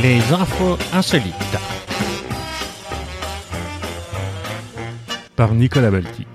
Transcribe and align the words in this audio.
Les 0.00 0.20
infos 0.32 0.78
insolites. 0.92 1.34
Par 5.34 5.54
Nicolas 5.54 5.90
Baltic. 5.90 6.28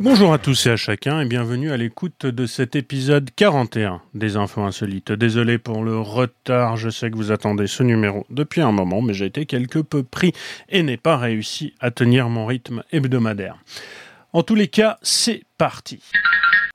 Bonjour 0.00 0.32
à 0.32 0.38
tous 0.38 0.66
et 0.66 0.70
à 0.70 0.76
chacun 0.76 1.20
et 1.20 1.26
bienvenue 1.26 1.70
à 1.70 1.76
l'écoute 1.76 2.24
de 2.24 2.46
cet 2.46 2.76
épisode 2.76 3.28
41 3.36 4.00
des 4.14 4.36
infos 4.36 4.62
insolites. 4.62 5.12
Désolé 5.12 5.58
pour 5.58 5.84
le 5.84 5.98
retard, 5.98 6.78
je 6.78 6.88
sais 6.88 7.10
que 7.10 7.16
vous 7.16 7.30
attendez 7.30 7.66
ce 7.66 7.82
numéro 7.82 8.24
depuis 8.30 8.62
un 8.62 8.72
moment, 8.72 9.02
mais 9.02 9.12
j'ai 9.12 9.26
été 9.26 9.44
quelque 9.44 9.80
peu 9.80 10.02
pris 10.02 10.32
et 10.70 10.82
n'ai 10.82 10.96
pas 10.96 11.18
réussi 11.18 11.74
à 11.78 11.90
tenir 11.90 12.30
mon 12.30 12.46
rythme 12.46 12.84
hebdomadaire. 12.90 13.58
En 14.32 14.42
tous 14.42 14.54
les 14.54 14.68
cas, 14.68 14.98
c'est 15.02 15.42
parti. 15.58 16.02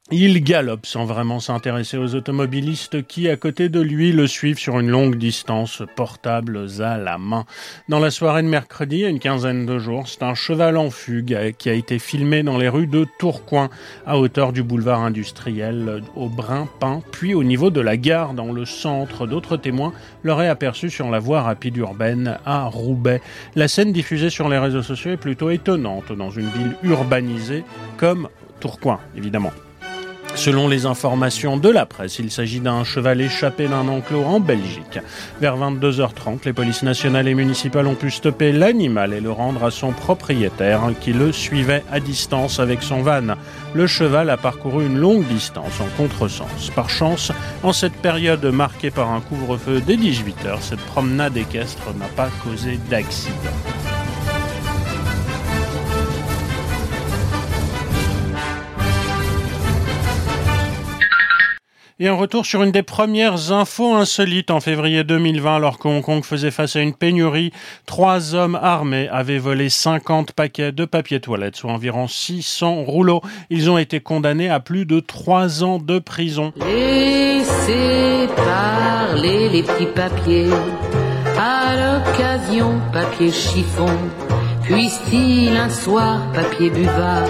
Il 0.09 0.41
galope 0.41 0.85
sans 0.85 1.03
vraiment 1.03 1.41
s'intéresser 1.41 1.97
aux 1.97 2.15
automobilistes 2.15 3.05
qui, 3.05 3.27
à 3.27 3.35
côté 3.35 3.67
de 3.67 3.81
lui, 3.81 4.13
le 4.13 4.25
suivent 4.25 4.57
sur 4.57 4.79
une 4.79 4.89
longue 4.89 5.17
distance, 5.17 5.83
portables 5.97 6.65
à 6.79 6.97
la 6.97 7.17
main. 7.17 7.43
Dans 7.89 7.99
la 7.99 8.09
soirée 8.09 8.41
de 8.41 8.47
mercredi, 8.47 9.01
une 9.01 9.19
quinzaine 9.19 9.65
de 9.65 9.79
jours, 9.79 10.07
c'est 10.07 10.23
un 10.23 10.33
cheval 10.33 10.77
en 10.77 10.91
fugue 10.91 11.53
qui 11.57 11.69
a 11.69 11.73
été 11.73 11.99
filmé 11.99 12.41
dans 12.41 12.57
les 12.57 12.69
rues 12.69 12.87
de 12.87 13.05
Tourcoing, 13.19 13.69
à 14.05 14.17
hauteur 14.17 14.53
du 14.53 14.63
boulevard 14.63 15.01
industriel, 15.01 16.01
au 16.15 16.29
Brin-Pin, 16.29 17.01
puis 17.11 17.33
au 17.33 17.43
niveau 17.43 17.69
de 17.69 17.81
la 17.81 17.97
gare 17.97 18.33
dans 18.33 18.53
le 18.53 18.63
centre. 18.63 19.27
D'autres 19.27 19.57
témoins 19.57 19.91
l'auraient 20.23 20.47
aperçu 20.47 20.89
sur 20.89 21.09
la 21.09 21.19
voie 21.19 21.41
rapide 21.41 21.75
urbaine 21.75 22.37
à 22.45 22.63
Roubaix. 22.63 23.21
La 23.55 23.67
scène 23.67 23.91
diffusée 23.91 24.29
sur 24.29 24.47
les 24.47 24.57
réseaux 24.57 24.83
sociaux 24.83 25.11
est 25.11 25.17
plutôt 25.17 25.49
étonnante 25.49 26.13
dans 26.13 26.31
une 26.31 26.47
ville 26.47 26.77
urbanisée 26.83 27.65
comme 27.97 28.29
Tourcoing, 28.61 29.01
évidemment. 29.17 29.51
Selon 30.37 30.67
les 30.67 30.85
informations 30.85 31.57
de 31.57 31.67
la 31.67 31.87
presse, 31.87 32.19
il 32.19 32.29
s'agit 32.29 32.59
d'un 32.59 32.83
cheval 32.83 33.21
échappé 33.21 33.67
d'un 33.67 33.87
enclos 33.87 34.23
en 34.23 34.39
Belgique. 34.39 34.99
Vers 35.41 35.57
22h30, 35.57 36.45
les 36.45 36.53
polices 36.53 36.83
nationales 36.83 37.27
et 37.27 37.33
municipales 37.33 37.87
ont 37.87 37.95
pu 37.95 38.11
stopper 38.11 38.51
l'animal 38.51 39.13
et 39.13 39.19
le 39.19 39.31
rendre 39.31 39.63
à 39.63 39.71
son 39.71 39.93
propriétaire 39.93 40.91
qui 41.01 41.11
le 41.11 41.31
suivait 41.31 41.83
à 41.91 41.99
distance 41.99 42.59
avec 42.59 42.83
son 42.83 43.01
van. 43.01 43.35
Le 43.73 43.87
cheval 43.87 44.29
a 44.29 44.37
parcouru 44.37 44.85
une 44.85 44.99
longue 44.99 45.25
distance 45.25 45.81
en 45.81 45.87
contresens. 45.97 46.69
Par 46.75 46.91
chance, 46.91 47.31
en 47.63 47.73
cette 47.73 47.95
période 47.95 48.45
marquée 48.45 48.91
par 48.91 49.11
un 49.11 49.21
couvre-feu 49.21 49.81
dès 49.85 49.97
18h, 49.97 50.61
cette 50.61 50.85
promenade 50.85 51.35
équestre 51.35 51.95
n'a 51.99 52.07
pas 52.15 52.29
causé 52.43 52.79
d'accident. 52.91 53.33
Et 61.99 62.07
un 62.07 62.13
retour 62.13 62.45
sur 62.45 62.61
une 62.61 62.71
des 62.71 62.83
premières 62.83 63.51
infos 63.51 63.95
insolites 63.95 64.51
en 64.51 64.59
février 64.59 65.03
2020, 65.03 65.55
alors 65.55 65.79
que 65.79 65.87
Hong 65.87 66.03
Kong 66.03 66.23
faisait 66.23 66.51
face 66.51 66.75
à 66.75 66.81
une 66.81 66.93
pénurie. 66.93 67.51
Trois 67.87 68.35
hommes 68.35 68.53
armés 68.61 69.09
avaient 69.11 69.39
volé 69.39 69.69
50 69.69 70.33
paquets 70.33 70.71
de 70.71 70.85
papier 70.85 71.19
toilette, 71.19 71.55
soit 71.55 71.71
environ 71.71 72.07
600 72.07 72.83
rouleaux. 72.83 73.21
Ils 73.49 73.71
ont 73.71 73.79
été 73.79 73.99
condamnés 73.99 74.47
à 74.47 74.59
plus 74.59 74.85
de 74.85 74.99
trois 74.99 75.63
ans 75.63 75.79
de 75.79 75.97
prison. 75.97 76.53
Laissez 76.57 78.27
parler 78.35 79.49
les 79.49 79.63
petits 79.63 79.87
papiers. 79.87 80.51
À 81.35 81.73
l'occasion, 81.75 82.79
papier 82.93 83.31
chiffon. 83.31 83.89
Puisse-t-il 84.61 85.57
un 85.57 85.69
soir, 85.69 86.31
papier 86.31 86.69
buvard, 86.69 87.25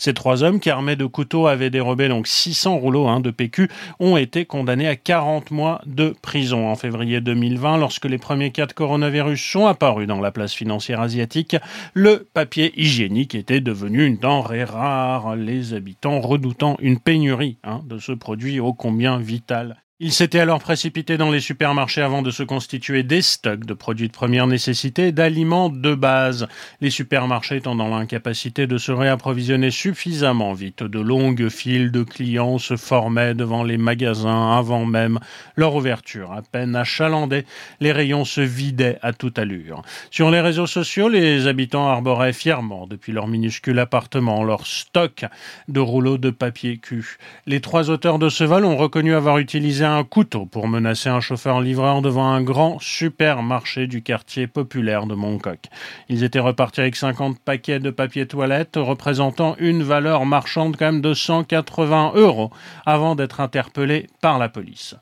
ces 0.00 0.14
trois 0.14 0.42
hommes 0.42 0.60
qui, 0.60 0.70
armés 0.70 0.96
de 0.96 1.04
couteaux, 1.04 1.46
avaient 1.46 1.68
dérobé 1.68 2.08
donc 2.08 2.26
600 2.26 2.78
rouleaux 2.78 3.06
hein, 3.06 3.20
de 3.20 3.30
PQ, 3.30 3.68
ont 4.00 4.16
été 4.16 4.46
condamnés 4.46 4.88
à 4.88 4.96
40 4.96 5.50
mois 5.50 5.82
de 5.84 6.14
prison 6.22 6.68
en 6.68 6.74
février 6.74 7.20
2020 7.20 7.76
lorsque 7.76 8.06
les 8.06 8.16
premiers 8.16 8.50
cas 8.50 8.64
de 8.64 8.72
coronavirus 8.72 9.40
sont 9.40 9.66
apparus 9.66 10.08
dans 10.08 10.20
la 10.20 10.32
place 10.32 10.54
financière 10.54 11.02
asiatique. 11.02 11.54
Le 11.92 12.26
papier 12.32 12.72
hygiénique 12.80 13.34
était 13.34 13.60
devenu 13.60 14.06
une 14.06 14.16
denrée 14.16 14.64
rare, 14.64 15.36
les 15.36 15.74
habitants 15.74 16.20
redoutant 16.20 16.76
une 16.80 16.98
pénurie 16.98 17.58
hein, 17.62 17.82
de 17.84 17.98
ce 17.98 18.12
produit 18.12 18.58
ô 18.58 18.72
combien 18.72 19.18
vital. 19.18 19.82
Ils 20.02 20.14
s'étaient 20.14 20.40
alors 20.40 20.60
précipités 20.60 21.18
dans 21.18 21.30
les 21.30 21.40
supermarchés 21.40 22.00
avant 22.00 22.22
de 22.22 22.30
se 22.30 22.42
constituer 22.42 23.02
des 23.02 23.20
stocks 23.20 23.66
de 23.66 23.74
produits 23.74 24.06
de 24.06 24.12
première 24.14 24.46
nécessité 24.46 25.12
d'aliments 25.12 25.68
de 25.68 25.94
base. 25.94 26.48
Les 26.80 26.88
supermarchés 26.88 27.56
étant 27.56 27.74
dans 27.74 27.88
l'incapacité 27.88 28.66
de 28.66 28.78
se 28.78 28.92
réapprovisionner 28.92 29.70
suffisamment 29.70 30.54
vite, 30.54 30.82
de 30.82 31.00
longues 31.00 31.50
files 31.50 31.92
de 31.92 32.02
clients 32.02 32.56
se 32.56 32.78
formaient 32.78 33.34
devant 33.34 33.62
les 33.62 33.76
magasins 33.76 34.56
avant 34.56 34.86
même 34.86 35.18
leur 35.54 35.74
ouverture. 35.74 36.32
À 36.32 36.40
peine 36.40 36.76
achalandés, 36.76 37.44
les 37.80 37.92
rayons 37.92 38.24
se 38.24 38.40
vidaient 38.40 38.98
à 39.02 39.12
toute 39.12 39.38
allure. 39.38 39.82
Sur 40.10 40.30
les 40.30 40.40
réseaux 40.40 40.66
sociaux, 40.66 41.10
les 41.10 41.46
habitants 41.46 41.90
arboraient 41.90 42.32
fièrement 42.32 42.86
depuis 42.86 43.12
leur 43.12 43.28
minuscule 43.28 43.78
appartement 43.78 44.44
leur 44.44 44.66
stock 44.66 45.26
de 45.68 45.80
rouleaux 45.80 46.16
de 46.16 46.30
papier 46.30 46.78
cul. 46.78 47.18
Les 47.44 47.60
trois 47.60 47.90
auteurs 47.90 48.18
de 48.18 48.30
ce 48.30 48.44
vol 48.44 48.64
ont 48.64 48.78
reconnu 48.78 49.14
avoir 49.14 49.36
utilisé 49.36 49.89
un 49.96 50.04
couteau 50.04 50.46
pour 50.46 50.68
menacer 50.68 51.08
un 51.08 51.20
chauffeur-livreur 51.20 52.02
devant 52.02 52.26
un 52.26 52.42
grand 52.42 52.78
supermarché 52.80 53.86
du 53.86 54.02
quartier 54.02 54.46
populaire 54.46 55.06
de 55.06 55.14
Mongkok. 55.14 55.60
Ils 56.08 56.24
étaient 56.24 56.38
repartis 56.38 56.80
avec 56.80 56.96
50 56.96 57.38
paquets 57.38 57.80
de 57.80 57.90
papier 57.90 58.26
toilette 58.26 58.76
représentant 58.76 59.56
une 59.58 59.82
valeur 59.82 60.26
marchande 60.26 60.76
quand 60.76 60.86
même 60.86 61.00
de 61.00 61.14
180 61.14 62.12
euros 62.14 62.50
avant 62.86 63.14
d'être 63.14 63.40
interpellés 63.40 64.06
par 64.20 64.38
la 64.38 64.48
police. 64.48 64.94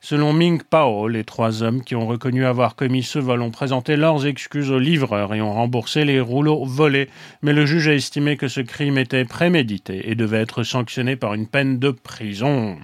Selon 0.00 0.32
Ming 0.32 0.62
Pao, 0.62 1.08
les 1.08 1.24
trois 1.24 1.62
hommes 1.62 1.82
qui 1.82 1.94
ont 1.94 2.06
reconnu 2.06 2.46
avoir 2.46 2.76
commis 2.76 3.02
ce 3.02 3.18
vol 3.18 3.42
ont 3.42 3.50
présenté 3.50 3.96
leurs 3.96 4.26
excuses 4.26 4.70
au 4.70 4.78
livreur 4.78 5.34
et 5.34 5.40
ont 5.40 5.52
remboursé 5.52 6.04
les 6.04 6.20
rouleaux 6.20 6.64
volés, 6.64 7.08
mais 7.42 7.52
le 7.52 7.66
juge 7.66 7.88
a 7.88 7.94
estimé 7.94 8.36
que 8.36 8.48
ce 8.48 8.60
crime 8.60 8.96
était 8.96 9.24
prémédité 9.24 10.10
et 10.10 10.14
devait 10.14 10.40
être 10.40 10.62
sanctionné 10.62 11.16
par 11.16 11.34
une 11.34 11.46
peine 11.46 11.78
de 11.78 11.90
prison. 11.90 12.78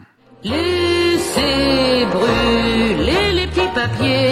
Laissez 0.44 2.05
brûler 2.12 3.32
les 3.32 3.47
petits 3.47 3.72
papiers, 3.75 4.31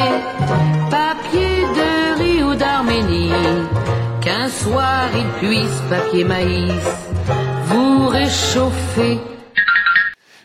papier 0.91 1.63
de 1.79 2.19
riz 2.19 2.43
ou 2.43 2.55
d'Arménie, 2.55 3.33
qu'un 4.21 4.51
soir 4.51 5.09
il 5.17 5.27
puisse, 5.41 5.81
papier 5.89 6.25
maïs, 6.25 6.85
vous 7.65 8.09
réchauffer 8.09 9.21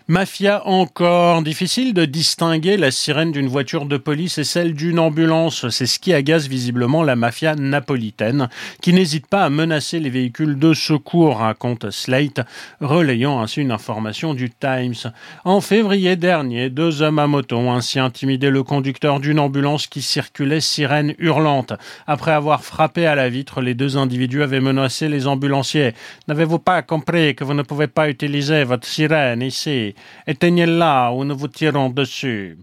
Mafia 0.09 0.65
encore. 0.65 1.41
Difficile 1.41 1.93
de 1.93 2.05
distinguer 2.05 2.77
la 2.77 2.91
sirène 2.91 3.33
d'une 3.33 3.49
voiture 3.49 3.85
de 3.85 3.97
police 3.97 4.37
et 4.37 4.45
celle 4.45 4.73
d'une 4.73 4.99
ambulance. 4.99 5.67
C'est 5.67 5.85
ce 5.85 5.99
qui 5.99 6.13
agace 6.13 6.47
visiblement 6.47 7.03
la 7.03 7.17
mafia 7.17 7.55
napolitaine, 7.55 8.47
qui 8.81 8.93
n'hésite 8.93 9.27
pas 9.27 9.43
à 9.43 9.49
menacer 9.49 9.99
les 9.99 10.09
véhicules 10.09 10.57
de 10.57 10.73
secours, 10.73 11.39
raconte 11.39 11.91
Slate, 11.91 12.39
relayant 12.79 13.41
ainsi 13.41 13.59
une 13.59 13.73
information 13.73 14.33
du 14.33 14.49
Times. 14.49 15.11
En 15.43 15.59
février 15.59 16.15
dernier, 16.15 16.69
deux 16.69 17.01
hommes 17.01 17.19
à 17.19 17.27
moto 17.27 17.57
ont 17.57 17.73
ainsi 17.73 17.99
intimidé 17.99 18.49
le 18.49 18.63
conducteur 18.63 19.19
d'une 19.19 19.41
ambulance 19.41 19.87
qui 19.87 20.01
circulait 20.01 20.61
sirène 20.61 21.15
hurlante. 21.19 21.73
Après 22.07 22.31
avoir 22.31 22.63
frappé 22.63 23.05
à 23.07 23.15
la 23.15 23.27
vitre, 23.27 23.59
les 23.59 23.73
deux 23.73 23.97
individus 23.97 24.41
avaient 24.41 24.61
menacé 24.61 25.09
les 25.09 25.27
ambulanciers. 25.27 25.93
N'avez-vous 26.29 26.59
pas 26.59 26.81
compris 26.81 27.35
que 27.35 27.43
vous 27.43 27.53
ne 27.53 27.63
pouvez 27.63 27.87
pas 27.87 28.07
utiliser 28.09 28.63
votre 28.63 28.87
sirène 28.87 29.41
ici? 29.41 29.95
Éteignez-la 30.25 31.11
ou 31.11 31.23
nous 31.23 31.37
vous 31.37 31.47
tirons 31.47 31.89
dessus. 31.89 32.57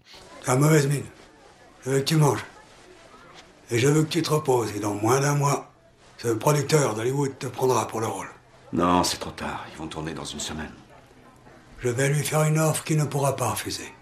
Ta 0.44 0.56
mauvaise 0.56 0.86
mine. 0.86 1.04
Je 1.84 1.90
veux 1.90 1.98
que 2.00 2.04
tu 2.04 2.16
manges. 2.16 2.44
Et 3.70 3.78
je 3.78 3.88
veux 3.88 4.02
que 4.02 4.08
tu 4.08 4.22
te 4.22 4.30
reposes. 4.30 4.74
Et 4.76 4.80
dans 4.80 4.94
moins 4.94 5.20
d'un 5.20 5.34
mois, 5.34 5.72
ce 6.18 6.28
producteur 6.28 6.94
d'Hollywood 6.94 7.38
te 7.38 7.46
prendra 7.46 7.86
pour 7.86 8.00
le 8.00 8.06
rôle. 8.06 8.28
Non, 8.72 9.04
c'est 9.04 9.18
trop 9.18 9.30
tard. 9.30 9.64
Ils 9.72 9.78
vont 9.78 9.86
tourner 9.86 10.12
dans 10.12 10.24
une 10.24 10.40
semaine. 10.40 10.72
Je 11.80 11.88
vais 11.88 12.08
lui 12.08 12.22
faire 12.22 12.42
une 12.44 12.58
offre 12.58 12.84
qu'il 12.84 12.96
ne 12.96 13.04
pourra 13.04 13.36
pas 13.36 13.50
refuser. 13.50 13.92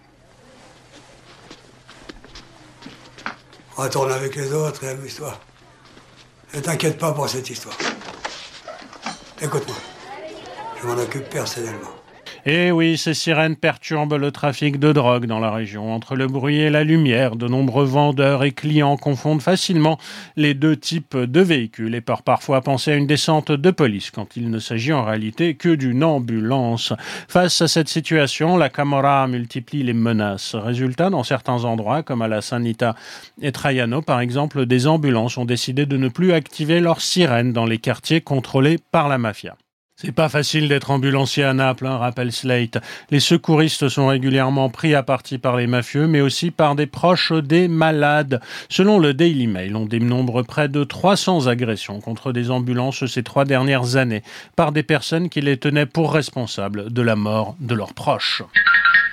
Retourne 3.77 4.13
avec 4.13 4.37
les 4.37 4.53
autres 4.53 4.85
et 4.85 4.91
amuse-toi. 4.91 5.39
Ne 6.55 6.61
t'inquiète 6.61 6.99
pas 6.99 7.13
pour 7.13 7.29
cette 7.29 7.49
histoire. 7.49 7.77
Écoute-moi. 9.41 9.77
Je 10.81 10.87
m'en 10.87 10.95
occupe 10.95 11.29
personnellement. 11.29 11.91
Eh 12.45 12.73
oui, 12.73 12.99
ces 12.99 13.15
sirènes 13.15 13.55
perturbent 13.55 14.17
le 14.17 14.33
trafic 14.33 14.81
de 14.81 14.91
drogue 14.91 15.27
dans 15.27 15.39
la 15.39 15.53
région. 15.53 15.95
Entre 15.95 16.17
le 16.17 16.27
bruit 16.27 16.59
et 16.59 16.71
la 16.71 16.83
lumière, 16.83 17.37
de 17.37 17.47
nombreux 17.47 17.85
vendeurs 17.85 18.43
et 18.43 18.51
clients 18.51 18.97
confondent 18.97 19.41
facilement 19.41 19.97
les 20.35 20.53
deux 20.53 20.77
types 20.77 21.17
de 21.17 21.41
véhicules 21.41 21.95
et 21.95 22.01
peuvent 22.01 22.25
parfois 22.25 22.61
penser 22.61 22.91
à 22.91 22.97
une 22.97 23.07
descente 23.07 23.53
de 23.53 23.71
police 23.71 24.11
quand 24.11 24.37
il 24.37 24.51
ne 24.51 24.59
s'agit 24.59 24.93
en 24.93 25.05
réalité 25.05 25.55
que 25.55 25.73
d'une 25.73 26.03
ambulance. 26.03 26.93
Face 27.29 27.63
à 27.63 27.69
cette 27.69 27.89
situation, 27.89 28.57
la 28.57 28.71
Camorra 28.71 29.29
multiplie 29.29 29.85
les 29.85 29.93
menaces. 29.93 30.57
Résultat, 30.57 31.11
dans 31.11 31.23
certains 31.23 31.65
endroits, 31.65 32.03
comme 32.03 32.23
à 32.23 32.29
la 32.29 32.41
Sanita 32.41 32.97
et 33.41 33.53
Traiano 33.53 34.03
par 34.03 34.19
exemple, 34.19 34.67
des 34.67 34.89
ambulances 34.89 35.39
ont 35.39 35.45
décidé 35.45 35.87
de 35.87 35.97
ne 35.97 36.09
plus 36.09 36.33
activer 36.33 36.81
leurs 36.81 37.03
sirènes 37.03 37.53
dans 37.53 37.67
les 37.67 37.79
quartiers 37.79 38.21
contrôlés 38.21 38.79
par 38.91 39.09
la 39.09 39.19
mafia. 39.19 39.57
C'est 40.05 40.11
pas 40.11 40.29
facile 40.29 40.69
d'être 40.69 40.91
ambulancier 40.91 41.45
à 41.45 41.55
Naples, 41.55 41.87
hein, 41.87 41.97
rappelle 41.97 42.33
Slate. 42.33 42.79
Les 43.13 43.21
secouristes 43.21 43.89
sont 43.89 44.09
régulièrement 44.09 44.69
pris 44.69 44.97
à 44.97 45.05
partie 45.05 45.39
par 45.39 45.57
les 45.57 45.69
mafieux, 45.69 46.09
mais 46.09 46.21
aussi 46.21 46.51
par 46.51 46.75
des 46.75 46.87
proches 46.87 47.33
des 47.33 47.69
malades. 47.69 48.41
Selon 48.69 48.99
le 48.99 49.15
Daily 49.15 49.47
Mail, 49.47 49.77
on 49.77 49.87
dénombre 49.87 50.43
près 50.43 50.69
de 50.69 50.83
300 50.83 51.47
agressions 51.47 52.01
contre 52.01 52.33
des 52.33 52.51
ambulances 52.51 53.07
ces 53.07 53.23
trois 53.23 53.45
dernières 53.45 53.95
années 53.95 54.25
par 54.57 54.73
des 54.73 54.83
personnes 54.83 55.29
qui 55.29 55.41
les 55.41 55.57
tenaient 55.57 55.87
pour 55.87 56.13
responsables 56.13 56.93
de 56.93 57.03
la 57.03 57.15
mort 57.15 57.55
de 57.61 57.77
leurs 57.77 57.95
proches. 57.95 58.43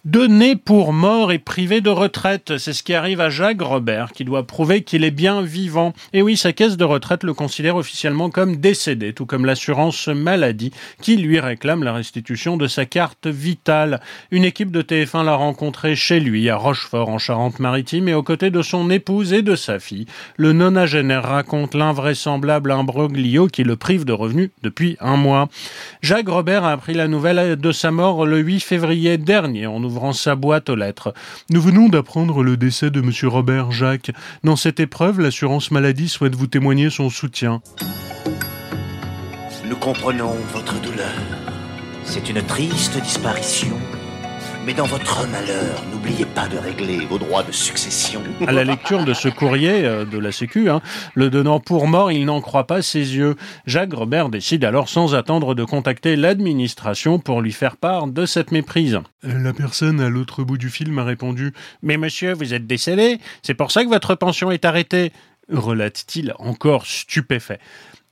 Donné 0.06 0.56
pour 0.56 0.94
mort 0.94 1.34
et 1.34 1.40
privé 1.40 1.81
de 1.81 1.90
retraite, 1.90 2.57
c'est 2.57 2.72
ce 2.72 2.84
qui 2.84 2.94
arrive 2.94 3.19
à 3.19 3.30
Jacques 3.30 3.62
Robert, 3.62 4.13
qui 4.13 4.24
doit 4.24 4.48
prouver 4.48 4.81
qu'il 4.81 5.04
est 5.04 5.12
bien 5.12 5.42
vivant. 5.42 5.92
Et 6.13 6.22
oui, 6.22 6.38
sa 6.38 6.54
caisse 6.54 6.78
de 6.78 6.86
retraite 6.86 7.25
le 7.25 7.34
considère 7.34 7.75
officiellement 7.75 8.30
comme 8.30 8.56
décédé, 8.56 9.12
tout 9.12 9.25
comme 9.25 9.44
l'assurance 9.44 10.07
maladie, 10.07 10.72
qui 11.01 11.18
lui 11.18 11.42
réclame 11.42 11.84
la 11.84 11.92
restitution 11.92 12.56
de 12.56 12.68
sa 12.68 12.86
carte 12.86 13.28
vitale. 13.28 14.00
Une 14.31 14.46
équipe 14.46 14.72
de 14.72 14.81
TF1 14.81 15.25
l'a 15.25 15.36
rencontré 15.36 15.98
chez 15.98 16.22
lui, 16.22 16.50
à 16.50 16.56
Rochefort, 16.56 17.10
en 17.10 17.18
Charente-Maritime, 17.18 18.07
et 18.07 18.13
aux 18.13 18.24
côtés 18.24 18.51
de 18.51 18.62
son 18.62 18.90
épouse 18.90 19.34
et 19.34 19.42
de 19.42 19.57
sa 19.57 19.80
fille. 19.80 20.06
Le 20.38 20.54
nonagénaire 20.54 21.24
raconte 21.24 21.75
l'invraisemblable 21.75 22.72
imbroglio 22.72 23.48
qui 23.48 23.66
le 23.66 23.75
prive 23.75 24.06
de 24.06 24.13
revenus 24.13 24.51
depuis 24.63 24.96
un 25.01 25.18
mois. 25.18 25.50
Jacques 26.01 26.30
Robert 26.30 26.63
a 26.63 26.72
appris 26.72 26.94
la 26.94 27.10
nouvelle 27.10 27.57
de 27.57 27.72
sa 27.74 27.92
mort 27.92 28.25
le 28.25 28.40
8 28.40 28.62
février 28.62 29.18
dernier, 29.18 29.68
ouvrant 29.89 30.13
sa 30.13 30.36
boîte 30.36 30.69
aux 30.69 30.75
lettres. 30.75 31.13
Nous 31.50 31.62
venons 31.62 31.89
d'apprendre 31.89 32.44
le 32.44 32.56
décès 32.56 32.89
de 32.89 33.01
M. 33.01 33.12
Robert 33.24 33.71
Jacques. 33.71 34.12
Dans 34.44 34.56
cette 34.56 34.80
épreuve, 34.80 35.19
l'assurance 35.19 35.71
maladie 35.71 36.07
souhaite 36.07 36.36
vous 36.36 36.47
témoigner 36.47 36.89
son 36.89 37.09
soutien. 37.09 37.62
Nous 39.68 39.77
comprenons 39.77 40.36
votre 40.53 40.80
douleur. 40.81 41.15
C'est 42.03 42.30
une 42.30 42.41
triste 42.41 43.00
disparition 43.01 43.77
mais 44.66 44.74
dans 44.74 44.86
votre 44.86 45.28
malheur, 45.28 45.84
n'oubliez 45.92 46.26
pas 46.26 46.48
de 46.48 46.58
régler 46.58 47.06
vos 47.06 47.18
droits 47.18 47.44
de 47.44 47.52
succession. 47.52 48.22
À 48.46 48.52
la 48.52 48.64
lecture 48.64 49.06
de 49.06 49.14
ce 49.14 49.30
courrier 49.30 49.86
euh, 49.86 50.06
de 50.06 50.18
la 50.18 50.32
Sécu, 50.32 50.70
hein, 50.70 50.82
le 51.16 51.30
donnant 51.30 51.60
pour 51.60 51.88
mort, 51.88 52.12
il 52.12 52.26
n'en 52.26 52.42
croit 52.42 52.68
pas 52.68 52.82
ses 52.82 53.16
yeux. 53.16 53.36
Jacques 53.66 53.94
Robert 53.94 54.30
décide 54.30 54.66
alors 54.66 54.90
sans 54.90 55.16
attendre 55.16 55.56
de 55.56 55.64
contacter 55.64 56.16
l'administration 56.16 57.20
pour 57.20 57.42
lui 57.42 57.52
faire 57.52 57.78
part 57.78 58.08
de 58.08 58.26
cette 58.26 58.52
méprise. 58.52 59.00
Euh, 59.26 59.42
la 59.42 59.54
personne 59.54 60.02
à 60.02 60.10
l'autre 60.10 60.44
bout 60.44 60.58
du 60.58 60.70
fil 60.70 60.92
m'a 60.92 61.04
répondu 61.04 61.54
Mais 61.82 61.98
monsieur, 61.98 62.34
vous 62.34 62.54
êtes 62.54 62.68
décédé, 62.68 63.20
c'est 63.42 63.54
pour 63.54 63.72
ça 63.72 63.84
que 63.84 63.90
votre 63.90 64.16
pension 64.16 64.52
est 64.52 64.66
arrêtée 64.66 65.12
relate-t-il 65.52 66.34
encore 66.38 66.86
stupéfait. 66.86 67.60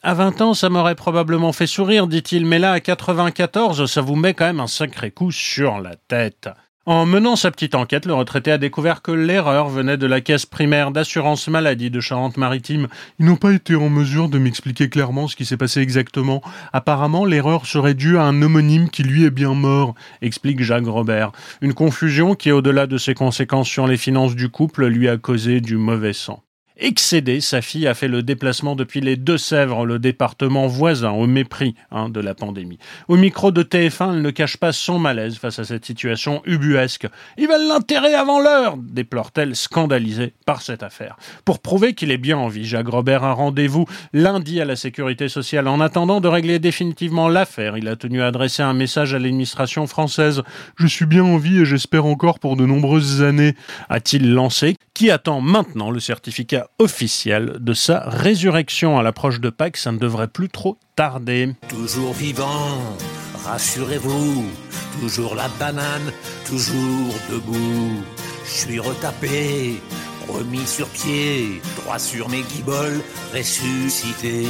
À 0.03 0.13
20 0.13 0.41
ans, 0.41 0.53
ça 0.53 0.69
m'aurait 0.69 0.95
probablement 0.95 1.51
fait 1.51 1.65
sourire, 1.65 2.05
dit-il, 2.05 2.45
mais 2.45 2.59
là, 2.59 2.73
à 2.73 2.79
94, 2.79 3.87
ça 3.87 4.01
vous 4.01 4.15
met 4.15 4.35
quand 4.35 4.45
même 4.45 4.59
un 4.59 4.67
sacré 4.67 5.09
coup 5.09 5.31
sur 5.31 5.79
la 5.79 5.95
tête. 5.95 6.49
En 6.85 7.05
menant 7.05 7.35
sa 7.35 7.51
petite 7.51 7.75
enquête, 7.75 8.05
le 8.05 8.13
retraité 8.13 8.51
a 8.51 8.57
découvert 8.57 9.01
que 9.01 9.11
l'erreur 9.11 9.67
venait 9.67 9.97
de 9.97 10.05
la 10.05 10.21
caisse 10.21 10.45
primaire 10.45 10.91
d'assurance 10.91 11.49
maladie 11.49 11.89
de 11.89 11.99
Charente-Maritime. 11.99 12.87
Ils 13.19 13.25
n'ont 13.25 13.35
pas 13.35 13.51
été 13.51 13.75
en 13.75 13.89
mesure 13.89 14.29
de 14.29 14.37
m'expliquer 14.37 14.87
clairement 14.87 15.27
ce 15.27 15.35
qui 15.35 15.45
s'est 15.45 15.57
passé 15.57 15.81
exactement. 15.81 16.41
Apparemment, 16.71 17.25
l'erreur 17.25 17.65
serait 17.65 17.93
due 17.93 18.17
à 18.17 18.23
un 18.23 18.41
homonyme 18.41 18.89
qui 18.89 19.03
lui 19.03 19.25
est 19.25 19.31
bien 19.31 19.53
mort, 19.53 19.95
explique 20.21 20.63
Jacques 20.63 20.87
Robert. 20.87 21.33
Une 21.59 21.73
confusion 21.73 22.35
qui, 22.35 22.51
au-delà 22.51 22.87
de 22.87 22.97
ses 22.97 23.15
conséquences 23.15 23.67
sur 23.67 23.87
les 23.87 23.97
finances 23.97 24.35
du 24.35 24.47
couple, 24.47 24.85
lui 24.85 25.09
a 25.09 25.17
causé 25.17 25.59
du 25.59 25.75
mauvais 25.75 26.13
sang. 26.13 26.41
Excédée, 26.79 27.41
sa 27.41 27.63
fille 27.63 27.87
a 27.87 27.95
fait 27.95 28.07
le 28.07 28.21
déplacement 28.21 28.75
depuis 28.75 29.01
les 29.01 29.15
Deux-Sèvres, 29.15 29.83
le 29.83 29.97
département 29.97 30.67
voisin, 30.67 31.09
au 31.09 31.25
mépris 31.25 31.73
hein, 31.89 32.07
de 32.07 32.19
la 32.19 32.35
pandémie. 32.35 32.77
Au 33.07 33.17
micro 33.17 33.51
de 33.51 33.63
TF1, 33.63 34.13
elle 34.13 34.21
ne 34.21 34.29
cache 34.29 34.57
pas 34.57 34.71
son 34.71 34.99
malaise 34.99 35.37
face 35.37 35.57
à 35.57 35.63
cette 35.63 35.85
situation 35.85 36.43
ubuesque. 36.45 37.07
Ils 37.39 37.47
veulent 37.47 37.67
l'enterrer 37.67 38.13
avant 38.13 38.39
l'heure, 38.39 38.77
déplore-t-elle, 38.77 39.55
scandalisée 39.55 40.33
par 40.45 40.61
cette 40.61 40.83
affaire. 40.83 41.17
Pour 41.45 41.59
prouver 41.59 41.95
qu'il 41.95 42.11
est 42.11 42.17
bien 42.17 42.37
en 42.37 42.47
vie, 42.47 42.65
Jacques 42.65 42.89
Robert 42.89 43.23
a 43.23 43.33
rendez-vous 43.33 43.85
lundi 44.13 44.61
à 44.61 44.65
la 44.65 44.75
Sécurité 44.75 45.29
sociale. 45.29 45.67
En 45.67 45.81
attendant 45.81 46.21
de 46.21 46.27
régler 46.27 46.59
définitivement 46.59 47.27
l'affaire, 47.27 47.77
il 47.77 47.87
a 47.87 47.95
tenu 47.95 48.21
à 48.21 48.27
adresser 48.27 48.61
un 48.61 48.73
message 48.73 49.15
à 49.15 49.19
l'administration 49.19 49.87
française. 49.87 50.43
Je 50.75 50.85
suis 50.85 51.07
bien 51.07 51.23
en 51.23 51.37
vie 51.37 51.61
et 51.61 51.65
j'espère 51.65 52.05
encore 52.05 52.37
pour 52.37 52.55
de 52.55 52.67
nombreuses 52.67 53.23
années, 53.23 53.55
a-t-il 53.89 54.31
lancé, 54.31 54.75
qui 54.93 55.09
attend 55.09 55.41
maintenant 55.41 55.89
le 55.89 55.99
certificat 55.99 56.66
officiel 56.79 57.57
de 57.59 57.73
sa 57.73 58.01
résurrection. 58.07 58.97
À 58.97 59.03
l'approche 59.03 59.39
de 59.39 59.49
Pâques, 59.49 59.77
ça 59.77 59.91
ne 59.91 59.97
devrait 59.97 60.27
plus 60.27 60.49
trop 60.49 60.77
tarder. 60.95 61.53
Toujours 61.69 62.13
vivant, 62.13 62.79
rassurez-vous, 63.45 64.45
toujours 65.01 65.35
la 65.35 65.47
banane, 65.59 66.11
toujours 66.45 67.13
debout. 67.29 68.03
Je 68.45 68.51
suis 68.51 68.79
retapé, 68.79 69.81
remis 70.27 70.65
sur 70.65 70.87
pied, 70.87 71.61
droit 71.77 71.99
sur 71.99 72.29
mes 72.29 72.41
guiboles, 72.41 73.01
ressuscité. 73.33 74.45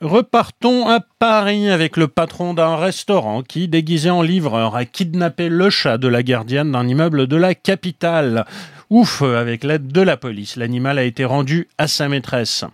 Repartons 0.00 0.86
à 0.88 1.00
Paris 1.00 1.70
avec 1.70 1.96
le 1.96 2.08
patron 2.08 2.52
d'un 2.52 2.76
restaurant 2.76 3.42
qui, 3.42 3.68
déguisé 3.68 4.10
en 4.10 4.20
livreur, 4.20 4.76
a 4.76 4.84
kidnappé 4.84 5.48
le 5.48 5.70
chat 5.70 5.96
de 5.96 6.08
la 6.08 6.22
gardienne 6.22 6.72
d'un 6.72 6.86
immeuble 6.86 7.26
de 7.26 7.36
la 7.36 7.54
capitale. 7.54 8.44
Ouf, 8.90 9.22
avec 9.22 9.64
l'aide 9.64 9.88
de 9.88 10.00
la 10.00 10.16
police, 10.16 10.56
l'animal 10.56 10.98
a 10.98 11.04
été 11.04 11.24
rendu 11.24 11.68
à 11.78 11.88
sa 11.88 12.08
maîtresse. 12.08 12.64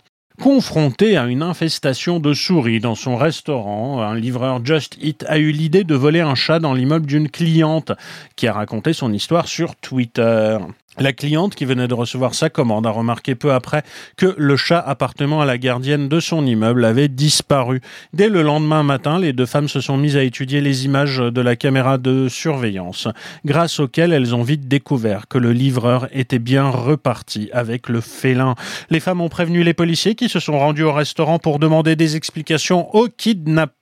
Confronté 0.41 1.17
à 1.17 1.25
une 1.25 1.43
infestation 1.43 2.19
de 2.19 2.33
souris 2.33 2.79
dans 2.79 2.95
son 2.95 3.15
restaurant, 3.15 4.01
un 4.01 4.15
livreur 4.15 4.65
Just 4.65 4.97
Eat 4.99 5.23
a 5.27 5.37
eu 5.37 5.51
l'idée 5.51 5.83
de 5.83 5.95
voler 5.95 6.21
un 6.21 6.35
chat 6.35 6.59
dans 6.59 6.73
l'immeuble 6.73 7.05
d'une 7.05 7.29
cliente 7.29 7.91
qui 8.35 8.47
a 8.47 8.53
raconté 8.53 8.93
son 8.93 9.13
histoire 9.13 9.47
sur 9.47 9.75
Twitter. 9.75 10.57
La 10.97 11.13
cliente 11.13 11.55
qui 11.55 11.63
venait 11.63 11.87
de 11.87 11.93
recevoir 11.93 12.35
sa 12.35 12.49
commande 12.49 12.85
a 12.85 12.89
remarqué 12.89 13.33
peu 13.33 13.53
après 13.53 13.83
que 14.17 14.35
le 14.37 14.57
chat 14.57 14.79
appartenant 14.79 15.39
à 15.39 15.45
la 15.45 15.57
gardienne 15.57 16.09
de 16.09 16.19
son 16.19 16.45
immeuble 16.45 16.83
avait 16.83 17.07
disparu. 17.07 17.79
Dès 18.11 18.27
le 18.27 18.41
lendemain 18.41 18.83
matin, 18.83 19.17
les 19.17 19.31
deux 19.31 19.45
femmes 19.45 19.69
se 19.69 19.79
sont 19.79 19.95
mises 19.95 20.17
à 20.17 20.23
étudier 20.23 20.59
les 20.59 20.83
images 20.83 21.19
de 21.19 21.41
la 21.41 21.55
caméra 21.55 21.97
de 21.97 22.27
surveillance, 22.27 23.07
grâce 23.45 23.79
auxquelles 23.79 24.11
elles 24.11 24.35
ont 24.35 24.43
vite 24.43 24.67
découvert 24.67 25.29
que 25.29 25.37
le 25.37 25.53
livreur 25.53 26.09
était 26.11 26.39
bien 26.39 26.69
reparti 26.69 27.49
avec 27.53 27.87
le 27.87 28.01
félin. 28.01 28.55
Les 28.89 28.99
femmes 28.99 29.21
ont 29.21 29.29
prévenu 29.29 29.63
les 29.63 29.73
policiers 29.73 30.15
qui 30.15 30.27
se 30.27 30.41
sont 30.41 30.59
rendus 30.59 30.83
au 30.83 30.91
restaurant 30.91 31.39
pour 31.39 31.59
demander 31.59 31.95
des 31.95 32.17
explications 32.17 32.93
aux 32.93 33.07
kidnappeurs. 33.07 33.80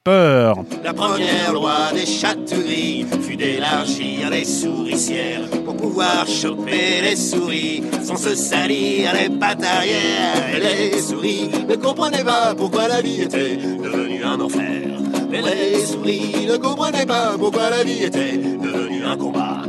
La 0.83 0.93
première 0.93 1.53
loi 1.53 1.91
des 1.93 2.05
châteries 2.07 3.05
fut 3.21 3.35
d'élargir 3.35 4.31
les 4.31 4.43
souricières 4.43 5.47
pour 5.63 5.75
pouvoir 5.77 6.25
choper 6.27 7.01
les 7.03 7.15
souris 7.15 7.83
sans 8.03 8.15
se 8.17 8.33
salir 8.33 9.11
les 9.13 9.29
pattes 9.29 9.63
arrière. 9.63 10.59
les 10.59 10.99
souris 10.99 11.51
ne 11.67 11.75
comprenaient 11.75 12.23
pas 12.23 12.55
pourquoi 12.57 12.87
la 12.87 13.01
vie 13.01 13.21
était 13.21 13.57
devenue 13.57 14.23
un 14.23 14.39
enfer. 14.39 14.81
Mais 15.29 15.41
les 15.43 15.85
souris 15.85 16.47
ne 16.47 16.57
comprenaient 16.57 17.05
pas 17.05 17.35
pourquoi 17.37 17.69
la 17.69 17.83
vie 17.83 18.03
était 18.03 18.37
devenue 18.37 19.03
un 19.05 19.15
combat. 19.15 19.61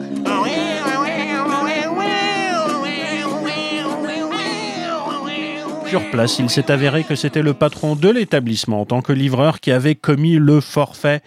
Sur 5.91 6.09
place, 6.13 6.39
il 6.39 6.49
s'est 6.49 6.71
avéré 6.71 7.03
que 7.03 7.17
c'était 7.17 7.43
le 7.43 7.53
patron 7.53 7.97
de 7.97 8.09
l'établissement 8.09 8.83
en 8.83 8.87
tant 8.87 9.03
que 9.03 9.13
livreur 9.13 9.59
qui 9.59 9.73
avait 9.73 9.97
commis 9.97 10.37
le 10.37 10.61
forfait. 10.61 11.21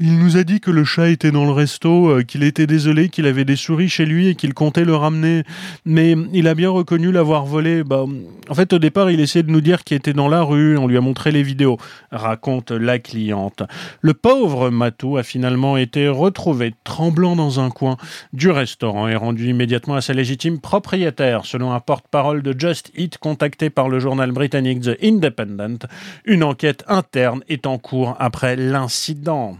Il 0.00 0.20
nous 0.20 0.36
a 0.36 0.44
dit 0.44 0.60
que 0.60 0.70
le 0.70 0.84
chat 0.84 1.08
était 1.08 1.32
dans 1.32 1.44
le 1.44 1.50
resto, 1.50 2.08
euh, 2.08 2.22
qu'il 2.22 2.44
était 2.44 2.68
désolé, 2.68 3.08
qu'il 3.08 3.26
avait 3.26 3.44
des 3.44 3.56
souris 3.56 3.88
chez 3.88 4.06
lui 4.06 4.28
et 4.28 4.36
qu'il 4.36 4.54
comptait 4.54 4.84
le 4.84 4.94
ramener. 4.94 5.42
Mais 5.84 6.14
il 6.32 6.46
a 6.46 6.54
bien 6.54 6.70
reconnu 6.70 7.10
l'avoir 7.10 7.44
volé. 7.44 7.82
Bah, 7.82 8.04
en 8.48 8.54
fait, 8.54 8.72
au 8.72 8.78
départ, 8.78 9.10
il 9.10 9.18
essayait 9.18 9.42
de 9.42 9.50
nous 9.50 9.60
dire 9.60 9.82
qu'il 9.82 9.96
était 9.96 10.12
dans 10.12 10.28
la 10.28 10.42
rue. 10.42 10.78
On 10.78 10.86
lui 10.86 10.96
a 10.96 11.00
montré 11.00 11.32
les 11.32 11.42
vidéos, 11.42 11.78
raconte 12.12 12.70
la 12.70 13.00
cliente. 13.00 13.64
Le 14.00 14.14
pauvre 14.14 14.70
Matou 14.70 15.16
a 15.16 15.24
finalement 15.24 15.76
été 15.76 16.06
retrouvé 16.06 16.74
tremblant 16.84 17.34
dans 17.34 17.58
un 17.58 17.70
coin 17.70 17.96
du 18.32 18.50
restaurant 18.50 19.08
et 19.08 19.16
rendu 19.16 19.48
immédiatement 19.48 19.96
à 19.96 20.00
sa 20.00 20.12
légitime 20.12 20.60
propriétaire, 20.60 21.44
selon 21.44 21.72
un 21.72 21.80
porte-parole 21.80 22.42
de 22.42 22.54
Just 22.56 22.92
Eat 22.96 23.18
contacté 23.18 23.68
par 23.68 23.88
le 23.88 23.98
journal 23.98 24.30
britannique 24.30 24.82
The 24.82 24.96
Independent. 25.02 25.88
Une 26.24 26.44
enquête 26.44 26.84
interne 26.86 27.42
est 27.48 27.66
en 27.66 27.78
cours 27.78 28.14
après 28.20 28.54
l'incident. 28.54 29.56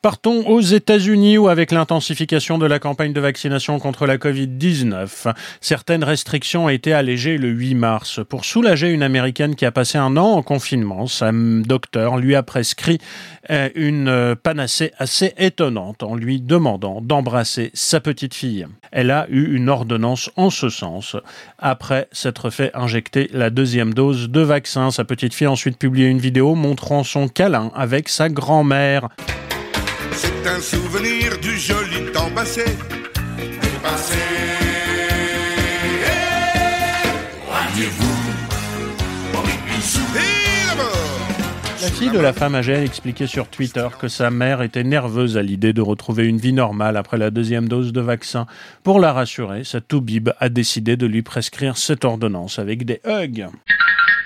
Partons 0.00 0.46
aux 0.46 0.60
États-Unis 0.60 1.38
où, 1.38 1.48
avec 1.48 1.72
l'intensification 1.72 2.56
de 2.56 2.66
la 2.66 2.78
campagne 2.78 3.12
de 3.12 3.20
vaccination 3.20 3.80
contre 3.80 4.06
la 4.06 4.16
Covid-19, 4.16 5.34
certaines 5.60 6.04
restrictions 6.04 6.66
ont 6.66 6.68
été 6.68 6.92
allégées 6.92 7.36
le 7.36 7.48
8 7.48 7.74
mars. 7.74 8.20
Pour 8.28 8.44
soulager 8.44 8.90
une 8.90 9.02
Américaine 9.02 9.56
qui 9.56 9.66
a 9.66 9.72
passé 9.72 9.98
un 9.98 10.16
an 10.16 10.34
en 10.34 10.42
confinement, 10.42 11.08
sa 11.08 11.32
docteur 11.32 12.16
lui 12.18 12.36
a 12.36 12.44
prescrit 12.44 12.98
euh, 13.50 13.70
une 13.74 14.06
euh, 14.06 14.34
panacée 14.36 14.92
assez 14.98 15.34
étonnante 15.36 16.04
en 16.04 16.14
lui 16.14 16.40
demandant 16.40 17.00
d'embrasser 17.00 17.72
sa 17.74 17.98
petite 17.98 18.34
fille. 18.34 18.68
Elle 18.92 19.10
a 19.10 19.26
eu 19.28 19.56
une 19.56 19.68
ordonnance 19.68 20.30
en 20.36 20.50
ce 20.50 20.68
sens 20.68 21.16
après 21.58 22.06
s'être 22.12 22.50
fait 22.50 22.70
injecter 22.72 23.28
la 23.32 23.50
deuxième 23.50 23.92
dose 23.94 24.30
de 24.30 24.42
vaccin. 24.42 24.92
Sa 24.92 25.04
petite 25.04 25.34
fille 25.34 25.48
a 25.48 25.50
ensuite 25.50 25.76
publié 25.76 26.06
une 26.06 26.20
vidéo 26.20 26.54
montrant 26.54 27.02
son 27.02 27.26
câlin 27.26 27.72
avec 27.74 28.08
sa 28.08 28.28
grand-mère. 28.28 29.08
C'est 30.18 30.48
un 30.48 30.60
souvenir 30.60 31.38
du 31.38 31.56
joli 31.56 32.10
temps 32.12 32.30
passé. 32.34 32.64
Passé. 33.82 34.18
La 41.80 41.88
fille 41.88 42.10
de 42.10 42.18
la 42.18 42.32
femme 42.32 42.56
âgée 42.56 42.74
a 42.74 42.82
expliqué 42.82 43.28
sur 43.28 43.46
Twitter 43.46 43.86
que 44.00 44.08
sa 44.08 44.30
mère 44.30 44.62
était 44.62 44.82
nerveuse 44.82 45.36
à 45.36 45.42
l'idée 45.42 45.72
de 45.72 45.80
retrouver 45.80 46.26
une 46.26 46.38
vie 46.38 46.52
normale 46.52 46.96
après 46.96 47.18
la 47.18 47.30
deuxième 47.30 47.68
dose 47.68 47.92
de 47.92 48.00
vaccin. 48.00 48.46
Pour 48.82 48.98
la 48.98 49.12
rassurer, 49.12 49.62
sa 49.62 49.80
toubib 49.80 50.30
a 50.40 50.48
décidé 50.48 50.96
de 50.96 51.06
lui 51.06 51.22
prescrire 51.22 51.76
cette 51.76 52.04
ordonnance 52.04 52.58
avec 52.58 52.84
des 52.84 53.00
hugs. 53.06 53.46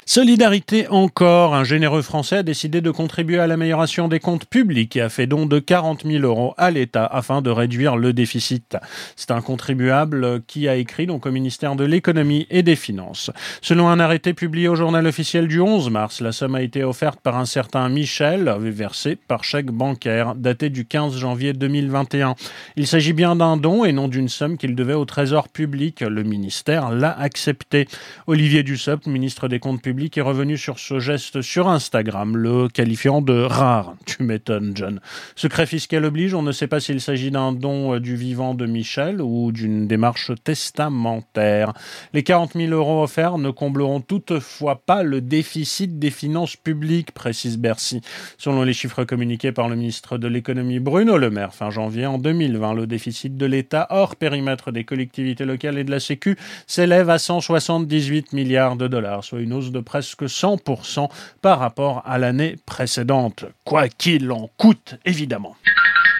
Solidarité 0.04 0.88
encore, 0.88 1.54
un 1.54 1.62
généreux 1.62 2.02
Français 2.02 2.38
a 2.38 2.42
décidé 2.42 2.80
de 2.80 2.90
contribuer 2.90 3.38
à 3.38 3.46
l'amélioration 3.46 4.08
des 4.08 4.18
comptes 4.18 4.46
publics 4.46 4.96
et 4.96 5.00
a 5.00 5.08
fait 5.08 5.28
don 5.28 5.46
de 5.46 5.60
40 5.60 6.02
000 6.04 6.24
euros 6.24 6.54
à 6.58 6.72
l'État 6.72 7.06
afin 7.06 7.40
de 7.40 7.50
réduire 7.50 7.96
le 7.96 8.12
déficit. 8.12 8.76
C'est 9.14 9.30
un 9.30 9.40
contribuable 9.40 10.42
qui 10.48 10.68
a 10.68 10.74
écrit 10.74 11.06
au 11.08 11.30
ministère 11.30 11.76
de 11.76 11.84
l'économie 11.84 12.48
et 12.50 12.64
des 12.64 12.74
finances. 12.74 13.30
Selon 13.60 13.88
un 13.88 14.00
arrêté 14.00 14.34
publié 14.34 14.66
au 14.66 14.74
journal 14.74 15.06
officiel 15.06 15.46
du 15.46 15.60
11 15.60 15.88
mars, 15.90 16.20
la 16.20 16.32
somme 16.32 16.56
a 16.56 16.62
été 16.62 16.82
offerte 16.82 17.20
par 17.20 17.36
un 17.36 17.46
certain 17.46 17.88
Michel, 17.88 18.52
versée 18.58 19.16
par 19.16 19.44
chèque 19.44 19.70
bancaire 19.70 20.34
daté 20.34 20.68
du 20.68 20.84
15 20.84 21.16
janvier 21.16 21.52
2021. 21.52 22.34
Il 22.74 22.88
s'agit 22.88 23.12
bien 23.12 23.36
d'un 23.36 23.56
don 23.56 23.84
et 23.84 23.92
non 23.92 24.08
d'une 24.08 24.28
somme 24.28 24.58
qu'il 24.58 24.74
devait 24.74 24.94
au 24.94 25.04
Trésor 25.04 25.48
public. 25.48 26.00
Le 26.00 26.24
ministère 26.24 26.90
l'a 26.90 27.16
accepté. 27.16 27.86
Olivier 28.26 28.64
Dussopt, 28.64 29.06
ministre 29.06 29.46
des 29.46 29.60
Comptes 29.60 29.80
publics, 29.80 29.91
public 29.92 30.16
est 30.16 30.22
revenu 30.22 30.56
sur 30.56 30.78
ce 30.78 31.00
geste 31.00 31.42
sur 31.42 31.68
Instagram, 31.68 32.34
le 32.34 32.68
qualifiant 32.68 33.20
de 33.20 33.42
rare. 33.42 33.94
Tu 34.06 34.22
m'étonnes, 34.22 34.72
John. 34.74 35.00
Secret 35.36 35.66
fiscal 35.66 36.06
oblige, 36.06 36.32
on 36.32 36.40
ne 36.40 36.50
sait 36.50 36.66
pas 36.66 36.80
s'il 36.80 37.02
s'agit 37.02 37.30
d'un 37.30 37.52
don 37.52 37.92
euh, 37.92 38.00
du 38.00 38.16
vivant 38.16 38.54
de 38.54 38.64
Michel 38.64 39.20
ou 39.20 39.52
d'une 39.52 39.86
démarche 39.86 40.32
testamentaire. 40.44 41.74
Les 42.14 42.22
40 42.22 42.54
000 42.54 42.72
euros 42.72 43.02
offerts 43.02 43.36
ne 43.36 43.50
combleront 43.50 44.00
toutefois 44.00 44.80
pas 44.86 45.02
le 45.02 45.20
déficit 45.20 45.98
des 45.98 46.10
finances 46.10 46.56
publiques, 46.56 47.12
précise 47.12 47.58
Bercy. 47.58 48.00
Selon 48.38 48.62
les 48.62 48.72
chiffres 48.72 49.04
communiqués 49.04 49.52
par 49.52 49.68
le 49.68 49.76
ministre 49.76 50.16
de 50.16 50.26
l'économie 50.26 50.78
Bruno 50.78 51.18
Le 51.18 51.28
Maire 51.28 51.54
fin 51.54 51.68
janvier 51.68 52.06
en 52.06 52.16
2020, 52.16 52.72
le 52.72 52.86
déficit 52.86 53.36
de 53.36 53.44
l'État 53.44 53.88
hors 53.90 54.16
périmètre 54.16 54.72
des 54.72 54.84
collectivités 54.84 55.44
locales 55.44 55.76
et 55.76 55.84
de 55.84 55.90
la 55.90 56.00
Sécu 56.00 56.38
s'élève 56.66 57.10
à 57.10 57.18
178 57.18 58.32
milliards 58.32 58.76
de 58.76 58.88
dollars, 58.88 59.22
soit 59.22 59.40
une 59.40 59.52
hausse 59.52 59.70
de 59.70 59.81
presque 59.82 60.22
100% 60.22 61.10
par 61.40 61.58
rapport 61.58 62.02
à 62.04 62.18
l'année 62.18 62.56
précédente. 62.66 63.44
Quoi 63.64 63.88
qu'il 63.88 64.30
en 64.32 64.48
coûte, 64.56 64.96
évidemment. 65.04 65.56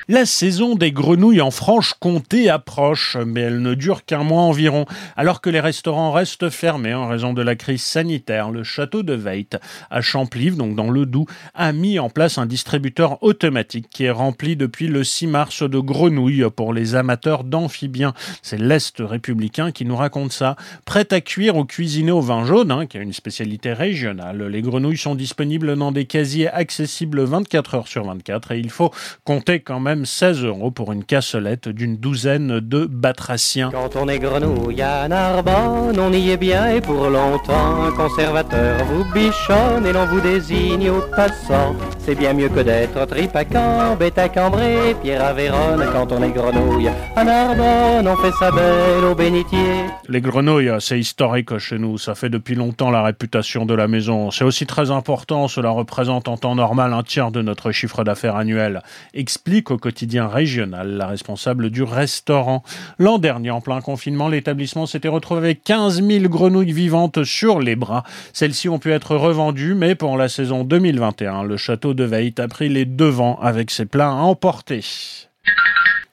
La 0.09 0.26
saison 0.26 0.75
des 0.75 0.90
grenouilles 0.90 1.40
en 1.40 1.52
Franche-Comté 1.52 2.50
approche, 2.50 3.16
mais 3.25 3.42
elle 3.42 3.62
ne 3.62 3.75
dure 3.75 4.04
qu'un 4.04 4.25
mois 4.25 4.42
environ. 4.42 4.85
Alors 5.16 5.40
que 5.40 5.49
les 5.49 5.61
restaurants 5.61 6.11
restent 6.11 6.50
fermés 6.50 6.92
en 6.92 7.06
raison 7.06 7.32
de 7.32 7.40
la 7.40 7.54
crise 7.54 7.85
sanitaire, 7.85 8.50
le 8.50 8.64
château 8.64 9.04
de 9.04 9.12
Veit 9.12 9.56
à 9.90 10.00
Champlive, 10.00 10.56
donc 10.56 10.75
dans 10.75 10.90
le 10.90 11.06
Doubs, 11.06 11.28
a 11.54 11.73
mis 11.73 12.00
en 12.00 12.11
place 12.11 12.37
un 12.37 12.47
distributeur 12.47 13.23
automatique 13.23 13.87
qui 13.90 14.04
est 14.04 14.11
rempli 14.11 14.56
depuis 14.56 14.88
le 14.88 15.04
6 15.04 15.28
mars 15.28 15.62
de 15.62 15.78
grenouilles 15.78 16.47
pour 16.56 16.73
les 16.73 16.97
amateurs 16.97 17.44
d'amphibiens. 17.44 18.12
C'est 18.42 18.59
l'Est 18.59 18.97
républicain 18.99 19.71
qui 19.71 19.85
nous 19.85 19.97
raconte 19.97 20.32
ça. 20.32 20.56
Prêt 20.85 21.06
à 21.12 21.21
cuire 21.21 21.54
ou 21.54 21.64
cuisiner 21.64 22.11
au 22.11 22.21
vin 22.21 22.44
jaune, 22.44 22.73
hein, 22.73 22.87
qui 22.87 22.99
a 22.99 23.02
une 23.02 23.12
spécialité 23.12 23.73
régionale, 23.73 24.49
les 24.49 24.62
grenouilles 24.62 24.97
sont 24.97 25.14
disponibles 25.14 25.76
dans 25.76 25.92
des 25.92 26.06
casiers 26.06 26.49
accessibles 26.49 27.23
24 27.23 27.75
heures 27.76 27.88
sur 27.88 28.04
24 28.04 28.50
et 28.50 28.59
il 28.59 28.71
faut 28.71 28.90
compter 29.25 29.61
quand 29.61 29.78
même 29.78 29.92
16 30.05 30.45
euros 30.45 30.71
pour 30.71 30.93
une 30.93 31.05
cassolette 31.05 31.69
d'une 31.69 31.97
douzaine 31.97 32.61
de 32.61 32.87
batraciens. 32.87 33.71
Quand 33.71 33.97
on 33.97 34.09
est 34.09 34.19
grenouille 34.19 34.83
à 34.83 35.07
Narbonne, 35.09 35.99
on 35.99 36.13
y 36.13 36.31
est 36.31 36.37
bien 36.37 36.69
et 36.69 36.81
pour 36.81 37.09
longtemps. 37.09 37.93
Conservateur 37.97 38.85
vous 38.87 39.05
bichonne 39.13 39.87
et 39.87 39.93
l'on 39.93 40.07
vous 40.07 40.21
désigne 40.21 40.91
au 40.91 41.03
passant. 41.15 41.75
C'est 41.99 42.15
bien 42.15 42.33
mieux 42.33 42.49
que 42.49 42.61
d'être 42.61 43.07
tripacan, 43.07 43.97
bête 43.97 44.19
à 44.19 44.29
Cambrai, 44.29 44.97
Pierre 45.03 45.25
à 45.25 45.33
Vérone. 45.33 45.85
Quand 45.93 46.11
on 46.13 46.23
est 46.23 46.31
grenouille 46.31 46.91
à 47.15 47.25
Narbonne, 47.25 48.09
on 48.09 48.17
fait 48.17 48.33
sa 48.39 48.51
belle 48.51 49.05
au 49.05 49.15
bénitier. 49.15 49.85
Les 50.09 50.21
grenouilles, 50.21 50.73
c'est 50.81 50.99
historique 50.99 51.59
chez 51.59 51.79
nous. 51.79 51.99
Ça 51.99 52.15
fait 52.15 52.31
depuis 52.31 52.55
longtemps 52.55 52.91
la 52.91 53.03
réputation 53.03 53.67
de 53.67 53.75
la 53.75 53.89
maison. 53.89 54.31
C'est 54.31 54.45
aussi 54.45 54.67
très 54.67 54.91
important. 54.91 55.49
Cela 55.49 55.71
représente 55.71 56.29
en 56.29 56.37
temps 56.37 56.55
normal 56.55 56.93
un 56.93 57.03
tiers 57.03 57.31
de 57.31 57.43
notre 57.43 57.73
chiffre 57.73 58.05
d'affaires 58.05 58.37
annuel. 58.37 58.83
Explique 59.15 59.71
au 59.71 59.79
quotidien 59.83 60.29
régional, 60.29 60.97
la 60.97 61.07
responsable 61.07 61.69
du 61.69 61.83
restaurant. 61.83 62.62
L'an 62.99 63.19
dernier, 63.19 63.51
en 63.51 63.61
plein 63.61 63.83
confinement, 63.83 64.29
l'établissement 64.29 64.87
s'était 64.87 65.09
retrouvé 65.09 65.41
avec 65.41 65.65
15 65.65 66.03
000 66.03 66.29
grenouilles 66.29 66.73
vivantes 66.73 67.25
sur 67.25 67.61
les 67.61 67.77
bras. 67.77 68.05
Celles-ci 68.33 68.71
ont 68.71 68.79
pu 68.79 68.93
être 68.93 69.17
revendues, 69.17 69.75
mais 69.75 69.95
pour 69.95 70.17
la 70.17 70.31
saison 70.31 70.65
2021, 70.65 71.43
le 71.43 71.59
château 71.59 71.93
de 71.93 72.05
Veit 72.05 72.41
a 72.41 72.49
pris 72.49 72.71
les 72.71 72.87
devants 72.87 73.39
avec 73.43 73.71
ses 73.71 73.85
plats 73.85 74.09
à 74.09 74.23
emporter. 74.23 74.83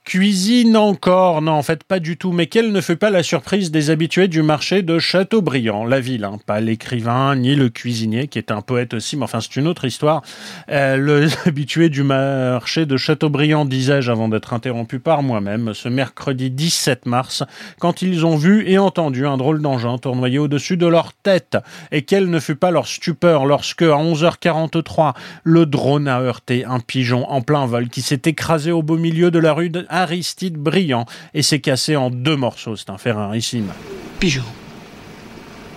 Cuisine 0.09 0.75
encore, 0.75 1.39
non 1.39 1.51
en 1.51 1.61
fait 1.61 1.83
pas 1.83 1.99
du 1.99 2.17
tout, 2.17 2.31
mais 2.31 2.47
quelle 2.47 2.71
ne 2.71 2.81
fut 2.81 2.95
pas 2.95 3.11
la 3.11 3.21
surprise 3.21 3.69
des 3.69 3.91
habitués 3.91 4.27
du 4.27 4.41
marché 4.41 4.81
de 4.81 4.97
Châteaubriand, 4.97 5.85
la 5.85 5.99
ville, 5.99 6.23
hein. 6.23 6.39
pas 6.47 6.59
l'écrivain 6.61 7.35
ni 7.35 7.53
le 7.53 7.69
cuisinier 7.69 8.27
qui 8.27 8.39
est 8.39 8.49
un 8.49 8.61
poète 8.61 8.95
aussi, 8.95 9.17
mais 9.17 9.25
enfin 9.25 9.39
c'est 9.39 9.55
une 9.57 9.67
autre 9.67 9.85
histoire. 9.85 10.23
Euh, 10.71 10.97
le 10.97 11.27
habitué 11.45 11.89
du 11.89 12.01
marché 12.01 12.87
de 12.87 12.97
Châteaubriand, 12.97 13.65
disais-je 13.65 14.11
avant 14.11 14.29
d'être 14.29 14.53
interrompu 14.53 14.97
par 14.97 15.21
moi-même, 15.21 15.75
ce 15.75 15.89
mercredi 15.89 16.49
17 16.49 17.05
mars, 17.05 17.43
quand 17.77 18.01
ils 18.01 18.25
ont 18.25 18.35
vu 18.35 18.67
et 18.67 18.79
entendu 18.79 19.27
un 19.27 19.37
drôle 19.37 19.61
d'engin 19.61 19.99
tournoyer 19.99 20.39
au-dessus 20.39 20.75
de 20.75 20.87
leur 20.87 21.13
tête, 21.13 21.55
et 21.91 22.01
quelle 22.01 22.31
ne 22.31 22.39
fut 22.39 22.55
pas 22.55 22.71
leur 22.71 22.87
stupeur 22.87 23.45
lorsque 23.45 23.83
à 23.83 23.97
11h43, 23.97 25.13
le 25.43 25.67
drone 25.67 26.07
a 26.07 26.19
heurté 26.19 26.65
un 26.65 26.79
pigeon 26.79 27.29
en 27.29 27.43
plein 27.43 27.67
vol 27.67 27.89
qui 27.89 28.01
s'est 28.01 28.23
écrasé 28.25 28.71
au 28.71 28.81
beau 28.81 28.97
milieu 28.97 29.29
de 29.29 29.37
la 29.37 29.53
rue 29.53 29.69
Aristide 30.01 30.57
brillant 30.57 31.05
et 31.33 31.41
s'est 31.41 31.59
cassé 31.59 31.95
en 31.95 32.09
deux 32.09 32.35
morceaux. 32.35 32.75
C'est 32.75 32.89
un 32.89 32.97
fer 32.97 33.15
rarissime. 33.15 33.71
Pigeon, 34.19 34.43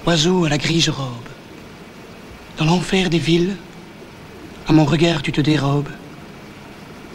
oiseau 0.06 0.44
à 0.44 0.48
la 0.48 0.58
grise 0.58 0.88
robe, 0.88 1.28
dans 2.58 2.64
l'enfer 2.64 3.10
des 3.10 3.18
villes, 3.18 3.56
à 4.68 4.72
mon 4.72 4.84
regard 4.84 5.22
tu 5.22 5.32
te 5.32 5.40
dérobes. 5.40 5.90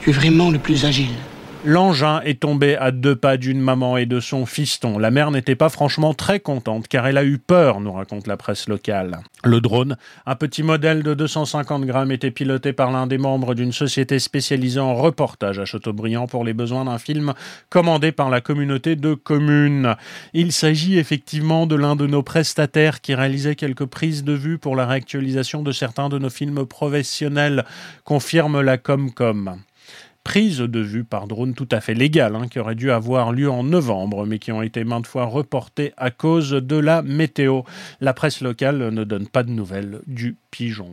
Tu 0.02 0.10
es 0.10 0.14
vraiment 0.14 0.52
le 0.52 0.60
plus 0.60 0.86
agile. 0.86 1.16
L'engin 1.66 2.22
est 2.22 2.42
tombé 2.42 2.78
à 2.78 2.92
deux 2.92 3.16
pas 3.16 3.36
d'une 3.36 3.60
maman 3.60 3.98
et 3.98 4.06
de 4.06 4.20
son 4.20 4.46
fiston. 4.46 5.00
La 5.00 5.12
mère 5.12 5.32
n'était 5.32 5.56
pas 5.56 5.70
franchement 5.70 6.14
très 6.14 6.40
contente 6.40 6.88
car 6.88 7.08
elle 7.08 7.18
a 7.18 7.26
eu 7.26 7.40
peur, 7.40 7.82
nous 7.82 7.92
raconte 7.92 8.28
la 8.28 8.38
presse 8.38 8.70
locale. 8.70 9.20
Le 9.44 9.60
drone, 9.60 9.98
un 10.26 10.36
petit 10.36 10.62
modèle 10.62 11.02
de 11.02 11.14
250 11.16 11.86
grammes, 11.86 12.12
était 12.12 12.32
piloté 12.32 12.74
par 12.74 12.92
l'un 12.92 13.08
des 13.08 13.18
membres 13.18 13.56
d'une 13.56 13.72
société 13.72 14.20
spécialisée 14.20 14.80
en 14.80 14.96
reportage 14.96 15.58
à 15.58 15.66
Châteaubriand 15.66 16.28
pour 16.28 16.46
les 16.46 16.54
besoins 16.54 16.86
d'un 16.86 17.00
film 17.00 17.34
commandé 17.70 18.12
par 18.12 18.30
la 18.30 18.40
communauté 18.40 18.96
de 18.96 19.16
communes. 19.16 19.96
Il 20.34 20.52
s'agit 20.52 21.00
effectivement 21.00 21.66
de 21.66 21.76
l'un 21.76 21.96
de 21.96 22.06
nos 22.06 22.24
prestataires 22.24 23.02
qui 23.02 23.16
réalisait 23.16 23.56
quelques 23.56 23.86
prises 23.86 24.24
de 24.24 24.34
vue 24.34 24.60
pour 24.60 24.76
la 24.76 24.86
réactualisation 24.86 25.64
de 25.64 25.72
certains 25.72 26.10
de 26.10 26.20
nos 26.20 26.30
films 26.30 26.66
professionnels, 26.66 27.66
confirme 28.06 28.62
la 28.62 28.78
Comcom 28.78 29.58
prises 30.28 30.58
de 30.58 30.82
vue 30.82 31.06
par 31.06 31.26
drone 31.26 31.54
tout 31.54 31.70
à 31.72 31.80
fait 31.80 31.94
légales, 31.94 32.36
hein, 32.36 32.50
qui 32.50 32.60
auraient 32.60 32.76
dû 32.76 32.92
avoir 32.92 33.32
lieu 33.32 33.50
en 33.50 33.64
novembre, 33.64 34.26
mais 34.26 34.40
qui 34.40 34.52
ont 34.52 34.62
été 34.62 34.84
maintes 34.84 35.08
fois 35.08 35.24
reportées 35.24 35.94
à 35.96 36.12
cause 36.12 36.50
de 36.52 36.76
la 36.76 37.02
météo. 37.02 37.62
La 38.02 38.14
presse 38.14 38.42
locale 38.42 38.90
ne 38.90 39.06
donne 39.06 39.30
pas 39.30 39.44
de 39.44 39.52
nouvelles 39.52 40.02
du 40.06 40.36
pigeon. 40.52 40.90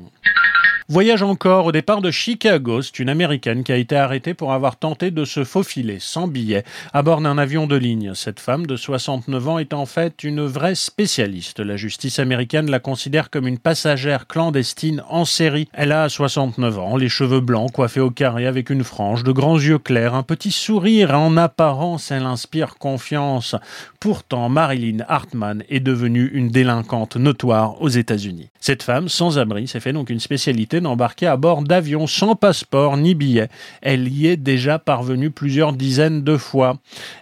Voyage 0.91 1.23
encore 1.23 1.65
au 1.65 1.73
départ 1.73 2.03
de 2.03 2.11
Chicago. 2.11 2.83
C'est 2.83 2.99
une 2.99 3.09
américaine 3.09 3.65
qui 3.65 3.73
a 3.73 3.77
été 3.77 3.97
arrêtée 3.97 4.35
pour 4.35 4.53
avoir 4.53 4.77
tenté 4.77 5.11
de 5.11 5.25
se 5.25 5.43
faufiler 5.43 5.97
sans 5.99 6.29
billet 6.29 6.63
à 6.93 7.01
bord 7.01 7.23
d'un 7.23 7.39
avion 7.39 7.67
de 7.67 7.75
ligne. 7.75 8.13
Cette 8.15 8.39
femme 8.39 8.67
de 8.67 8.77
69 8.77 9.49
ans 9.49 9.59
est 9.59 9.73
en 9.73 9.87
fait 9.87 10.23
une 10.25 10.45
vraie 10.45 10.75
spécialiste. 10.75 11.61
La 11.61 11.79
justice 11.79 12.19
américaine 12.19 12.71
la 12.71 12.81
considère 12.81 13.31
comme 13.31 13.47
une 13.47 13.59
passagère 13.59 14.27
clandestine 14.27 15.03
en 15.09 15.25
série. 15.25 15.71
Elle 15.73 15.91
a 15.91 16.11
69 16.11 16.79
ans, 16.79 16.99
les 16.99 17.09
cheveux 17.09 17.41
blancs 17.41 17.73
coiffés 17.73 18.01
au 18.01 18.11
carré 18.11 18.47
avec 18.47 18.69
une 18.69 18.85
frange, 18.85 19.25
de 19.25 19.33
grands 19.33 19.59
yeux 19.59 19.79
clairs, 19.79 20.15
un 20.15 20.23
petit 20.23 20.51
sourire. 20.51 21.19
En 21.19 21.39
apparence, 21.39 22.11
elle 22.11 22.27
inspire 22.27 22.77
confiance. 22.77 23.57
Pourtant, 24.01 24.51
Marilyn 24.51 24.99
Hartman 25.09 25.65
est 25.71 25.81
devenue 25.81 26.31
une 26.35 26.51
délinquante 26.51 27.17
notoire 27.17 27.81
aux 27.81 27.89
États-Unis. 27.89 28.51
Cette 28.61 28.83
femme, 28.83 29.09
sans 29.09 29.39
abri, 29.39 29.67
s'est 29.67 29.81
fait 29.81 29.95
donc 29.95 30.11
une 30.11 30.21
spécialité 30.21 30.74
d'embarquer 30.81 31.27
à 31.27 31.37
bord 31.37 31.63
d'avions 31.63 32.07
sans 32.07 32.35
passeport 32.35 32.97
ni 32.97 33.15
billet. 33.15 33.49
Elle 33.83 34.09
y 34.09 34.27
est 34.27 34.37
déjà 34.37 34.79
parvenue 34.79 35.31
plusieurs 35.31 35.73
dizaines 35.73 36.23
de 36.23 36.37
fois. 36.37 36.77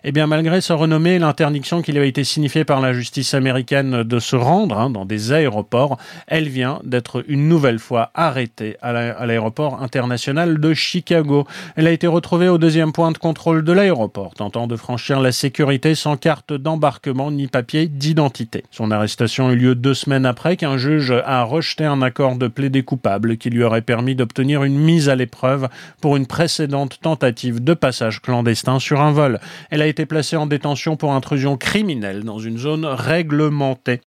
Eh 0.04 0.12
bien, 0.12 0.26
malgré 0.26 0.60
sa 0.60 0.74
renommée 0.74 1.14
et 1.14 1.18
l'interdiction 1.18 1.82
qui 1.82 1.92
lui 1.92 2.00
a 2.00 2.04
été 2.04 2.24
signifiée 2.24 2.64
par 2.64 2.80
la 2.80 2.92
justice 2.92 3.34
américaine 3.34 4.02
de 4.02 4.18
se 4.18 4.36
rendre 4.36 4.78
hein, 4.78 4.90
dans 4.90 5.04
des 5.04 5.32
aéroports, 5.32 5.98
elle 6.26 6.48
vient 6.48 6.80
d'être 6.84 7.24
une 7.28 7.48
nouvelle 7.48 7.78
fois 7.78 8.10
arrêtée 8.14 8.76
à 8.82 8.92
l'aéroport 9.26 9.82
international 9.82 10.58
de 10.58 10.74
Chicago. 10.74 11.46
Elle 11.76 11.86
a 11.86 11.92
été 11.92 12.06
retrouvée 12.06 12.48
au 12.48 12.58
deuxième 12.58 12.92
point 12.92 13.12
de 13.12 13.18
contrôle 13.18 13.64
de 13.64 13.72
l'aéroport, 13.72 14.34
tentant 14.34 14.66
de 14.66 14.76
franchir 14.76 15.20
la 15.20 15.32
sécurité 15.32 15.94
sans 15.94 16.16
carte 16.16 16.52
d'embarquement 16.52 17.30
ni 17.30 17.46
papier 17.46 17.86
d'identité. 17.86 18.64
Son 18.70 18.90
arrestation 18.90 19.48
a 19.48 19.52
eu 19.52 19.56
lieu 19.56 19.74
deux 19.74 19.94
semaines 19.94 20.26
après 20.26 20.56
qu'un 20.56 20.78
juge 20.78 21.12
a 21.24 21.42
rejeté 21.42 21.84
un 21.84 22.02
accord 22.02 22.36
de 22.36 22.48
plaidé 22.48 22.82
coupable 22.82 23.36
qui 23.42 23.50
lui 23.50 23.64
aurait 23.64 23.82
permis 23.82 24.14
d'obtenir 24.14 24.62
une 24.62 24.78
mise 24.78 25.08
à 25.08 25.16
l'épreuve 25.16 25.68
pour 26.00 26.16
une 26.16 26.26
précédente 26.26 27.00
tentative 27.02 27.62
de 27.62 27.74
passage 27.74 28.22
clandestin 28.22 28.78
sur 28.78 29.00
un 29.00 29.10
vol. 29.10 29.40
Elle 29.70 29.82
a 29.82 29.88
été 29.88 30.06
placée 30.06 30.36
en 30.36 30.46
détention 30.46 30.96
pour 30.96 31.12
intrusion 31.12 31.56
criminelle 31.56 32.22
dans 32.22 32.38
une 32.38 32.56
zone 32.56 32.84
réglementée. 32.84 34.00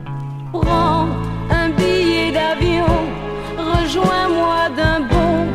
Prends 0.52 1.08
un 1.50 1.70
billet 1.70 2.32
d'avion, 2.32 2.86
rejoins-moi 3.58 4.70
d'un 4.78 5.00
bond 5.00 5.48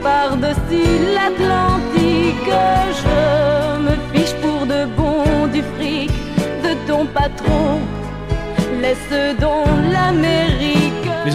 par-dessus 0.00 1.12
l'Atlantique. 1.12 2.52
Je 3.02 3.80
me 3.82 3.96
fiche 4.14 4.34
pour 4.40 4.64
de 4.64 4.86
bon 4.96 5.48
du 5.52 5.62
fric 5.74 6.12
de 6.62 6.86
ton 6.86 7.04
patron. 7.06 7.80
Laisse 8.80 9.40
donc. 9.40 9.65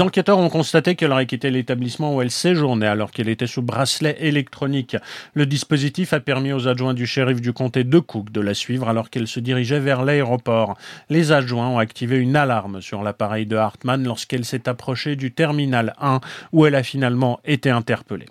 Les 0.02 0.08
enquêteurs 0.08 0.40
ont 0.40 0.50
constaté 0.50 0.96
qu'elle 0.96 1.12
aurait 1.12 1.28
quitté 1.28 1.52
l'établissement 1.52 2.16
où 2.16 2.24
elle 2.24 2.32
séjournait 2.32 2.88
alors 2.88 3.12
qu'elle 3.12 3.30
était 3.30 3.46
sous 3.46 3.62
bracelet 3.62 4.18
électronique. 4.20 4.98
Le 5.36 5.46
dispositif 5.46 6.12
a 6.14 6.20
permis 6.20 6.54
aux 6.54 6.68
adjoints 6.68 6.96
du 6.96 7.06
shérif 7.06 7.40
du 7.40 7.54
comté 7.54 7.84
de 7.84 8.00
Cook 8.00 8.32
de 8.32 8.42
la 8.42 8.56
suivre 8.56 8.90
alors 8.90 9.12
qu'elle 9.12 9.28
se 9.28 9.40
dirigeait 9.40 9.80
vers 9.80 10.04
l'aéroport. 10.04 10.76
Les 11.12 11.32
adjoints 11.32 11.68
ont 11.68 11.78
activé 11.78 12.18
une 12.18 12.36
alarme 12.36 12.82
sur 12.82 13.04
l'appareil 13.04 13.46
de 13.46 13.56
Hartman 13.56 14.04
lorsqu'elle 14.04 14.44
s'est 14.44 14.68
approchée 14.68 15.16
du 15.16 15.34
terminal 15.34 15.94
1 16.02 16.20
où 16.52 16.66
elle 16.66 16.74
a 16.74 16.82
finalement 16.82 17.40
été 17.46 17.70
interpellée. 17.70 18.26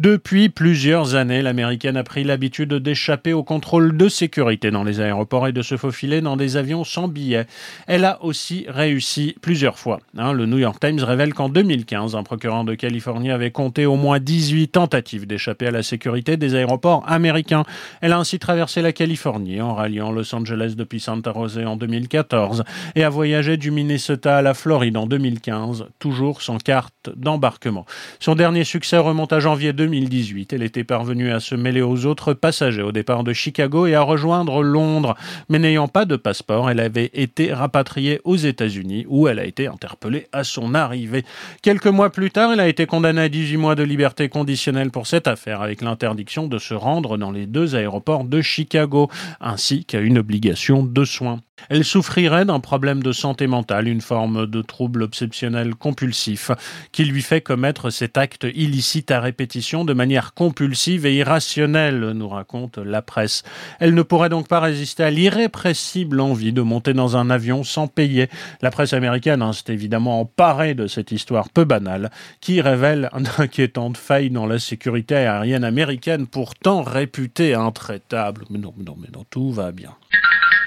Depuis 0.00 0.48
plusieurs 0.48 1.14
années, 1.14 1.40
l'américaine 1.40 1.96
a 1.96 2.02
pris 2.02 2.24
l'habitude 2.24 2.74
d'échapper 2.74 3.32
au 3.32 3.44
contrôle 3.44 3.96
de 3.96 4.08
sécurité 4.08 4.72
dans 4.72 4.82
les 4.82 5.00
aéroports 5.00 5.46
et 5.46 5.52
de 5.52 5.62
se 5.62 5.76
faufiler 5.76 6.20
dans 6.20 6.36
des 6.36 6.56
avions 6.56 6.82
sans 6.82 7.06
billets. 7.06 7.46
Elle 7.86 8.04
a 8.04 8.20
aussi 8.24 8.66
réussi 8.68 9.36
plusieurs 9.40 9.78
fois. 9.78 10.00
Hein. 10.18 10.32
le 10.32 10.46
New 10.46 10.58
York 10.58 10.80
Times 10.80 10.98
révèle 10.98 11.32
qu'en 11.32 11.48
2015, 11.48 12.16
un 12.16 12.24
procureur 12.24 12.64
de 12.64 12.74
Californie 12.74 13.30
avait 13.30 13.52
compté 13.52 13.86
au 13.86 13.94
moins 13.94 14.18
18 14.18 14.68
tentatives 14.68 15.28
d'échapper 15.28 15.68
à 15.68 15.70
la 15.70 15.84
sécurité 15.84 16.36
des 16.36 16.56
aéroports 16.56 17.04
américains. 17.06 17.62
Elle 18.00 18.12
a 18.12 18.18
ainsi 18.18 18.40
traversé 18.40 18.82
la 18.82 18.92
Californie 18.92 19.60
en 19.60 19.74
ralliant 19.74 20.10
Los 20.10 20.34
Angeles 20.34 20.74
depuis 20.76 20.98
Santa 20.98 21.30
Rosa 21.30 21.68
en 21.68 21.76
2014 21.76 22.64
et 22.96 23.04
a 23.04 23.10
voyagé 23.10 23.56
du 23.56 23.70
Minnesota 23.70 24.38
à 24.38 24.42
la 24.42 24.54
Floride 24.54 24.96
en 24.96 25.06
2015, 25.06 25.86
toujours 26.00 26.42
sans 26.42 26.58
carte 26.58 27.10
d'embarquement. 27.14 27.86
Son 28.18 28.34
dernier 28.34 28.64
succès 28.64 28.98
remonte 28.98 29.32
à 29.32 29.38
janvier 29.38 29.72
2015 29.72 29.83
2018. 29.84 30.54
Elle 30.54 30.62
était 30.62 30.82
parvenue 30.82 31.30
à 31.30 31.40
se 31.40 31.54
mêler 31.54 31.82
aux 31.82 32.06
autres 32.06 32.32
passagers 32.32 32.80
au 32.80 32.90
départ 32.90 33.22
de 33.22 33.34
Chicago 33.34 33.86
et 33.86 33.94
à 33.94 34.00
rejoindre 34.00 34.62
Londres. 34.62 35.14
Mais 35.50 35.58
n'ayant 35.58 35.88
pas 35.88 36.06
de 36.06 36.16
passeport, 36.16 36.70
elle 36.70 36.80
avait 36.80 37.10
été 37.12 37.52
rapatriée 37.52 38.18
aux 38.24 38.36
États-Unis 38.36 39.04
où 39.10 39.28
elle 39.28 39.38
a 39.38 39.44
été 39.44 39.66
interpellée 39.66 40.26
à 40.32 40.42
son 40.42 40.74
arrivée. 40.74 41.22
Quelques 41.60 41.86
mois 41.86 42.08
plus 42.08 42.30
tard, 42.30 42.50
elle 42.52 42.60
a 42.60 42.68
été 42.68 42.86
condamnée 42.86 43.20
à 43.20 43.28
18 43.28 43.58
mois 43.58 43.74
de 43.74 43.82
liberté 43.82 44.30
conditionnelle 44.30 44.90
pour 44.90 45.06
cette 45.06 45.28
affaire 45.28 45.60
avec 45.60 45.82
l'interdiction 45.82 46.48
de 46.48 46.58
se 46.58 46.72
rendre 46.72 47.18
dans 47.18 47.30
les 47.30 47.44
deux 47.44 47.74
aéroports 47.74 48.24
de 48.24 48.40
Chicago 48.40 49.10
ainsi 49.38 49.84
qu'à 49.84 50.00
une 50.00 50.16
obligation 50.16 50.82
de 50.82 51.04
soins. 51.04 51.40
Elle 51.68 51.84
souffrirait 51.84 52.44
d'un 52.44 52.60
problème 52.60 53.02
de 53.02 53.12
santé 53.12 53.46
mentale, 53.46 53.88
une 53.88 54.00
forme 54.00 54.46
de 54.46 54.60
trouble 54.60 55.02
obsessionnel 55.02 55.74
compulsif, 55.74 56.50
qui 56.92 57.04
lui 57.04 57.22
fait 57.22 57.40
commettre 57.40 57.90
cet 57.90 58.18
acte 58.18 58.46
illicite 58.54 59.10
à 59.10 59.20
répétition 59.20 59.84
de 59.84 59.94
manière 59.94 60.34
compulsive 60.34 61.06
et 61.06 61.14
irrationnelle, 61.14 62.10
nous 62.10 62.28
raconte 62.28 62.78
la 62.78 63.02
presse. 63.02 63.44
Elle 63.80 63.94
ne 63.94 64.02
pourrait 64.02 64.28
donc 64.28 64.48
pas 64.48 64.60
résister 64.60 65.04
à 65.04 65.10
l'irrépressible 65.10 66.20
envie 66.20 66.52
de 66.52 66.62
monter 66.62 66.92
dans 66.92 67.16
un 67.16 67.30
avion 67.30 67.64
sans 67.64 67.86
payer. 67.86 68.28
La 68.60 68.70
presse 68.70 68.92
américaine 68.92 69.52
s'est 69.52 69.72
évidemment 69.72 70.20
emparée 70.20 70.74
de 70.74 70.86
cette 70.86 71.12
histoire 71.12 71.48
peu 71.48 71.64
banale, 71.64 72.10
qui 72.40 72.60
révèle 72.60 73.08
une 73.16 73.28
inquiétante 73.38 73.96
faille 73.96 74.30
dans 74.30 74.46
la 74.46 74.58
sécurité 74.58 75.14
aérienne 75.14 75.64
américaine, 75.64 76.26
pourtant 76.26 76.82
réputée 76.82 77.54
intraitable. 77.54 78.44
Mais 78.50 78.58
non, 78.58 78.74
non, 78.84 78.96
mais 79.00 79.08
non, 79.14 79.24
tout 79.30 79.50
va 79.50 79.72
bien. 79.72 79.94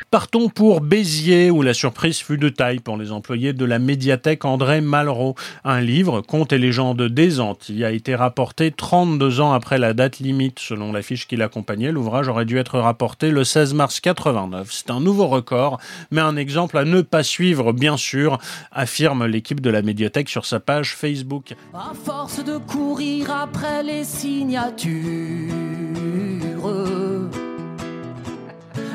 Partons 0.09 0.47
pour 0.47 0.79
Béziers, 0.79 1.51
où 1.51 1.61
la 1.61 1.73
surprise 1.73 2.19
fut 2.19 2.37
de 2.37 2.47
taille 2.47 2.79
pour 2.79 2.95
les 2.95 3.11
employés 3.11 3.51
de 3.51 3.65
la 3.65 3.77
médiathèque 3.77 4.45
André 4.45 4.79
Malraux. 4.79 5.35
Un 5.65 5.81
livre, 5.81 6.21
Contes 6.21 6.53
et 6.53 6.57
légendes 6.57 7.01
des 7.01 7.41
Antilles, 7.41 7.83
a 7.83 7.91
été 7.91 8.15
rapporté 8.15 8.71
32 8.71 9.41
ans 9.41 9.51
après 9.51 9.77
la 9.77 9.93
date 9.93 10.19
limite. 10.19 10.59
Selon 10.59 10.93
l'affiche 10.93 11.27
qui 11.27 11.35
l'accompagnait, 11.35 11.91
l'ouvrage 11.91 12.29
aurait 12.29 12.45
dû 12.45 12.57
être 12.57 12.79
rapporté 12.79 13.31
le 13.31 13.43
16 13.43 13.73
mars 13.73 13.99
89. 13.99 14.69
C'est 14.71 14.91
un 14.91 15.01
nouveau 15.01 15.27
record, 15.27 15.77
mais 16.09 16.21
un 16.21 16.37
exemple 16.37 16.77
à 16.77 16.85
ne 16.85 17.01
pas 17.01 17.23
suivre, 17.23 17.73
bien 17.73 17.97
sûr, 17.97 18.37
affirme 18.71 19.25
l'équipe 19.25 19.59
de 19.59 19.69
la 19.69 19.81
médiathèque 19.81 20.29
sur 20.29 20.45
sa 20.45 20.61
page 20.61 20.95
Facebook. 20.95 21.53
À 21.73 21.91
force 22.05 22.41
de 22.41 22.57
courir 22.59 23.29
après 23.29 23.83
les 23.83 24.05
signatures 24.05 25.51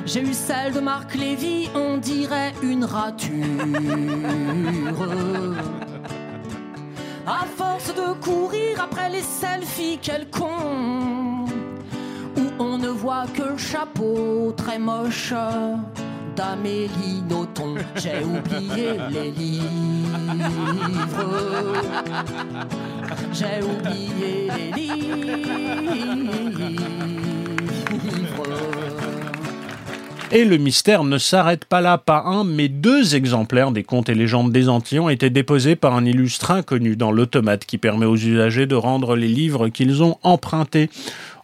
j'ai 0.06 0.22
eu 0.22 0.32
celle 0.32 0.72
de 0.72 0.80
Marc 0.80 1.14
Lévy, 1.14 1.68
on 1.74 1.98
dirait 1.98 2.52
une 2.62 2.84
rature. 2.84 3.30
À 7.26 7.44
force 7.56 7.94
de 7.94 8.12
courir 8.20 8.80
après 8.82 9.08
les 9.10 9.22
selfies, 9.22 9.98
quel 10.02 10.28
con. 10.28 11.46
Où 12.36 12.42
on 12.58 12.78
ne 12.78 12.88
voit 12.88 13.26
que 13.32 13.42
le 13.42 13.58
chapeau 13.58 14.52
très 14.56 14.78
moche 14.78 15.32
d'Amélie 16.34 17.22
Nothomb. 17.28 17.76
J'ai 17.96 18.24
oublié 18.24 18.98
les 19.10 19.30
livres. 19.30 20.08
J'ai 23.32 23.62
oublié 23.62 24.50
les 24.56 24.72
livres. 24.72 24.92
Et 30.34 30.46
le 30.46 30.56
mystère 30.56 31.04
ne 31.04 31.18
s'arrête 31.18 31.66
pas 31.66 31.82
là, 31.82 31.98
pas 31.98 32.22
un, 32.24 32.44
mais 32.44 32.68
deux 32.68 33.14
exemplaires 33.14 33.70
des 33.70 33.82
contes 33.82 34.08
et 34.08 34.14
légendes 34.14 34.50
des 34.50 34.70
Antilles 34.70 35.00
ont 35.00 35.10
été 35.10 35.28
déposés 35.28 35.76
par 35.76 35.94
un 35.94 36.06
illustre 36.06 36.52
inconnu 36.52 36.96
dans 36.96 37.12
l'automate 37.12 37.66
qui 37.66 37.76
permet 37.76 38.06
aux 38.06 38.16
usagers 38.16 38.64
de 38.64 38.74
rendre 38.74 39.14
les 39.14 39.28
livres 39.28 39.68
qu'ils 39.68 40.02
ont 40.02 40.16
empruntés. 40.22 40.88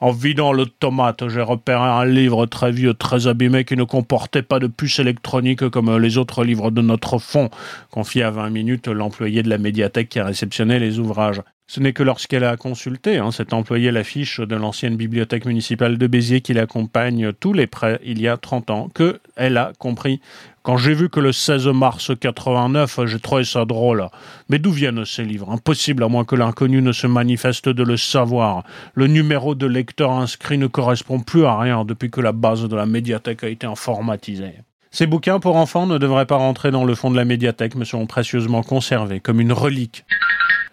En 0.00 0.10
vidant 0.10 0.54
l'automate, 0.54 1.28
j'ai 1.28 1.42
repéré 1.42 1.82
un 1.82 2.06
livre 2.06 2.46
très 2.46 2.72
vieux, 2.72 2.94
très 2.94 3.26
abîmé, 3.26 3.66
qui 3.66 3.76
ne 3.76 3.84
comportait 3.84 4.40
pas 4.40 4.58
de 4.58 4.68
puce 4.68 5.00
électronique 5.00 5.68
comme 5.68 5.94
les 5.98 6.16
autres 6.16 6.42
livres 6.42 6.70
de 6.70 6.80
notre 6.80 7.18
fonds, 7.18 7.50
confie 7.90 8.22
à 8.22 8.30
20 8.30 8.48
minutes 8.48 8.88
l'employé 8.88 9.42
de 9.42 9.50
la 9.50 9.58
médiathèque 9.58 10.08
qui 10.08 10.18
a 10.18 10.24
réceptionné 10.24 10.78
les 10.78 10.98
ouvrages. 10.98 11.42
Ce 11.70 11.80
n'est 11.80 11.92
que 11.92 12.02
lorsqu'elle 12.02 12.44
a 12.44 12.56
consulté 12.56 13.18
hein, 13.18 13.30
cet 13.30 13.52
employé 13.52 13.90
l'affiche 13.90 14.40
de 14.40 14.56
l'ancienne 14.56 14.96
bibliothèque 14.96 15.44
municipale 15.44 15.98
de 15.98 16.06
Béziers 16.06 16.40
qui 16.40 16.54
l'accompagne 16.54 17.34
tous 17.34 17.52
les 17.52 17.66
prêts 17.66 18.00
il 18.02 18.22
y 18.22 18.26
a 18.26 18.38
30 18.38 18.70
ans 18.70 18.88
que 18.88 19.20
elle 19.36 19.58
a 19.58 19.72
compris. 19.78 20.22
Quand 20.62 20.78
j'ai 20.78 20.94
vu 20.94 21.10
que 21.10 21.20
le 21.20 21.30
16 21.30 21.66
mars 21.66 22.10
89, 22.18 23.00
j'ai 23.04 23.20
trouvé 23.20 23.44
ça 23.44 23.66
drôle. 23.66 24.08
Mais 24.48 24.58
d'où 24.58 24.70
viennent 24.70 25.04
ces 25.04 25.24
livres? 25.24 25.50
Impossible 25.50 26.04
à 26.04 26.08
moins 26.08 26.24
que 26.24 26.36
l'inconnu 26.36 26.80
ne 26.80 26.92
se 26.92 27.06
manifeste 27.06 27.68
de 27.68 27.82
le 27.82 27.98
savoir. 27.98 28.64
Le 28.94 29.06
numéro 29.06 29.54
de 29.54 29.66
lecteur 29.66 30.12
inscrit 30.12 30.56
ne 30.56 30.68
correspond 30.68 31.20
plus 31.20 31.44
à 31.44 31.58
rien 31.58 31.84
depuis 31.84 32.10
que 32.10 32.22
la 32.22 32.32
base 32.32 32.66
de 32.66 32.76
la 32.76 32.86
médiathèque 32.86 33.44
a 33.44 33.48
été 33.48 33.66
informatisée. 33.66 34.54
Ces 34.90 35.06
bouquins 35.06 35.38
pour 35.38 35.56
enfants 35.56 35.86
ne 35.86 35.98
devraient 35.98 36.24
pas 36.24 36.36
rentrer 36.36 36.70
dans 36.70 36.86
le 36.86 36.94
fond 36.94 37.10
de 37.10 37.16
la 37.16 37.26
médiathèque 37.26 37.74
mais 37.74 37.84
seront 37.84 38.06
précieusement 38.06 38.62
conservés 38.62 39.20
comme 39.20 39.42
une 39.42 39.52
relique. 39.52 40.06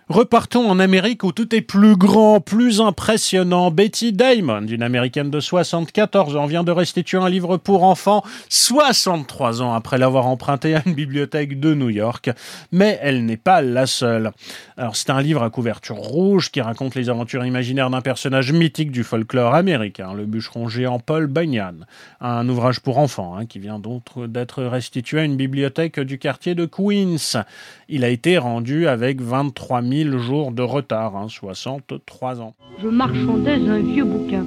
Repartons 0.07 0.69
en 0.69 0.77
Amérique 0.77 1.23
où 1.23 1.31
tout 1.31 1.55
est 1.55 1.61
plus 1.61 1.97
grand, 1.97 2.39
plus 2.39 2.79
impressionnant. 2.79 3.71
Betty 3.71 4.13
Diamond, 4.13 4.67
une 4.67 4.83
américaine 4.83 5.31
de 5.31 5.39
74 5.39 6.35
ans, 6.35 6.45
vient 6.45 6.63
de 6.63 6.71
restituer 6.71 7.17
un 7.17 7.27
livre 7.27 7.57
pour 7.57 7.83
enfants 7.83 8.23
63 8.49 9.63
ans 9.63 9.73
après 9.73 9.97
l'avoir 9.97 10.27
emprunté 10.27 10.75
à 10.75 10.83
une 10.85 10.93
bibliothèque 10.93 11.59
de 11.59 11.73
New 11.73 11.89
York. 11.89 12.29
Mais 12.71 12.99
elle 13.01 13.25
n'est 13.25 13.35
pas 13.35 13.63
la 13.63 13.87
seule. 13.87 14.31
Alors 14.77 14.95
c'est 14.95 15.09
un 15.09 15.23
livre 15.23 15.41
à 15.41 15.49
couverture 15.49 15.95
rouge 15.95 16.51
qui 16.51 16.61
raconte 16.61 16.93
les 16.93 17.09
aventures 17.09 17.43
imaginaires 17.43 17.89
d'un 17.89 18.01
personnage 18.01 18.51
mythique 18.51 18.91
du 18.91 19.03
folklore 19.03 19.55
américain, 19.55 20.13
le 20.13 20.27
bûcheron 20.27 20.67
géant 20.67 20.99
Paul 20.99 21.25
Bunyan. 21.25 21.77
Un 22.21 22.47
ouvrage 22.47 22.79
pour 22.79 22.99
enfants 22.99 23.35
hein, 23.35 23.47
qui 23.47 23.57
vient 23.57 23.81
d'être 24.27 24.63
restitué 24.65 25.21
à 25.21 25.23
une 25.23 25.35
bibliothèque 25.35 25.99
du 25.99 26.19
quartier 26.19 26.53
de 26.53 26.67
Queens. 26.67 27.43
Il 27.89 28.03
a 28.03 28.09
été 28.09 28.37
rendu 28.37 28.87
avec 28.87 29.19
23 29.19 29.81
000 29.81 29.94
1000 29.95 30.17
jours 30.17 30.51
de 30.51 30.61
retard, 30.61 31.15
hein, 31.15 31.27
63 31.29 32.41
ans. 32.41 32.53
Je 32.83 32.89
marchandais 32.89 33.61
un 33.65 33.79
vieux 33.79 34.03
bouquin 34.03 34.43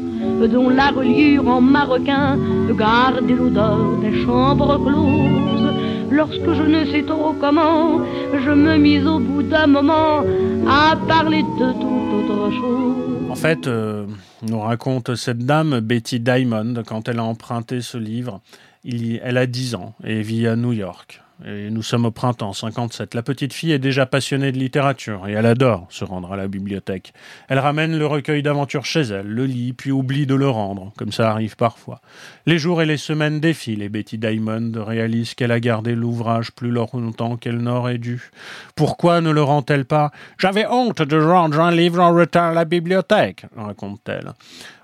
dont 0.52 0.68
la 0.68 0.90
reliure 0.90 1.48
en 1.48 1.62
maroquin 1.62 2.36
gardait 2.76 3.32
l'odeur 3.32 3.96
des 4.02 4.14
chambres 4.24 4.76
closes. 4.84 5.72
Lorsque 6.10 6.52
je 6.52 6.64
ne 6.74 6.84
sais 6.84 7.02
trop 7.02 7.32
comment, 7.40 8.00
je 8.44 8.50
me 8.50 8.76
mis 8.76 9.00
au 9.06 9.18
bout 9.20 9.42
d'un 9.42 9.66
moment 9.66 10.22
à 10.68 10.96
parler 11.08 11.42
de 11.60 11.68
toute 11.82 12.10
autre 12.18 12.50
chose. 12.50 13.30
En 13.30 13.34
fait, 13.34 13.66
euh, 13.66 14.06
nous 14.42 14.60
raconte 14.60 15.14
cette 15.14 15.46
dame, 15.46 15.80
Betty 15.80 16.20
Diamond, 16.20 16.74
quand 16.86 17.08
elle 17.08 17.20
a 17.20 17.24
emprunté 17.24 17.80
ce 17.80 17.96
livre. 17.96 18.42
Il, 18.84 19.18
elle 19.24 19.38
a 19.38 19.46
10 19.46 19.76
ans 19.76 19.94
et 20.04 20.20
vit 20.20 20.46
à 20.46 20.56
New 20.56 20.72
York. 20.72 21.22
Et 21.44 21.70
nous 21.70 21.82
sommes 21.82 22.04
au 22.04 22.10
printemps 22.10 22.52
57. 22.52 23.14
La 23.14 23.22
petite 23.22 23.52
fille 23.52 23.70
est 23.70 23.78
déjà 23.78 24.06
passionnée 24.06 24.50
de 24.50 24.58
littérature 24.58 25.28
et 25.28 25.32
elle 25.32 25.46
adore 25.46 25.86
se 25.88 26.04
rendre 26.04 26.32
à 26.32 26.36
la 26.36 26.48
bibliothèque. 26.48 27.12
Elle 27.48 27.60
ramène 27.60 27.96
le 27.96 28.06
recueil 28.06 28.42
d'aventures 28.42 28.84
chez 28.84 29.02
elle, 29.02 29.28
le 29.28 29.46
lit, 29.46 29.72
puis 29.72 29.92
oublie 29.92 30.26
de 30.26 30.34
le 30.34 30.48
rendre, 30.48 30.92
comme 30.98 31.12
ça 31.12 31.30
arrive 31.30 31.54
parfois. 31.54 32.00
Les 32.46 32.58
jours 32.58 32.82
et 32.82 32.86
les 32.86 32.96
semaines 32.96 33.38
défilent 33.38 33.82
et 33.82 33.88
Betty 33.88 34.18
Diamond 34.18 34.72
réalise 34.76 35.34
qu'elle 35.34 35.52
a 35.52 35.60
gardé 35.60 35.94
l'ouvrage 35.94 36.50
plus 36.50 36.70
longtemps 36.70 37.36
qu'elle 37.36 37.58
n'aurait 37.58 37.98
dû. 37.98 38.30
Pourquoi 38.74 39.20
ne 39.20 39.30
le 39.30 39.42
rend-elle 39.42 39.84
pas? 39.84 40.10
J'avais 40.38 40.66
honte 40.66 41.02
de 41.02 41.20
rendre 41.20 41.60
un 41.60 41.70
livre 41.70 42.00
en 42.00 42.12
retard 42.14 42.50
à 42.50 42.54
la 42.54 42.64
bibliothèque, 42.64 43.46
raconte-t-elle. 43.56 44.32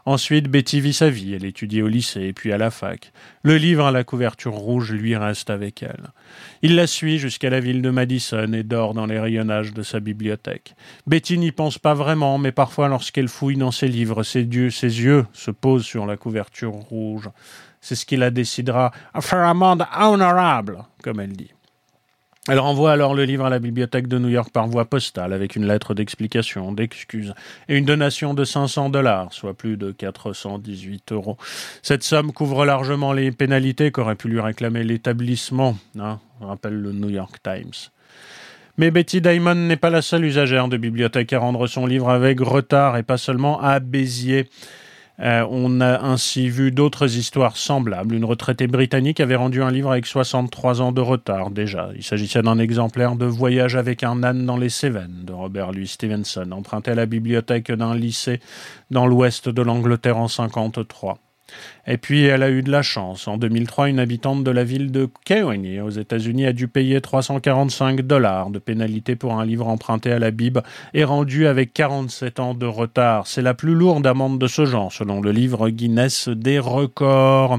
Ensuite, 0.06 0.48
Betty 0.48 0.80
vit 0.80 0.92
sa 0.92 1.08
vie. 1.08 1.34
Elle 1.34 1.46
étudie 1.46 1.80
au 1.80 1.88
lycée 1.88 2.24
et 2.24 2.32
puis 2.34 2.52
à 2.52 2.58
la 2.58 2.70
fac. 2.70 3.12
Le 3.42 3.56
livre 3.56 3.86
à 3.86 3.90
la 3.90 4.04
couverture 4.04 4.52
rouge 4.52 4.92
lui 4.92 5.16
reste 5.16 5.48
avec 5.48 5.82
elle. 5.82 6.10
Il 6.60 6.76
la 6.76 6.86
suit 6.86 7.18
jusqu'à 7.18 7.48
la 7.48 7.60
ville 7.60 7.80
de 7.80 7.88
Madison 7.88 8.52
et 8.52 8.62
dort 8.62 8.92
dans 8.92 9.06
les 9.06 9.18
rayonnages 9.18 9.72
de 9.72 9.82
sa 9.82 10.00
bibliothèque. 10.00 10.74
Betty 11.06 11.38
n'y 11.38 11.52
pense 11.52 11.78
pas 11.78 11.94
vraiment, 11.94 12.36
mais 12.36 12.52
parfois 12.52 12.88
lorsqu'elle 12.88 13.28
fouille 13.28 13.56
dans 13.56 13.70
ses 13.70 13.88
livres, 13.88 14.22
ses 14.22 14.42
yeux, 14.42 14.70
ses 14.70 15.00
yeux 15.00 15.26
se 15.32 15.50
posent 15.50 15.86
sur 15.86 16.04
la 16.04 16.18
couverture 16.18 16.72
rouge. 16.72 17.30
C'est 17.80 17.94
ce 17.94 18.04
qui 18.04 18.16
la 18.16 18.30
décidera 18.30 18.92
à 19.14 19.22
faire 19.22 19.40
un 19.40 19.54
monde 19.54 19.86
honorable, 19.98 20.84
comme 21.02 21.20
elle 21.20 21.32
dit. 21.32 21.53
Elle 22.50 22.58
renvoie 22.58 22.92
alors 22.92 23.14
le 23.14 23.24
livre 23.24 23.46
à 23.46 23.50
la 23.50 23.58
bibliothèque 23.58 24.06
de 24.06 24.18
New 24.18 24.28
York 24.28 24.50
par 24.52 24.66
voie 24.68 24.84
postale 24.84 25.32
avec 25.32 25.56
une 25.56 25.66
lettre 25.66 25.94
d'explication, 25.94 26.72
d'excuse 26.72 27.32
et 27.70 27.78
une 27.78 27.86
donation 27.86 28.34
de 28.34 28.44
500 28.44 28.90
dollars, 28.90 29.32
soit 29.32 29.54
plus 29.54 29.78
de 29.78 29.92
418 29.92 31.12
euros. 31.12 31.38
Cette 31.80 32.02
somme 32.02 32.32
couvre 32.32 32.66
largement 32.66 33.14
les 33.14 33.32
pénalités 33.32 33.90
qu'aurait 33.90 34.14
pu 34.14 34.28
lui 34.28 34.40
réclamer 34.40 34.84
l'établissement, 34.84 35.78
hein, 35.98 36.18
rappelle 36.42 36.74
le 36.74 36.92
New 36.92 37.08
York 37.08 37.36
Times. 37.42 37.90
Mais 38.76 38.90
Betty 38.90 39.22
Diamond 39.22 39.54
n'est 39.54 39.76
pas 39.76 39.88
la 39.88 40.02
seule 40.02 40.26
usagère 40.26 40.68
de 40.68 40.76
bibliothèque 40.76 41.32
à 41.32 41.38
rendre 41.38 41.66
son 41.66 41.86
livre 41.86 42.10
avec 42.10 42.40
retard 42.40 42.98
et 42.98 43.02
pas 43.02 43.16
seulement 43.16 43.58
à 43.62 43.80
Béziers. 43.80 44.50
Euh, 45.20 45.46
on 45.48 45.80
a 45.80 46.00
ainsi 46.00 46.48
vu 46.48 46.72
d'autres 46.72 47.16
histoires 47.16 47.56
semblables. 47.56 48.14
Une 48.14 48.24
retraitée 48.24 48.66
britannique 48.66 49.20
avait 49.20 49.36
rendu 49.36 49.62
un 49.62 49.70
livre 49.70 49.92
avec 49.92 50.06
63 50.06 50.82
ans 50.82 50.92
de 50.92 51.00
retard 51.00 51.50
déjà. 51.50 51.90
Il 51.94 52.02
s'agissait 52.02 52.42
d'un 52.42 52.58
exemplaire 52.58 53.14
de 53.14 53.26
Voyage 53.26 53.76
avec 53.76 54.02
un 54.02 54.24
âne 54.24 54.44
dans 54.44 54.56
les 54.56 54.70
Cévennes 54.70 55.22
de 55.24 55.32
Robert 55.32 55.72
Louis 55.72 55.86
Stevenson, 55.86 56.50
emprunté 56.50 56.90
à 56.90 56.94
la 56.96 57.06
bibliothèque 57.06 57.70
d'un 57.70 57.94
lycée 57.94 58.40
dans 58.90 59.06
l'ouest 59.06 59.48
de 59.48 59.62
l'Angleterre 59.62 60.16
en 60.16 60.26
1953. 60.26 61.18
Et 61.86 61.98
puis, 61.98 62.24
elle 62.24 62.42
a 62.42 62.50
eu 62.50 62.62
de 62.62 62.70
la 62.70 62.82
chance. 62.82 63.28
En 63.28 63.36
2003, 63.36 63.90
une 63.90 63.98
habitante 63.98 64.42
de 64.42 64.50
la 64.50 64.64
ville 64.64 64.90
de 64.90 65.08
Kewanee, 65.24 65.80
aux 65.80 65.90
États-Unis, 65.90 66.46
a 66.46 66.52
dû 66.52 66.68
payer 66.68 67.00
345 67.00 68.00
dollars 68.02 68.50
de 68.50 68.58
pénalité 68.58 69.16
pour 69.16 69.34
un 69.34 69.44
livre 69.44 69.68
emprunté 69.68 70.10
à 70.10 70.18
la 70.18 70.30
Bible 70.30 70.62
et 70.94 71.04
rendu 71.04 71.46
avec 71.46 71.74
47 71.74 72.40
ans 72.40 72.54
de 72.54 72.66
retard. 72.66 73.26
C'est 73.26 73.42
la 73.42 73.54
plus 73.54 73.74
lourde 73.74 74.06
amende 74.06 74.38
de 74.38 74.46
ce 74.46 74.64
genre, 74.64 74.92
selon 74.92 75.20
le 75.20 75.32
livre 75.32 75.68
Guinness 75.68 76.28
des 76.28 76.58
records. 76.58 77.58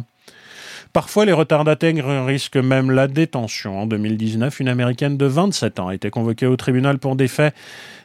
Parfois, 0.95 1.25
les 1.25 1.33
retardataires 1.33 2.25
risquent 2.25 2.55
même 2.55 2.89
la 2.89 3.09
détention. 3.09 3.81
En 3.81 3.85
2019, 3.85 4.61
une 4.61 4.69
Américaine 4.69 5.17
de 5.17 5.25
27 5.25 5.81
ans 5.81 5.89
a 5.89 5.93
été 5.93 6.09
convoquée 6.09 6.45
au 6.45 6.55
tribunal 6.55 6.99
pour 6.99 7.17
des 7.17 7.27
faits 7.27 7.53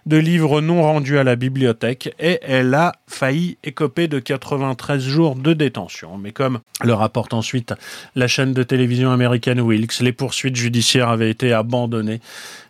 de 0.07 0.16
livres 0.16 0.61
non 0.61 0.83
rendus 0.83 1.16
à 1.16 1.22
la 1.22 1.37
bibliothèque 1.37 2.12
et 2.18 2.40
elle 2.42 2.74
a 2.74 2.96
failli 3.07 3.59
écoper 3.62 4.09
de 4.09 4.18
93 4.18 5.05
jours 5.05 5.37
de 5.37 5.53
détention. 5.53 6.18
Mais 6.18 6.33
comme 6.33 6.59
le 6.83 6.92
rapporte 6.92 7.33
ensuite 7.33 7.74
la 8.16 8.26
chaîne 8.26 8.55
de 8.55 8.64
télévision 8.64 9.12
américaine 9.12 9.61
Wilkes, 9.61 10.00
les 10.00 10.12
poursuites 10.12 10.57
judiciaires 10.57 11.11
avaient 11.11 11.31
été 11.31 11.53
abandonnées, 11.53 12.18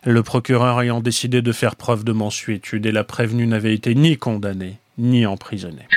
le 0.05 0.21
procureur 0.21 0.79
ayant 0.81 0.99
décidé 0.99 1.41
de 1.41 1.51
faire 1.51 1.75
preuve 1.75 2.03
de 2.03 2.11
mensuétude 2.11 2.85
et 2.85 2.91
la 2.91 3.03
prévenue 3.03 3.47
n'avait 3.47 3.73
été 3.73 3.95
ni 3.95 4.17
condamnée 4.17 4.77
ni 4.99 5.25
emprisonnée. 5.25 5.87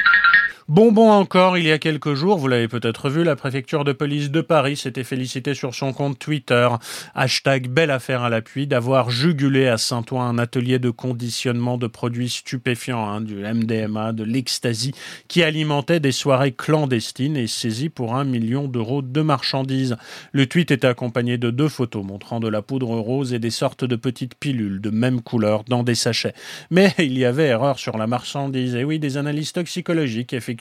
Bonbon 0.67 1.11
encore, 1.11 1.59
il 1.59 1.67
y 1.67 1.73
a 1.73 1.79
quelques 1.79 2.15
jours, 2.15 2.39
vous 2.39 2.49
l'avez 2.49 2.69
peut-être 2.69 3.11
vu, 3.11 3.23
la 3.23 3.37
préfecture 3.37 3.85
de 3.85 3.93
police 3.93 4.31
de 4.31 4.41
Paris 4.41 4.79
s'était 4.79 5.05
félicitée 5.05 5.53
sur 5.53 5.75
son 5.75 5.93
compte 5.93 6.19
Twitter, 6.19 6.67
hashtag 7.15 7.69
belle 7.69 7.91
affaire 7.91 8.23
à 8.23 8.31
l'appui, 8.31 8.67
d'avoir 8.67 9.11
jugulé 9.11 9.69
à 9.69 9.77
Saint-Ouen 9.77 10.23
un 10.23 10.39
atelier 10.39 10.79
de 10.79 10.89
conditionnement 10.89 11.77
de 11.77 11.87
produits 11.87 12.31
stupéfiants, 12.31 13.07
hein, 13.07 13.21
du 13.21 13.35
MDMA, 13.35 14.15
de 14.15 14.25
l'ecstasy, 14.25 14.93
qui 15.29 15.43
alimentait 15.43 16.01
des 16.01 16.13
soirées 16.13 16.53
clandestines 16.53 17.37
et 17.37 17.47
saisi 17.47 17.91
pour 17.91 18.17
un 18.17 18.25
million 18.25 18.67
d'euros 18.67 19.03
de 19.03 19.21
marchandises. 19.21 19.99
Le 20.33 20.47
tweet 20.47 20.71
était 20.71 20.87
accompagné 20.87 21.37
de 21.37 21.51
deux 21.51 21.69
photos 21.69 22.03
montrant 22.03 22.41
de 22.41 22.49
la 22.49 22.63
poudre 22.63 22.89
rose 22.89 23.35
et 23.35 23.39
des 23.39 23.51
sortes 23.51 23.85
de 23.85 23.97
petites 23.97 24.37
pilules 24.37 24.81
de 24.81 24.89
même 24.89 25.21
couleur 25.21 25.65
dans 25.65 25.83
des 25.83 25.95
sachets. 25.95 26.33
Mais 26.71 26.95
il 26.99 27.19
y 27.19 27.27
avait 27.27 27.49
erreur 27.49 27.79
sur 27.79 27.99
la 27.99 28.07
marchandise. 28.07 28.75
Et 28.77 28.85
oui, 28.85 28.99
des 28.99 29.19
analyses 29.19 29.53
toxicologiques, 29.53 30.33
effectivement, 30.33 30.54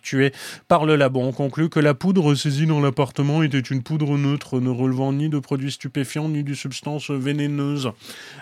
par 0.68 0.86
le 0.86 0.96
labo. 0.96 1.20
On 1.20 1.32
conclut 1.32 1.70
que 1.70 1.80
la 1.80 1.94
poudre 1.94 2.36
saisie 2.36 2.66
dans 2.66 2.82
l'appartement 2.82 3.44
était 3.44 3.60
une 3.60 3.84
poudre 3.84 4.18
neutre, 4.18 4.60
ne 4.60 4.70
relevant 4.70 5.14
ni 5.14 5.30
de 5.30 5.40
produits 5.40 5.72
stupéfiants 5.72 6.30
ni 6.30 6.44
de 6.44 6.54
substances 6.54 7.12
vénéneuses, 7.12 7.92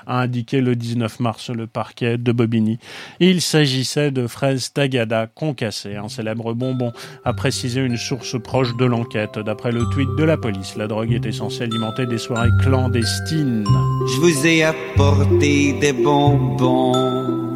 a 0.07 0.21
indiqué 0.21 0.61
le 0.61 0.75
19 0.75 1.19
mars 1.19 1.49
le 1.49 1.67
parquet 1.67 2.17
de 2.17 2.31
Bobigny. 2.31 2.79
Il 3.19 3.41
s'agissait 3.41 4.11
de 4.11 4.27
fraises 4.27 4.73
tagada 4.73 5.27
concassées, 5.27 5.95
un 5.95 6.09
célèbre 6.09 6.53
bonbon, 6.53 6.91
a 7.23 7.33
précisé 7.33 7.81
une 7.81 7.97
source 7.97 8.41
proche 8.41 8.75
de 8.77 8.85
l'enquête. 8.85 9.39
D'après 9.39 9.71
le 9.71 9.85
tweet 9.91 10.09
de 10.17 10.23
la 10.23 10.37
police, 10.37 10.75
la 10.75 10.87
drogue 10.87 11.11
était 11.11 11.31
censée 11.31 11.63
alimenter 11.63 12.05
des 12.05 12.17
soirées 12.17 12.49
clandestines. 12.61 13.65
Je 14.07 14.19
vous 14.19 14.45
ai 14.45 14.63
apporté 14.63 15.73
des 15.79 15.93
bonbons 15.93 17.53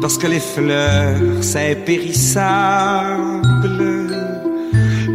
parce 0.00 0.18
que 0.18 0.26
les 0.26 0.40
fleurs, 0.40 1.42
c'est 1.42 1.84
périssable. 1.84 3.42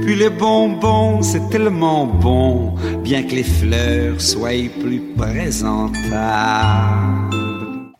Puis 0.03 0.15
les 0.15 0.29
bonbons, 0.29 1.21
c'est 1.21 1.49
tellement 1.49 2.05
bon, 2.05 2.75
bien 3.03 3.23
que 3.23 3.35
les 3.35 3.43
fleurs 3.43 4.19
soient 4.19 4.69
plus 4.81 5.01
présentables. 5.15 6.11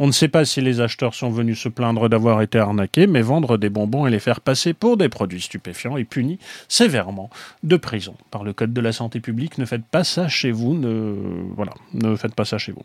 On 0.03 0.07
ne 0.07 0.11
sait 0.11 0.29
pas 0.29 0.45
si 0.45 0.61
les 0.61 0.81
acheteurs 0.81 1.13
sont 1.13 1.29
venus 1.29 1.59
se 1.59 1.69
plaindre 1.69 2.09
d'avoir 2.09 2.41
été 2.41 2.57
arnaqués, 2.57 3.05
mais 3.05 3.21
vendre 3.21 3.57
des 3.57 3.69
bonbons 3.69 4.07
et 4.07 4.09
les 4.09 4.19
faire 4.19 4.41
passer 4.41 4.73
pour 4.73 4.97
des 4.97 5.09
produits 5.09 5.41
stupéfiants 5.41 5.95
est 5.95 6.05
puni 6.05 6.39
sévèrement 6.67 7.29
de 7.61 7.77
prison. 7.77 8.15
Par 8.31 8.43
le 8.43 8.51
Code 8.51 8.73
de 8.73 8.81
la 8.81 8.93
santé 8.93 9.19
publique, 9.19 9.59
ne 9.59 9.65
faites 9.65 9.85
pas 9.85 10.03
ça 10.03 10.27
chez 10.27 10.51
vous, 10.51 10.73
ne, 10.73 11.13
voilà, 11.55 11.73
ne 11.93 12.15
faites 12.15 12.33
pas 12.33 12.45
ça 12.45 12.57
chez 12.57 12.71
vous. 12.71 12.81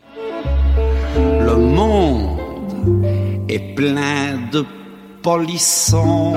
Le 1.17 1.55
monde 1.55 2.37
est 3.49 3.75
plein 3.75 4.39
de 4.51 4.65
polissons. 5.21 6.33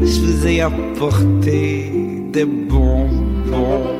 Je 0.00 0.20
vous 0.20 0.46
ai 0.46 0.60
apporté 0.60 1.90
des 2.32 2.44
bonbons. 2.44 3.98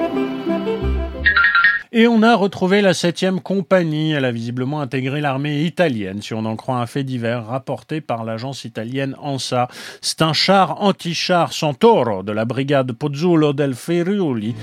Et 1.90 2.06
on 2.06 2.22
a 2.22 2.36
retrouvé 2.36 2.80
la 2.80 2.92
7e 2.92 3.40
compagnie. 3.40 4.12
Elle 4.12 4.24
a 4.24 4.30
visiblement 4.30 4.80
intégré 4.80 5.20
l'armée 5.20 5.62
italienne, 5.62 6.22
si 6.22 6.34
on 6.34 6.44
en 6.44 6.54
croit 6.54 6.76
un 6.76 6.86
fait 6.86 7.02
divers 7.02 7.46
rapporté 7.46 8.00
par 8.00 8.24
l'agence 8.24 8.64
italienne 8.64 9.16
ANSA. 9.20 9.68
C'est 10.00 10.22
un 10.22 10.32
char 10.32 10.80
anti-char 10.82 11.52
Santoro 11.52 12.22
de 12.22 12.30
la 12.32 12.44
brigade 12.44 12.92
Pozzuolo 12.92 13.52
del 13.52 13.74
Ferrioli. 13.74 14.54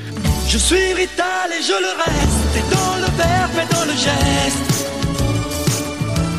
Je 0.48 0.58
suis 0.58 0.94
vital 0.94 1.50
et 1.52 1.64
je 1.64 1.74
le 1.74 1.98
reste, 1.98 2.56
et 2.56 2.74
dans 2.74 2.96
le 2.96 3.18
verbe 3.18 3.70
et 3.70 3.74
dans 3.74 3.86
le 3.86 3.98
geste. 3.98 4.95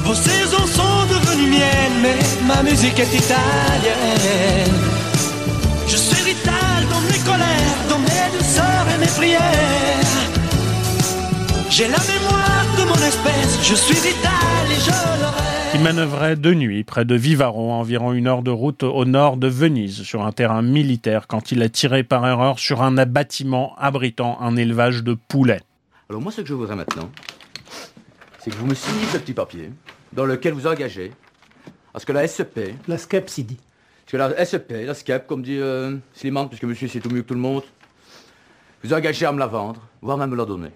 Vos 0.06 0.14
saisons 0.14 0.66
sont 0.68 1.06
devenues 1.10 1.50
miennes, 1.50 2.00
mais 2.00 2.16
ma 2.46 2.62
musique 2.62 2.96
est 2.96 3.12
italienne. 3.12 4.72
Je 5.88 5.96
suis 5.96 6.24
vital 6.24 6.86
dans 6.88 7.00
mes 7.00 7.18
colères, 7.24 7.78
dans 7.90 7.98
mes 7.98 8.38
douceurs 8.38 8.86
et 8.94 8.98
mes 9.00 9.06
prières. 9.08 9.42
J'ai 11.68 11.88
la 11.88 11.98
mémoire 11.98 12.66
de 12.78 12.84
mon 12.84 12.94
espèce, 13.04 13.58
je 13.64 13.74
suis 13.74 13.96
vital 13.96 14.70
et 14.70 14.80
je 14.80 14.90
le 14.90 15.26
reste. 15.26 15.74
Il 15.74 15.80
manœuvrait 15.80 16.36
de 16.36 16.54
nuit 16.54 16.84
près 16.84 17.04
de 17.04 17.16
Vivaro, 17.16 17.72
à 17.72 17.74
environ 17.74 18.12
une 18.12 18.28
heure 18.28 18.42
de 18.42 18.52
route 18.52 18.84
au 18.84 19.04
nord 19.04 19.36
de 19.36 19.48
Venise, 19.48 20.04
sur 20.04 20.24
un 20.24 20.30
terrain 20.30 20.62
militaire, 20.62 21.26
quand 21.26 21.50
il 21.50 21.62
a 21.62 21.68
tiré 21.68 22.04
par 22.04 22.24
erreur 22.24 22.60
sur 22.60 22.80
un 22.82 22.92
bâtiment 22.92 23.74
abritant 23.76 24.38
un 24.40 24.54
élevage 24.54 25.02
de 25.02 25.14
poulets. 25.14 25.62
Alors 26.08 26.22
moi, 26.22 26.30
ce 26.30 26.42
que 26.42 26.46
je 26.46 26.54
voudrais 26.54 26.76
maintenant, 26.76 27.10
c'est 28.38 28.50
que 28.52 28.56
vous 28.56 28.66
me 28.66 28.74
signiez 28.76 29.06
ce 29.12 29.18
petit 29.18 29.34
papier 29.34 29.70
dans 30.12 30.24
lequel 30.26 30.54
vous 30.54 30.66
engagez 30.66 31.12
à 31.94 31.98
ce 32.00 32.06
que 32.06 32.12
la 32.12 32.26
SEP... 32.26 32.74
La 32.88 32.98
SCEP, 32.98 33.28
Sidi. 33.28 33.56
Parce 34.04 34.12
que 34.12 34.16
la 34.16 34.44
SEP, 34.44 34.70
la 34.86 34.94
SCEP, 34.94 35.26
comme 35.26 35.42
dit 35.42 35.58
euh, 35.58 35.96
Slimane, 36.14 36.48
puisque 36.48 36.64
monsieur 36.64 36.86
c'est 36.88 37.00
tout 37.00 37.10
mieux 37.10 37.22
que 37.22 37.28
tout 37.28 37.34
le 37.34 37.40
monde, 37.40 37.62
vous 38.84 38.92
engagez 38.92 39.26
à 39.26 39.32
me 39.32 39.38
la 39.38 39.46
vendre, 39.46 39.80
voire 40.00 40.16
même 40.16 40.30
me 40.30 40.36
la 40.36 40.44
donner. 40.44 40.70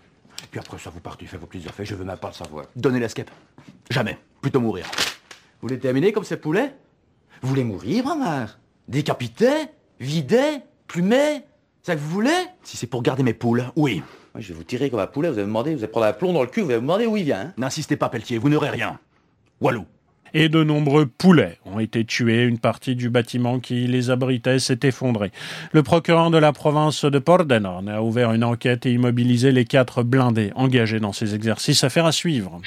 Puis 0.51 0.59
après 0.59 0.79
ça, 0.79 0.90
vous 0.90 1.01
partez, 1.01 1.27
faites 1.27 1.38
vos 1.38 1.47
petites 1.47 1.69
affaires, 1.69 1.87
je 1.87 1.95
veux 1.95 2.05
même 2.05 2.16
pas 2.16 2.29
le 2.29 2.35
savoir. 2.35 2.64
Donnez 2.75 2.99
la 2.99 3.09
skep. 3.09 3.31
Jamais. 3.90 4.19
Plutôt 4.40 4.61
mourir. 4.61 4.87
Vous 5.61 5.69
voulez 5.69 5.79
terminer 5.79 6.12
comme 6.12 6.25
ces 6.25 6.38
poulets? 6.38 6.75
Vous 7.43 7.49
voulez 7.49 7.62
mourir, 7.64 8.03
Bramar 8.03 8.59
Décapité 8.88 9.51
Vidé 10.01 10.59
Plumé 10.88 11.43
C'est 11.83 11.93
ça 11.93 11.95
que 11.95 12.01
vous 12.01 12.09
voulez? 12.11 12.47
Si 12.64 12.77
c'est 12.77 12.87
pour 12.88 13.03
garder 13.03 13.23
mes 13.23 13.35
poules, 13.35 13.64
oui. 13.77 14.03
Moi, 14.35 14.40
je 14.40 14.49
vais 14.49 14.55
vous 14.55 14.64
tirer 14.64 14.90
comme 14.90 14.99
un 15.01 15.07
poulet, 15.07 15.29
vous 15.29 15.35
allez 15.35 15.43
me 15.43 15.49
demander, 15.49 15.75
vous 15.75 15.85
allez 15.85 15.90
prendre 15.93 16.07
un 16.07 16.12
plomb 16.12 16.33
dans 16.33 16.43
le 16.43 16.49
cul, 16.49 16.62
vous 16.62 16.71
allez 16.71 16.77
me 16.77 16.83
demander 16.83 17.07
où 17.07 17.16
il 17.16 17.25
vient. 17.25 17.40
hein. 17.40 17.53
N'insistez 17.59 17.97
pas, 17.97 18.09
Pelletier, 18.09 18.38
vous 18.38 18.49
n'aurez 18.49 18.71
rien. 18.71 18.99
Et 20.33 20.49
de 20.49 20.62
nombreux 20.62 21.07
poulets 21.07 21.59
ont 21.66 21.81
été 21.81 22.05
tués. 22.05 22.44
Une 22.44 22.59
partie 22.59 22.94
du 22.94 23.11
bâtiment 23.11 23.59
qui 23.59 23.87
les 23.87 24.11
abritait 24.11 24.59
s'est 24.59 24.79
effondrée. 24.85 25.33
Le 25.73 25.83
procureur 25.83 26.31
de 26.31 26.38
la 26.38 26.53
province 26.53 27.05
de 27.05 27.18
Pordenone 27.18 27.88
a 27.88 28.03
ouvert 28.03 28.33
une 28.33 28.44
enquête 28.44 28.87
et 28.87 28.92
immobilisé 28.92 29.51
les 29.51 29.64
quatre 29.64 30.03
blindés 30.03 30.53
engagés 30.55 31.01
dans 31.01 31.12
ces 31.12 31.35
exercices. 31.35 31.83
Affaire 31.83 32.07
à 32.07 32.12
suivre. 32.12 32.61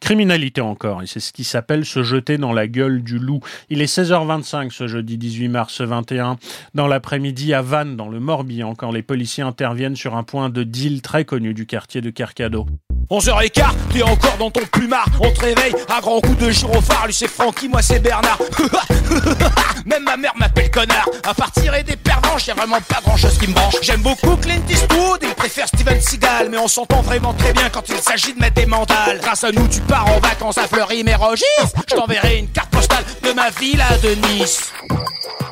Criminalité 0.00 0.60
encore, 0.60 1.02
et 1.02 1.06
c'est 1.06 1.20
ce 1.20 1.32
qui 1.32 1.44
s'appelle 1.44 1.84
se 1.84 2.02
jeter 2.02 2.38
dans 2.38 2.52
la 2.52 2.68
gueule 2.68 3.02
du 3.02 3.18
loup. 3.18 3.40
Il 3.68 3.82
est 3.82 3.92
16h25 3.92 4.70
ce 4.70 4.86
jeudi 4.86 5.18
18 5.18 5.48
mars 5.48 5.80
21, 5.80 6.36
dans 6.74 6.86
l'après-midi 6.86 7.52
à 7.52 7.62
Vannes, 7.62 7.96
dans 7.96 8.08
le 8.08 8.20
Morbihan, 8.20 8.74
quand 8.74 8.92
les 8.92 9.02
policiers 9.02 9.42
interviennent 9.42 9.96
sur 9.96 10.16
un 10.16 10.22
point 10.22 10.50
de 10.50 10.62
deal 10.62 11.02
très 11.02 11.24
connu 11.24 11.52
du 11.52 11.66
quartier 11.66 12.00
de 12.00 12.10
Carcado. 12.10 12.66
11h15, 13.10 13.64
t'es 13.92 14.02
encore 14.02 14.36
dans 14.38 14.50
ton 14.50 14.60
plumard. 14.70 15.06
On 15.20 15.30
te 15.30 15.40
réveille, 15.40 15.74
un 15.88 16.00
grand 16.00 16.20
coup 16.20 16.34
de 16.34 16.50
gyrophare. 16.50 17.06
Lui 17.06 17.14
c'est 17.14 17.28
Francky, 17.28 17.68
moi 17.68 17.80
c'est 17.80 18.00
Bernard. 18.00 18.38
Même 19.86 20.02
ma 20.04 20.16
mère 20.18 20.34
m'appelle 20.36 20.70
connard. 20.70 21.08
À 21.26 21.32
part 21.32 21.50
tirer 21.52 21.82
des 21.82 21.96
pervenches, 21.96 22.46
y'a 22.46 22.54
vraiment 22.54 22.80
pas 22.86 23.00
grand 23.02 23.16
chose 23.16 23.38
qui 23.38 23.48
me 23.48 23.54
branche. 23.54 23.76
J'aime 23.80 24.02
beaucoup 24.02 24.36
Clint 24.36 24.60
Eastwood, 24.68 25.20
il 25.22 25.34
préfère 25.34 25.66
Steven 25.68 25.98
Seagal. 26.00 26.50
Mais 26.50 26.58
on 26.58 26.68
s'entend 26.68 27.00
vraiment 27.00 27.32
très 27.32 27.54
bien 27.54 27.70
quand 27.70 27.88
il 27.88 27.96
s'agit 27.96 28.34
de 28.34 28.40
mettre 28.40 28.56
des 28.56 28.66
mandales. 28.66 29.18
Grâce 29.22 29.42
à 29.44 29.52
nous, 29.52 29.66
tu 29.68 29.80
pars 29.80 30.06
en 30.06 30.20
vacances 30.20 30.58
à 30.58 30.66
Fleury-Mérogis. 30.68 31.44
Je 31.88 31.94
t'enverrai 31.94 32.38
une 32.38 32.48
carte 32.48 32.70
postale 32.70 33.04
de 33.22 33.32
ma 33.32 33.48
villa 33.50 33.86
de 34.02 34.14
Nice. 34.34 34.70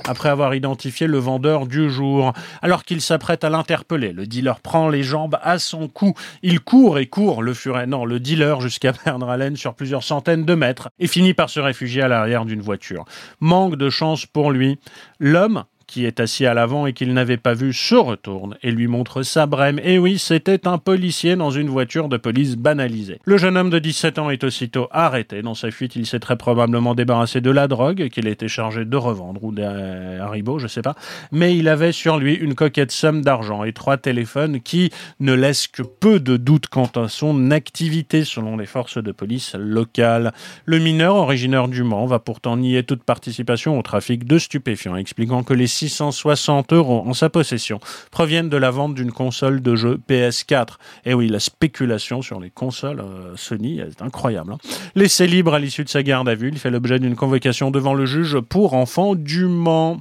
après 0.09 0.29
avoir 0.29 0.55
identifié 0.55 1.07
le 1.07 1.19
vendeur 1.19 1.67
du 1.67 1.91
jour. 1.91 2.33
Alors 2.63 2.85
qu'il 2.85 3.01
s'apprête 3.01 3.43
à 3.45 3.51
l'interpeller, 3.51 4.13
le 4.13 4.27
dealer 4.27 4.61
prend 4.61 4.89
les 4.89 5.03
jambes 5.03 5.39
à 5.43 5.59
son 5.59 5.89
cou. 5.89 6.15
Il 6.43 6.61
court 6.61 6.99
et 6.99 7.07
court, 7.07 7.36
le 7.41 7.55
furet, 7.55 7.87
non, 7.87 8.05
le 8.05 8.21
dealer 8.21 8.61
jusqu'à 8.61 8.93
perdre 9.05 9.29
haleine 9.29 9.57
sur 9.57 9.75
plusieurs 9.75 10.03
centaines 10.03 10.45
de 10.45 10.55
mètres 10.55 10.89
et 10.99 11.07
finit 11.07 11.35
par 11.35 11.51
se 11.51 11.61
réfugier 11.61 12.03
à 12.03 12.09
l'arrière 12.09 12.45
d'une 12.45 12.61
voiture. 12.61 13.05
Manque 13.41 13.77
de 13.77 13.91
chance 13.91 14.27
pour 14.27 14.51
lui. 14.51 14.79
L'homme 15.19 15.65
qui 15.87 16.05
est 16.05 16.21
assis 16.21 16.47
à 16.47 16.55
l'avant 16.55 16.87
et 16.87 16.93
qu'il 16.93 17.13
n'avait 17.15 17.37
pas 17.37 17.55
vu, 17.55 17.73
se 17.73 17.95
retourne 17.95 18.57
et 18.63 18.71
lui 18.71 18.87
montre 18.87 19.23
sa 19.23 19.47
brème. 19.47 19.81
Et 19.83 19.99
oui, 19.99 20.19
c'était 20.19 20.67
un 20.67 20.79
policier 20.79 21.37
dans 21.37 21.51
une 21.51 21.69
voiture 21.69 22.09
de 22.09 22.17
police 22.17 22.57
banalisée. 22.57 23.21
Le 23.25 23.37
jeune 23.37 23.57
homme 23.57 23.71
de 23.71 23.79
17 23.79 24.19
ans 24.19 24.31
est 24.31 24.45
aussitôt 24.45 24.89
arrêté. 24.91 25.43
Dans 25.43 25.55
sa 25.55 25.71
fuite, 25.71 25.97
il 25.97 26.07
s'est 26.07 26.19
très 26.19 26.37
probablement 26.37 26.95
débarrassé 26.95 27.41
de 27.41 27.51
la 27.51 27.69
drogue 27.69 28.09
qu'il 28.09 28.27
était 28.27 28.49
chargé 28.49 28.85
de 28.85 28.97
revendre 28.97 29.43
ou 29.45 29.53
des 29.53 29.63
haribots, 29.63 30.59
je 30.59 30.67
sais 30.67 30.83
pas. 30.83 30.97
Mais 31.33 31.57
il 31.57 31.69
avait 31.69 31.93
sur 31.93 32.19
lui 32.19 32.35
une 32.35 32.55
coquette 32.55 32.93
somme 32.93 33.23
d'argent 33.23 33.65
et 33.65 33.73
trois 33.73 33.97
téléphones 33.97 34.61
qui 34.61 34.91
ne 35.21 35.33
laissent 35.33 35.69
que 35.69 35.83
peu 35.83 36.21
de 36.21 36.37
doute 36.37 36.67
quant 36.67 36.91
à 36.97 37.09
son 37.09 37.51
activité 37.51 38.25
selon 38.25 38.57
les 38.57 38.67
forces 38.67 39.03
de 39.03 39.13
police 39.13 39.55
locales. 39.59 40.33
Le 40.65 40.79
mineur 40.79 41.17
originaire 41.17 41.69
du 41.69 41.83
Mans 41.83 42.07
va 42.07 42.19
pourtant 42.19 42.57
nier 42.57 42.83
toute 42.83 43.03
participation 43.03 43.79
au 43.79 43.83
trafic 43.83 44.27
de 44.27 44.39
stupéfiants, 44.39 44.97
expliquant 44.97 45.43
que 45.43 45.55
les 45.55 45.67
660 45.77 46.73
euros 46.73 47.05
en 47.07 47.13
sa 47.13 47.29
possession 47.29 47.81
proviennent 48.11 48.49
de 48.49 48.57
la 48.57 48.71
vente 48.71 48.95
d'une 48.95 49.13
console 49.13 49.61
de 49.61 49.77
jeu 49.77 49.99
PS4. 50.09 50.77
Et 51.05 51.15
oui, 51.15 51.29
la 51.29 51.41
spéculation 51.41 52.23
sur 52.23 52.41
les 52.41 52.51
consoles 52.51 53.01
euh, 53.01 53.35
Sony 53.37 53.81
est 53.81 54.01
incroyable. 54.01 54.53
hein. 54.53 54.59
Laissé 54.95 55.27
libre 55.27 55.55
à 55.55 55.59
l'issue 55.59 55.85
de 55.85 55.89
sa 55.89 56.03
garde 56.03 56.29
à 56.29 56.35
vue, 56.35 56.49
il 56.49 56.59
fait 56.59 56.71
l'objet 56.71 56.99
d'une 56.99 57.17
convocation 57.17 57.71
devant 57.71 57.95
le 57.95 58.07
juge 58.07 58.39
pour 58.41 58.75
enfants 58.75 59.15
du 59.15 59.47
Mans. 59.47 60.01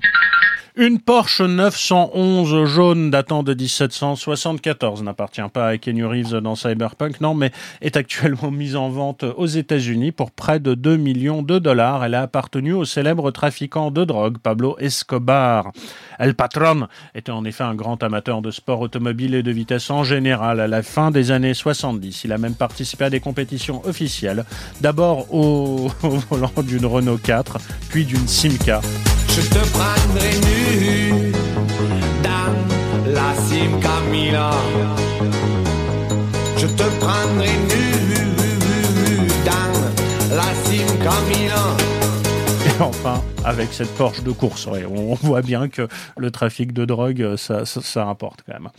Une 0.77 0.99
Porsche 0.99 1.41
911 1.41 2.65
jaune 2.65 3.09
datant 3.09 3.43
de 3.43 3.53
1774 3.53 5.03
n'appartient 5.03 5.39
pas 5.53 5.69
à 5.69 5.77
Kenny 5.77 6.03
Reeves 6.03 6.35
dans 6.41 6.55
Cyberpunk, 6.55 7.21
non, 7.21 7.33
mais 7.33 7.53
est 7.79 7.95
actuellement 7.95 8.51
mise 8.51 8.75
en 8.75 8.89
vente 8.89 9.23
aux 9.23 9.45
États-Unis 9.45 10.11
pour 10.11 10.31
près 10.31 10.59
de 10.59 10.73
2 10.73 10.97
millions 10.97 11.43
de 11.43 11.59
dollars. 11.59 12.03
Elle 12.03 12.13
a 12.13 12.23
appartenu 12.23 12.73
au 12.73 12.83
célèbre 12.83 13.31
trafiquant 13.31 13.89
de 13.89 14.03
drogue 14.03 14.37
Pablo 14.37 14.75
Escobar. 14.77 15.71
El 16.19 16.35
Patron 16.35 16.89
était 17.13 17.31
en 17.31 17.45
effet 17.45 17.63
un 17.63 17.75
grand 17.75 18.03
amateur 18.03 18.41
de 18.41 18.51
sport 18.51 18.81
automobile 18.81 19.33
et 19.33 19.43
de 19.43 19.51
vitesse 19.51 19.89
en 19.89 20.03
général. 20.03 20.59
À 20.59 20.67
la 20.67 20.83
fin 20.83 21.09
des 21.09 21.31
années 21.31 21.53
70, 21.53 22.25
il 22.25 22.33
a 22.33 22.37
même 22.37 22.55
participé 22.55 23.05
à 23.05 23.09
des 23.09 23.21
compétitions 23.21 23.81
officielles, 23.85 24.43
d'abord 24.81 25.33
au, 25.33 25.89
au 26.03 26.09
volant 26.09 26.51
d'une 26.61 26.85
Renault 26.85 27.17
4, 27.17 27.59
puis 27.87 28.03
d'une 28.03 28.27
Simca. 28.27 28.81
Je 29.35 29.41
te 29.41 29.59
prendrai 29.77 30.31
nu 30.47 31.31
dans 32.23 32.53
la 33.13 33.29
Simca 33.45 33.99
Milan. 34.09 34.61
Je 36.57 36.67
te 36.67 36.83
prendrai 37.01 37.51
nu 37.69 37.83
dans 39.43 40.35
la 40.37 40.49
Simca 40.63 41.15
Milan. 41.27 41.75
Et 42.65 42.81
enfin, 42.81 43.21
avec 43.45 43.73
cette 43.73 43.93
Porsche 43.95 44.23
de 44.23 44.31
course, 44.31 44.67
on 44.67 45.13
voit 45.13 45.41
bien 45.41 45.69
que 45.69 45.87
le 46.17 46.31
trafic 46.31 46.73
de 46.73 46.83
drogue, 46.83 47.21
euh, 47.21 47.37
ça, 47.37 47.65
ça, 47.65 47.81
ça 47.81 48.05
rapporte 48.05 48.41
quand 48.45 48.53
même. 48.53 48.69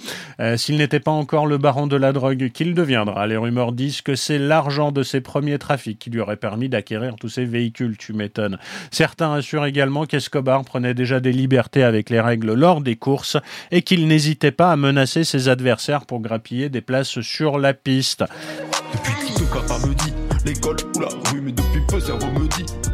Euh, 0.40 0.56
S'il 0.56 0.76
n'était 0.76 1.00
pas 1.00 1.12
encore 1.12 1.46
le 1.46 1.56
baron 1.56 1.86
de 1.86 1.96
la 1.96 2.12
drogue 2.12 2.50
qu'il 2.52 2.74
deviendra, 2.74 3.26
les 3.26 3.36
rumeurs 3.36 3.72
disent 3.72 4.02
que 4.02 4.16
c'est 4.16 4.38
l'argent 4.38 4.90
de 4.90 5.02
ses 5.02 5.20
premiers 5.20 5.58
trafics 5.58 5.98
qui 5.98 6.10
lui 6.10 6.20
aurait 6.20 6.36
permis 6.36 6.68
d'acquérir 6.68 7.14
tous 7.16 7.28
ces 7.28 7.44
véhicules, 7.44 7.96
tu 7.96 8.12
m'étonnes. 8.12 8.58
Certains 8.90 9.32
assurent 9.32 9.66
également 9.66 10.04
qu'Escobar 10.04 10.64
prenait 10.64 10.94
déjà 10.94 11.20
des 11.20 11.32
libertés 11.32 11.84
avec 11.84 12.10
les 12.10 12.20
règles 12.20 12.52
lors 12.54 12.80
des 12.80 12.96
courses 12.96 13.36
et 13.70 13.82
qu'il 13.82 14.08
n'hésitait 14.08 14.50
pas 14.50 14.72
à 14.72 14.76
menacer 14.76 15.22
ses 15.24 15.48
adversaires 15.48 16.06
pour 16.06 16.20
grappiller 16.20 16.68
des 16.68 16.80
places 16.80 17.20
sur 17.20 17.58
la 17.58 17.72
piste. 17.72 18.24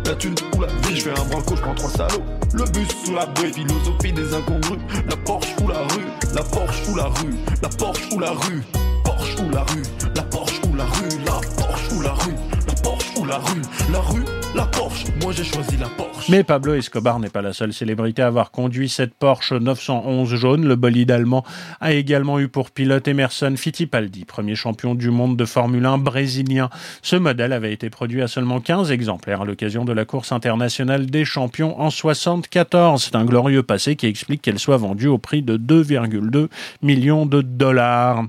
La 0.05 0.15
thune 0.15 0.35
ou 0.57 0.61
la 0.61 0.67
vie, 0.67 0.97
je 0.97 1.03
fais 1.03 1.11
un 1.11 1.25
branco, 1.25 1.55
je 1.57 1.61
prends 1.61 1.75
trois 1.75 1.91
salauds. 1.91 2.25
Le 2.53 2.65
bus 2.65 2.88
ou 3.09 3.15
la 3.15 3.27
bruit, 3.27 3.53
philosophie 3.53 4.12
des 4.12 4.35
incongrus. 4.35 4.79
La 5.09 5.17
Porsche 5.17 5.55
ou 5.62 5.69
la 5.69 5.79
rue, 5.79 6.07
la 6.35 6.43
Porsche 6.43 6.88
ou 6.88 6.97
la 6.97 7.05
rue. 7.05 7.35
La 7.62 7.69
Porsche 7.69 8.12
ou 8.12 8.19
la 8.19 8.31
rue, 8.31 8.62
Porsche 9.05 9.41
ou 9.41 9.51
la 9.51 9.62
rue. 9.62 9.83
La 10.17 10.23
Porsche 10.23 10.61
ou 10.69 10.77
la 10.77 10.85
rue, 10.85 11.09
la 11.25 11.41
Porsche 11.57 11.93
ou 11.93 12.03
la 12.03 12.12
rue. 12.12 12.35
La 12.67 12.75
Porsche 12.83 13.19
ou 13.19 13.25
la 13.25 13.38
rue, 13.38 13.62
la 13.93 14.01
rue, 14.01 14.25
la 14.55 14.67
Porsche 14.67 15.05
Moi 15.23 15.33
j'ai 15.33 15.45
choisi 15.45 15.77
la 15.77 15.88
Porsche 15.88 16.29
Mais 16.29 16.45
Pablo 16.45 16.75
Escobar 16.75 17.19
n'est 17.19 17.31
pas 17.31 17.43
la 17.43 17.53
seule 17.53 17.73
célébrité 17.73 18.23
à 18.23 18.27
avoir 18.27 18.51
conduit 18.51 18.88
cette 18.88 19.15
Porsche 19.15 19.53
911 19.53 20.35
jaune. 20.35 20.67
Le 20.67 20.77
bolide 20.77 21.11
allemand 21.11 21.45
a 21.81 21.93
également 21.93 22.38
eu 22.38 22.49
pour 22.49 22.71
pilote 22.71 23.09
Emerson 23.09 23.55
Fittipaldi, 23.57 24.25
premier 24.25 24.55
champion 24.55 24.95
du 24.95 25.11
monde 25.11 25.37
de 25.37 25.45
Formule 25.45 25.87
1 25.87 25.99
brésilien. 25.99 26.71
Ce 27.03 27.17
modèle 27.17 27.53
avait 27.53 27.73
été 27.73 27.91
produit 27.91 28.23
à 28.23 28.29
seulement 28.29 28.61
15 28.61 28.93
exemplaires 28.93 29.43
à 29.43 29.45
l'occasion 29.45 29.85
de 29.85 29.93
la 29.93 30.05
course 30.05 30.33
internationale 30.33 31.07
des 31.07 31.25
champions 31.25 31.81
en 31.81 31.91
74. 31.91 33.03
C'est 33.03 33.17
un 33.17 33.25
glorieux 33.25 33.62
passé 33.62 33.97
qui 33.97 34.07
explique 34.07 34.43
qu'elle 34.43 34.59
soit 34.59 34.77
vendue 34.77 35.09
au 35.09 35.19
prix 35.19 35.43
de 35.43 35.57
2,2 35.57 36.49
millions 36.83 37.27
de 37.27 37.43
dollars 37.43 38.25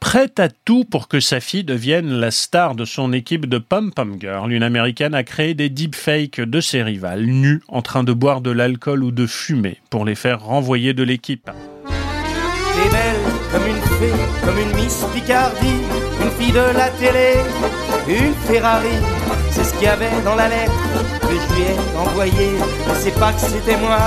prête 0.00 0.40
à 0.40 0.48
tout 0.48 0.84
pour 0.84 1.06
que 1.06 1.20
sa 1.20 1.40
fille 1.40 1.62
devienne 1.62 2.10
la 2.10 2.30
star 2.30 2.74
de 2.74 2.84
son 2.84 3.12
équipe 3.12 3.46
de 3.46 3.58
Pom 3.58 3.92
Pom 3.92 4.16
Girl. 4.18 4.50
Une 4.50 4.62
américaine 4.62 5.14
a 5.14 5.22
créé 5.22 5.54
des 5.54 5.68
deepfakes 5.68 6.40
de 6.40 6.60
ses 6.60 6.82
rivales, 6.82 7.26
nus, 7.26 7.62
en 7.68 7.82
train 7.82 8.02
de 8.02 8.12
boire 8.12 8.40
de 8.40 8.50
l'alcool 8.50 9.04
ou 9.04 9.12
de 9.12 9.26
fumer, 9.26 9.78
pour 9.90 10.04
les 10.04 10.14
faire 10.14 10.42
renvoyer 10.42 10.94
de 10.94 11.02
l'équipe. 11.02 11.50
De 16.52 16.76
la 16.76 16.90
télé, 16.90 17.34
une 18.08 18.34
Ferrari. 18.34 18.88
C'est 19.50 19.64
ce 19.64 19.72
qu'il 19.74 19.84
y 19.84 19.86
avait 19.86 20.10
dans 20.24 20.34
la 20.34 20.48
lettre 20.48 20.72
que 21.22 21.34
je 21.34 21.54
lui 21.54 21.62
ai 21.62 21.98
envoyée. 21.98 22.52
Sais 22.94 23.12
pas 23.12 23.32
que 23.32 23.40
c'était 23.40 23.76
moi, 23.78 23.98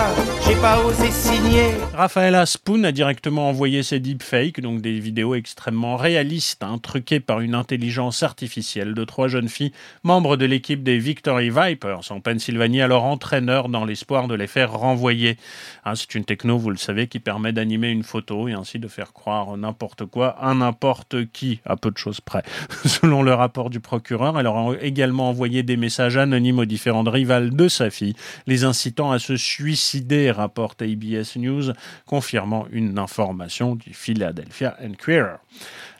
j'ai 0.45 0.55
pas 0.55 0.79
osé 0.83 1.09
signer. 1.09 1.71
Raphaël 1.93 2.35
Aspoon 2.35 2.83
a 2.83 2.91
directement 2.91 3.49
envoyé 3.49 3.81
ses 3.83 3.99
deepfakes, 3.99 4.61
donc 4.61 4.81
des 4.81 4.99
vidéos 4.99 5.35
extrêmement 5.35 5.95
réalistes, 5.95 6.63
hein, 6.63 6.79
truquées 6.81 7.19
par 7.19 7.39
une 7.39 7.55
intelligence 7.55 8.23
artificielle 8.23 8.93
de 8.93 9.03
trois 9.03 9.27
jeunes 9.27 9.49
filles, 9.49 9.73
membres 10.03 10.37
de 10.37 10.45
l'équipe 10.45 10.83
des 10.83 10.97
Victory 10.97 11.49
Vipers 11.49 12.11
en 12.11 12.19
Pennsylvanie, 12.19 12.79
leur 12.79 13.03
entraîneur 13.03 13.69
dans 13.69 13.85
l'espoir 13.85 14.27
de 14.27 14.35
les 14.35 14.47
faire 14.47 14.73
renvoyer. 14.73 15.37
Hein, 15.85 15.93
c'est 15.95 16.15
une 16.15 16.25
techno, 16.25 16.57
vous 16.57 16.71
le 16.71 16.77
savez, 16.77 17.07
qui 17.07 17.19
permet 17.19 17.53
d'animer 17.53 17.89
une 17.89 18.03
photo 18.03 18.47
et 18.47 18.53
ainsi 18.53 18.79
de 18.79 18.87
faire 18.87 19.13
croire 19.13 19.55
n'importe 19.57 20.05
quoi 20.05 20.29
à 20.41 20.53
n'importe 20.53 21.31
qui, 21.31 21.59
à 21.65 21.77
peu 21.77 21.91
de 21.91 21.97
choses 21.97 22.21
près. 22.21 22.32
Selon 22.85 23.23
le 23.23 23.33
rapport 23.33 23.69
du 23.69 23.79
procureur, 23.79 24.39
elle 24.39 24.47
aura 24.47 24.75
également 24.81 25.29
envoyé 25.29 25.63
des 25.63 25.77
messages 25.77 26.17
anonymes 26.17 26.59
aux 26.59 26.65
différentes 26.65 27.07
rivales 27.07 27.51
de 27.51 27.67
sa 27.67 27.89
fille, 27.89 28.15
les 28.47 28.63
incitant 28.63 29.11
à 29.11 29.19
se 29.19 29.37
suicider, 29.37 30.31
rapporte 30.31 30.81
ABS 30.81 31.37
News, 31.37 31.73
confirmant 32.05 32.65
une 32.71 32.97
information 32.97 33.75
du 33.75 33.93
Philadelphia 33.93 34.75
Inquirer. 34.81 35.37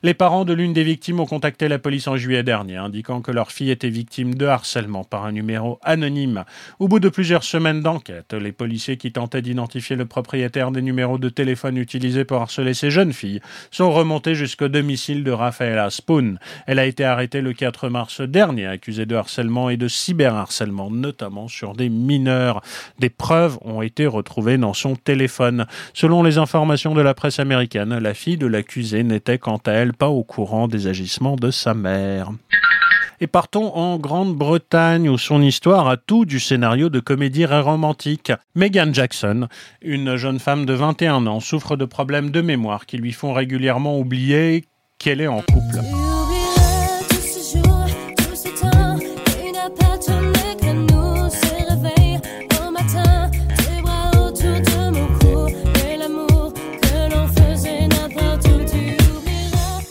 Les 0.06 0.13
parents 0.13 0.44
de 0.44 0.52
l'une 0.52 0.74
des 0.74 0.84
victimes 0.84 1.22
ont 1.22 1.26
contacté 1.26 1.70
la 1.70 1.80
police 1.80 2.10
en 2.10 2.18
juillet 2.18 2.44
dernier, 2.44 2.76
indiquant 2.76 3.22
que 3.22 3.32
leur 3.32 3.54
fille 3.54 3.72
était 3.72 3.88
victime 3.88 4.36
de 4.36 4.46
harcèlement 4.46 5.06
par 5.06 5.24
un 5.24 5.32
numéro 5.32 5.80
anonyme. 5.82 6.44
Au 6.80 6.89
bout 6.89 7.00
de 7.00 7.08
plusieurs 7.08 7.46
semaines 7.46 7.80
d'enquête, 7.80 8.34
les 8.34 8.52
policiers 8.52 8.98
qui 8.98 9.13
tentaient 9.13 9.42
d'identifier 9.42 9.96
le 9.96 10.06
propriétaire 10.06 10.72
des 10.72 10.82
numéros 10.82 11.18
de 11.18 11.30
téléphone 11.30 11.78
utilisés 11.78 12.26
pour 12.26 12.42
harceler 12.42 12.74
ces 12.74 12.92
jeunes 12.92 13.13
filles 13.13 13.39
sont 13.72 13.94
remontés 13.94 14.36
jusqu'au 14.36 14.68
domicile 14.68 15.24
de 15.24 15.32
Rafaela 15.32 15.89
Spoon. 15.89 16.38
Elle 16.68 16.80
a 16.80 16.86
été 16.86 17.06
arrêtée 17.06 17.39
le 17.39 17.54
4 17.54 17.88
mars 17.88 18.20
dernier, 18.20 18.68
accusée 18.68 19.06
de 19.06 19.16
harcèlement 19.16 19.70
et 19.70 19.78
de 19.78 19.88
cyberharcèlement, 19.88 20.92
notamment 20.92 21.48
sur 21.48 21.76
des 21.76 21.88
mineurs. 21.88 22.62
Des 23.00 23.10
preuves 23.10 23.58
ont 23.62 23.82
été 23.82 24.06
retrouvées 24.06 24.58
dans 24.58 24.74
son 24.74 24.98
téléphone. 24.98 25.66
Selon 25.94 26.24
les 26.24 26.39
informations 26.39 26.94
de 26.94 27.02
la 27.02 27.13
presse 27.13 27.39
américaine, 27.39 27.98
la 27.98 28.13
fille 28.13 28.38
de 28.38 28.48
l'accusé 28.48 29.04
n'était 29.04 29.38
quant 29.38 29.62
à 29.66 29.72
elle 29.72 29.92
pas 29.93 30.10
au 30.10 30.23
courant 30.23 30.67
des 30.67 30.88
agissements 30.88 31.36
de 31.36 31.51
sa 31.51 31.73
mère. 31.73 32.32
Et 33.21 33.27
partons 33.27 33.73
en 33.75 33.97
Grande-Bretagne 33.97 35.08
où 35.08 35.17
son 35.17 35.41
histoire 35.41 35.88
a 35.88 35.97
tout 35.97 36.25
du 36.25 36.39
scénario 36.39 36.89
de 36.89 36.99
comédie 36.99 37.45
romantique. 37.45 38.34
Megan 38.56 38.93
Jackson, 38.93 39.47
une 39.82 40.17
jeune 40.17 40.39
femme 40.39 40.65
de 40.65 40.73
21 40.73 41.25
ans, 41.27 41.39
souffre 41.39 41.77
de 41.77 41.86
problèmes 41.86 42.32
de 42.32 42.41
mémoire 42.41 42.86
qui 42.86 42.97
lui 42.97 43.13
font 43.13 43.34
régulièrement 43.34 43.97
oublier 43.97 44.65
qu'elle 44.97 45.21
est 45.21 45.27
en 45.27 45.41
couple. 45.41 45.79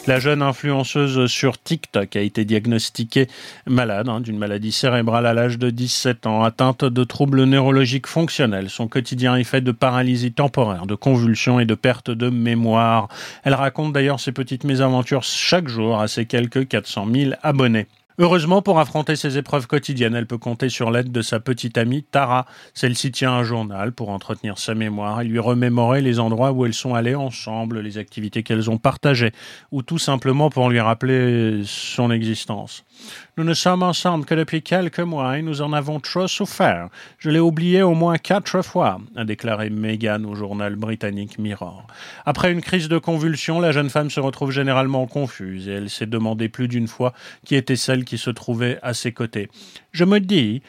La 0.09 0.19
jeune 0.19 0.43
influenceuse 0.43 1.31
sur 1.31 1.63
TikTok 1.63 2.17
a 2.17 2.21
été 2.23 2.45
diagnostiquée 2.45 3.29
malade 3.67 4.09
hein, 4.09 4.21
d'une 4.21 4.37
maladie 4.37 4.73
cérébrale 4.73 5.27
à 5.27 5.33
l'âge 5.33 5.61
de 5.61 5.71
17 5.71 6.27
ans, 6.27 6.43
atteinte 6.43 6.85
de 6.85 7.05
troubles 7.05 7.45
neurologiques 7.45 8.09
fonctionnels. 8.09 8.69
Son 8.69 8.89
quotidien 8.89 9.37
est 9.37 9.45
fait 9.45 9.61
de 9.61 9.71
paralysie 9.71 10.33
temporaire, 10.33 10.87
de 10.87 10.97
convulsions 10.97 11.61
et 11.61 11.67
de 11.67 11.77
perte 11.77 12.11
de 12.11 12.31
mémoire. 12.31 13.07
Elle 13.45 13.55
raconte 13.55 13.93
d'ailleurs 13.93 14.19
ses 14.19 14.33
petites 14.33 14.65
mésaventures 14.65 15.23
chaque 15.23 15.69
jour 15.69 16.01
à 16.01 16.09
ses 16.09 16.27
quelques 16.27 16.67
400 16.67 17.07
000 17.15 17.31
abonnés. 17.45 17.87
Heureusement, 18.23 18.63
pour 18.63 18.79
affronter 18.79 19.17
ces 19.17 19.37
épreuves 19.37 19.67
quotidiennes, 19.67 20.15
elle 20.15 20.29
peut 20.29 20.39
compter 20.39 20.69
sur 20.69 20.93
l'aide 20.93 21.11
de 21.11 21.23
sa 21.23 21.41
petite 21.41 21.77
amie 21.77 22.05
Tara. 22.05 22.47
Celle-ci 22.73 23.11
tient 23.11 23.33
un 23.33 23.43
journal 23.43 23.91
pour 23.91 24.11
entretenir 24.11 24.59
sa 24.59 24.77
mémoire 24.77 25.23
et 25.23 25.25
lui 25.25 25.41
remémorer 25.41 26.03
les 26.03 26.21
endroits 26.21 26.53
où 26.53 26.65
elles 26.65 26.73
sont 26.73 26.95
allées 26.95 27.17
ensemble, 27.17 27.81
les 27.81 27.99
activités 27.99 28.45
qu'elles 28.45 28.71
ont 28.71 28.79
partagées, 28.79 29.33
ou 29.73 29.83
tout 29.83 29.99
simplement 29.99 30.51
pour 30.51 30.71
lui 30.71 30.79
rappeler 30.79 31.63
son 31.65 32.13
existence. 32.13 32.85
Nous 33.37 33.45
ne 33.45 33.55
sommes 33.55 33.83
ensemble 33.83 34.25
que 34.25 34.35
depuis 34.35 34.63
quelques 34.63 35.01
mois 35.01 35.39
et 35.39 35.43
nous 35.43 35.63
en 35.63 35.73
avons 35.73 35.99
trop 35.99 36.29
souffert. 36.29 36.91
Je 37.19 37.31
l'ai 37.31 37.41
oublié 37.41 37.83
au 37.83 37.95
moins 37.95 38.19
quatre 38.19 38.63
fois, 38.63 39.01
a 39.17 39.25
déclaré 39.25 39.71
Meghan 39.71 40.23
au 40.25 40.35
journal 40.35 40.77
britannique 40.77 41.39
Mirror. 41.39 41.87
Après 42.25 42.53
une 42.53 42.61
crise 42.61 42.89
de 42.89 42.99
convulsion, 42.99 43.59
la 43.59 43.73
jeune 43.73 43.91
femme 43.91 44.11
se 44.11 44.21
retrouve 44.21 44.53
généralement 44.53 45.07
confuse 45.07 45.67
et 45.67 45.73
elle 45.73 45.91
s'est 45.91 46.07
demandé 46.07 46.49
plus 46.49 46.69
d'une 46.69 46.87
fois 46.87 47.15
qui 47.45 47.57
était 47.57 47.75
celle 47.75 48.05
qui 48.05 48.12
se 48.19 48.31
trouvait 48.31 48.79
à 48.83 48.95
ses 48.95 49.13
côtés. 49.13 49.49
Je 49.93 50.05
me 50.05 50.21
dis, 50.21 50.63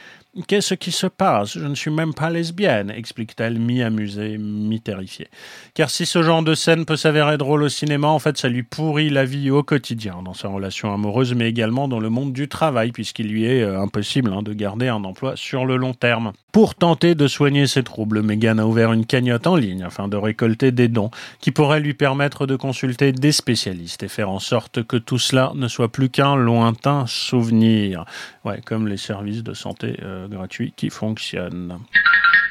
Qu'est-ce 0.47 0.73
qui 0.73 0.91
se 0.91 1.05
passe? 1.05 1.59
Je 1.59 1.67
ne 1.67 1.75
suis 1.75 1.91
même 1.91 2.15
pas 2.15 2.31
lesbienne, 2.31 2.89
explique-t-elle, 2.89 3.59
mi-amusée, 3.59 4.39
mi-terrifiée. 4.39 5.27
Car 5.75 5.91
si 5.91 6.07
ce 6.07 6.23
genre 6.23 6.41
de 6.41 6.55
scène 6.55 6.85
peut 6.85 6.95
s'avérer 6.95 7.37
drôle 7.37 7.61
au 7.61 7.69
cinéma, 7.69 8.07
en 8.07 8.17
fait, 8.17 8.39
ça 8.39 8.49
lui 8.49 8.63
pourrit 8.63 9.11
la 9.11 9.25
vie 9.25 9.51
au 9.51 9.61
quotidien, 9.61 10.23
dans 10.25 10.33
sa 10.33 10.47
relation 10.47 10.91
amoureuse, 10.91 11.35
mais 11.35 11.47
également 11.47 11.87
dans 11.87 11.99
le 11.99 12.09
monde 12.09 12.33
du 12.33 12.47
travail, 12.47 12.91
puisqu'il 12.91 13.27
lui 13.27 13.45
est 13.45 13.61
euh, 13.61 13.79
impossible 13.79 14.33
hein, 14.33 14.41
de 14.41 14.53
garder 14.53 14.87
un 14.87 15.03
emploi 15.03 15.33
sur 15.35 15.65
le 15.65 15.77
long 15.77 15.93
terme. 15.93 16.31
Pour 16.51 16.73
tenter 16.73 17.13
de 17.13 17.27
soigner 17.27 17.67
ses 17.67 17.83
troubles, 17.83 18.23
Megan 18.23 18.59
a 18.59 18.65
ouvert 18.65 18.91
une 18.91 19.05
cagnotte 19.05 19.45
en 19.45 19.55
ligne 19.55 19.83
afin 19.83 20.07
de 20.07 20.17
récolter 20.17 20.71
des 20.71 20.87
dons 20.87 21.11
qui 21.41 21.51
pourraient 21.51 21.79
lui 21.79 21.93
permettre 21.93 22.47
de 22.47 22.55
consulter 22.55 23.11
des 23.11 23.31
spécialistes 23.31 24.01
et 24.01 24.07
faire 24.07 24.31
en 24.31 24.39
sorte 24.39 24.83
que 24.83 24.97
tout 24.97 25.19
cela 25.19 25.51
ne 25.55 25.67
soit 25.67 25.91
plus 25.91 26.09
qu'un 26.09 26.35
lointain 26.35 27.05
souvenir. 27.07 28.05
Ouais, 28.45 28.61
comme 28.65 28.87
les 28.87 28.97
services 28.97 29.43
de 29.43 29.53
santé. 29.53 29.97
Euh, 30.01 30.27
gratuit 30.27 30.73
qui 30.75 30.89
fonctionne. 30.89 31.79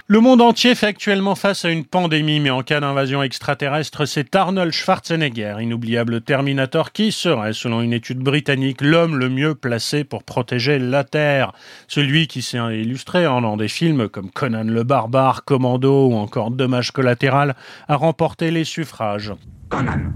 Le 0.09 0.21
monde 0.21 0.43
entier 0.43 0.75
fait 0.75 0.89
actuellement 0.89 1.37
face 1.37 1.65
à 1.65 1.71
une 1.71 1.85
pandémie, 1.85 2.41
mais 2.41 2.51
en 2.51 2.63
cas 2.63 2.81
d'invasion 2.81 3.23
extraterrestre, 3.23 4.05
c'est 4.05 4.35
Arnold 4.35 4.73
Schwarzenegger, 4.73 5.57
inoubliable 5.61 6.21
Terminator, 6.21 6.93
qui 6.93 7.13
serait, 7.13 7.53
selon 7.53 7.83
une 7.83 7.93
étude 7.93 8.19
britannique, 8.19 8.81
l'homme 8.81 9.17
le 9.17 9.29
mieux 9.29 9.55
placé 9.55 10.03
pour 10.03 10.25
protéger 10.25 10.79
la 10.79 11.05
Terre. 11.05 11.53
Celui 11.87 12.27
qui 12.27 12.43
s'est 12.43 12.59
illustré 12.59 13.27
en 13.27 13.43
dans 13.43 13.57
des 13.57 13.69
films 13.69 14.09
comme 14.09 14.31
Conan 14.31 14.65
le 14.65 14.83
Barbare, 14.83 15.45
Commando 15.45 16.09
ou 16.09 16.15
encore 16.15 16.51
Dommage 16.51 16.91
collatéral, 16.91 17.55
a 17.87 17.97
remporté 17.97 18.51
les 18.51 18.65
suffrages. 18.65 19.33
Conan, 19.69 20.13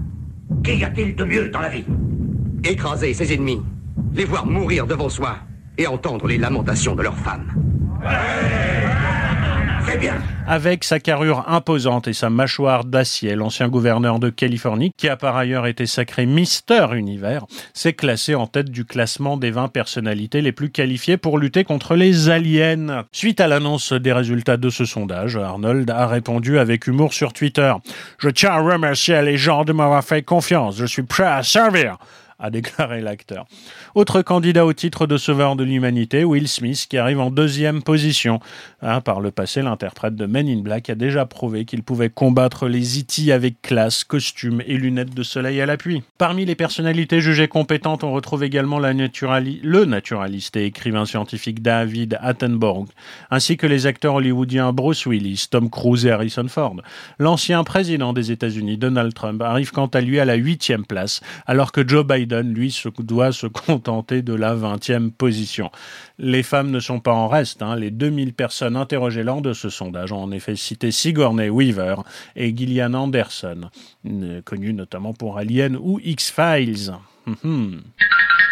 qu'y 0.63 0.83
a-t-il 0.83 1.15
de 1.15 1.23
mieux 1.23 1.49
dans 1.49 1.61
la 1.61 1.69
vie? 1.69 1.85
Écraser 2.63 3.13
ses 3.13 3.33
ennemis, 3.33 3.61
les 4.13 4.25
voir 4.25 4.45
mourir 4.45 4.85
devant 4.85 5.09
soi 5.09 5.39
et 5.77 5.87
entendre 5.87 6.27
les 6.27 6.37
lamentations 6.37 6.95
de 6.95 7.03
leurs 7.03 7.17
femmes. 7.17 7.51
Avec 10.45 10.83
sa 10.83 10.99
carrure 10.99 11.45
imposante 11.47 12.07
et 12.07 12.13
sa 12.13 12.29
mâchoire 12.29 12.83
d'acier, 12.85 13.35
l'ancien 13.35 13.67
gouverneur 13.67 14.19
de 14.19 14.29
Californie, 14.29 14.91
qui 14.97 15.09
a 15.09 15.15
par 15.15 15.35
ailleurs 15.37 15.65
été 15.65 15.85
sacré 15.85 16.25
Mister 16.25 16.87
Univers, 16.93 17.45
s'est 17.73 17.93
classé 17.93 18.35
en 18.35 18.47
tête 18.47 18.69
du 18.69 18.85
classement 18.85 19.37
des 19.37 19.51
20 19.51 19.69
personnalités 19.69 20.41
les 20.41 20.51
plus 20.51 20.71
qualifiées 20.71 21.17
pour 21.17 21.37
lutter 21.37 21.63
contre 21.63 21.95
les 21.95 22.29
aliens. 22.29 23.05
Suite 23.11 23.39
à 23.39 23.47
l'annonce 23.47 23.93
des 23.93 24.13
résultats 24.13 24.57
de 24.57 24.69
ce 24.69 24.85
sondage, 24.85 25.37
Arnold 25.37 25.89
a 25.89 26.05
répondu 26.07 26.59
avec 26.59 26.87
humour 26.87 27.13
sur 27.13 27.33
Twitter. 27.33 27.73
Je 28.17 28.29
tiens 28.29 28.51
à 28.51 28.59
remercier 28.59 29.21
les 29.21 29.37
gens 29.37 29.63
de 29.63 29.73
m'avoir 29.73 30.03
fait 30.03 30.21
confiance. 30.21 30.77
Je 30.77 30.85
suis 30.85 31.03
prêt 31.03 31.27
à 31.27 31.43
servir 31.43 31.97
a 32.39 32.49
déclaré 32.49 33.01
l'acteur. 33.01 33.45
Autre 33.95 34.21
candidat 34.21 34.65
au 34.65 34.73
titre 34.73 35.07
de 35.07 35.17
sauveur 35.17 35.55
de 35.55 35.63
l'humanité, 35.63 36.23
Will 36.23 36.47
Smith, 36.47 36.85
qui 36.87 36.97
arrive 36.97 37.19
en 37.19 37.31
deuxième 37.31 37.81
position. 37.81 38.39
Hein, 38.81 39.01
par 39.01 39.21
le 39.21 39.31
passé, 39.31 39.63
l'interprète 39.63 40.15
de 40.15 40.27
Men 40.27 40.47
in 40.47 40.61
Black 40.61 40.89
a 40.91 40.95
déjà 40.95 41.25
prouvé 41.25 41.65
qu'il 41.65 41.81
pouvait 41.81 42.09
combattre 42.09 42.67
les 42.67 42.99
E.T. 42.99 43.31
avec 43.31 43.61
classe, 43.63 44.03
costume 44.03 44.61
et 44.67 44.77
lunettes 44.77 45.15
de 45.15 45.23
soleil 45.23 45.59
à 45.61 45.65
l'appui. 45.65 46.03
Parmi 46.19 46.45
les 46.45 46.53
personnalités 46.53 47.21
jugées 47.21 47.47
compétentes, 47.47 48.03
on 48.03 48.13
retrouve 48.13 48.43
également 48.43 48.77
le 48.77 49.85
naturaliste 49.85 50.57
et 50.57 50.65
écrivain 50.65 51.05
scientifique 51.05 51.63
David 51.63 52.19
Attenborough, 52.21 52.89
ainsi 53.31 53.57
que 53.57 53.65
les 53.65 53.87
acteurs 53.87 54.13
hollywoodiens 54.15 54.73
Bruce 54.73 55.07
Willis, 55.07 55.47
Tom 55.49 55.71
Cruise 55.71 56.05
et 56.05 56.11
Harrison 56.11 56.47
Ford. 56.47 56.75
L'ancien 57.17 57.63
président 57.63 58.13
des 58.13 58.31
États-Unis, 58.31 58.77
Donald 58.77 59.13
Trump, 59.15 59.41
arrive 59.41 59.71
quant 59.71 59.87
à 59.87 60.01
lui 60.01 60.19
à 60.19 60.25
la 60.25 60.35
huitième 60.35 60.85
place, 60.85 61.21
alors 61.47 61.71
que 61.71 61.87
Joe 61.87 62.05
Biden 62.05 62.26
lui, 62.33 62.71
se, 62.71 62.89
doit 62.99 63.31
se 63.31 63.47
contenter 63.47 64.21
de 64.21 64.33
la 64.33 64.55
20e 64.55 65.11
position. 65.11 65.71
Les 66.19 66.43
femmes 66.43 66.71
ne 66.71 66.79
sont 66.79 66.99
pas 66.99 67.13
en 67.13 67.27
reste. 67.27 67.61
Hein. 67.61 67.75
Les 67.75 67.91
2000 67.91 68.33
personnes 68.33 68.75
interrogées 68.75 69.23
lors 69.23 69.41
de 69.41 69.53
ce 69.53 69.69
sondage 69.69 70.11
ont 70.11 70.23
en 70.23 70.31
effet 70.31 70.55
cité 70.55 70.91
Sigourney 70.91 71.49
Weaver 71.49 71.95
et 72.35 72.55
Gillian 72.55 72.93
Anderson, 72.93 73.69
connus 74.45 74.73
notamment 74.73 75.13
pour 75.13 75.37
Alien 75.37 75.77
ou 75.77 75.99
X-Files. 76.03 76.93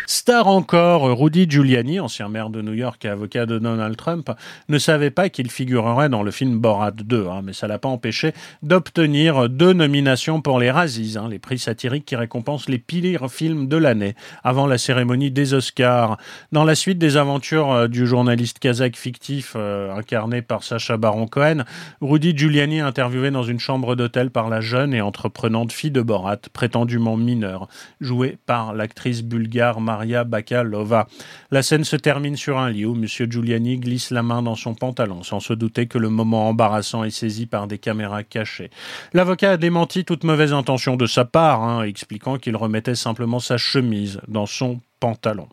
Star 0.08 0.48
encore, 0.48 1.18
Rudy 1.18 1.48
Giuliani, 1.50 2.00
ancien 2.00 2.30
maire 2.30 2.52
de 2.52 2.62
New 2.62 2.74
York 2.74 3.04
et 3.06 3.10
avocat 3.10 3.48
de 3.48 3.58
Donald 3.58 3.96
Trump, 3.96 4.30
ne 4.70 4.78
savait 4.78 5.10
pas 5.10 5.30
qu'il 5.30 5.50
figurerait 5.50 6.10
dans 6.10 6.22
le 6.22 6.30
film 6.30 6.60
Borat 6.60 6.92
2, 6.92 7.28
hein, 7.28 7.42
mais 7.44 7.54
ça 7.54 7.68
l'a 7.68 7.80
pas 7.80 7.90
empêché 7.90 8.34
d'obtenir 8.62 9.50
deux 9.50 9.74
nominations 9.74 10.42
pour 10.42 10.60
les 10.60 10.70
Razzies, 10.70 11.18
hein, 11.18 11.28
les 11.28 11.40
prix 11.40 11.58
satiriques 11.58 12.06
qui 12.06 12.16
récompensent 12.16 12.70
les 12.70 12.78
pires 12.78 13.32
films 13.32 13.68
de 13.68 13.78
l'année, 13.78 14.16
avant 14.44 14.68
la 14.68 14.78
cérémonie 14.78 15.32
des 15.32 15.56
Oscars. 15.56 16.18
Dans 16.52 16.66
la 16.66 16.76
suite 16.76 17.00
des 17.00 17.18
aventures 17.18 17.72
euh, 17.72 17.88
du 17.88 18.06
journaliste 18.06 18.60
kazakh 18.60 18.98
fictif 18.98 19.54
euh, 19.56 19.96
incarné 19.96 20.44
par 20.44 20.64
Sacha 20.64 20.98
Baron 20.98 21.26
Cohen, 21.26 21.64
Rudy 22.02 22.38
Giuliani 22.38 22.80
interviewé 22.80 23.32
dans 23.32 23.44
une 23.44 23.60
chambre 23.60 23.96
d'hôtel 23.96 24.30
par 24.30 24.50
la 24.50 24.62
jeune 24.62 24.94
et 24.94 25.02
entreprenante 25.02 25.72
fille 25.72 25.92
de 25.92 26.02
Borat, 26.02 26.38
prétendument 26.54 27.18
mineure, 27.18 27.68
jouée 28.02 28.38
par 28.46 28.74
l'actrice 28.74 29.24
bulgare 29.24 29.82
Bakalova. 30.26 31.08
La 31.52 31.62
scène 31.62 31.84
se 31.84 31.96
termine 31.96 32.36
sur 32.36 32.58
un 32.58 32.70
lit 32.70 32.86
où 32.86 32.96
M. 32.96 33.06
Giuliani 33.06 33.78
glisse 33.78 34.12
la 34.12 34.24
main 34.24 34.42
dans 34.42 34.56
son 34.56 34.74
pantalon, 34.74 35.24
sans 35.24 35.40
se 35.40 35.54
douter 35.54 35.88
que 35.88 35.98
le 35.98 36.10
moment 36.10 36.50
embarrassant 36.50 37.04
est 37.04 37.12
saisi 37.12 37.46
par 37.46 37.68
des 37.68 37.78
caméras 37.78 38.24
cachées. 38.24 38.70
L'avocat 39.14 39.52
a 39.52 39.58
démenti 39.58 40.06
toute 40.06 40.24
mauvaise 40.24 40.54
intention 40.54 40.96
de 40.96 41.06
sa 41.06 41.26
part, 41.26 41.64
hein, 41.64 41.84
expliquant 41.84 42.38
qu'il 42.38 42.56
remettait 42.56 42.96
simplement 42.96 43.40
sa 43.40 43.58
chemise 43.58 44.20
dans 44.28 44.46
son 44.46 44.80
pantalon. 45.00 45.48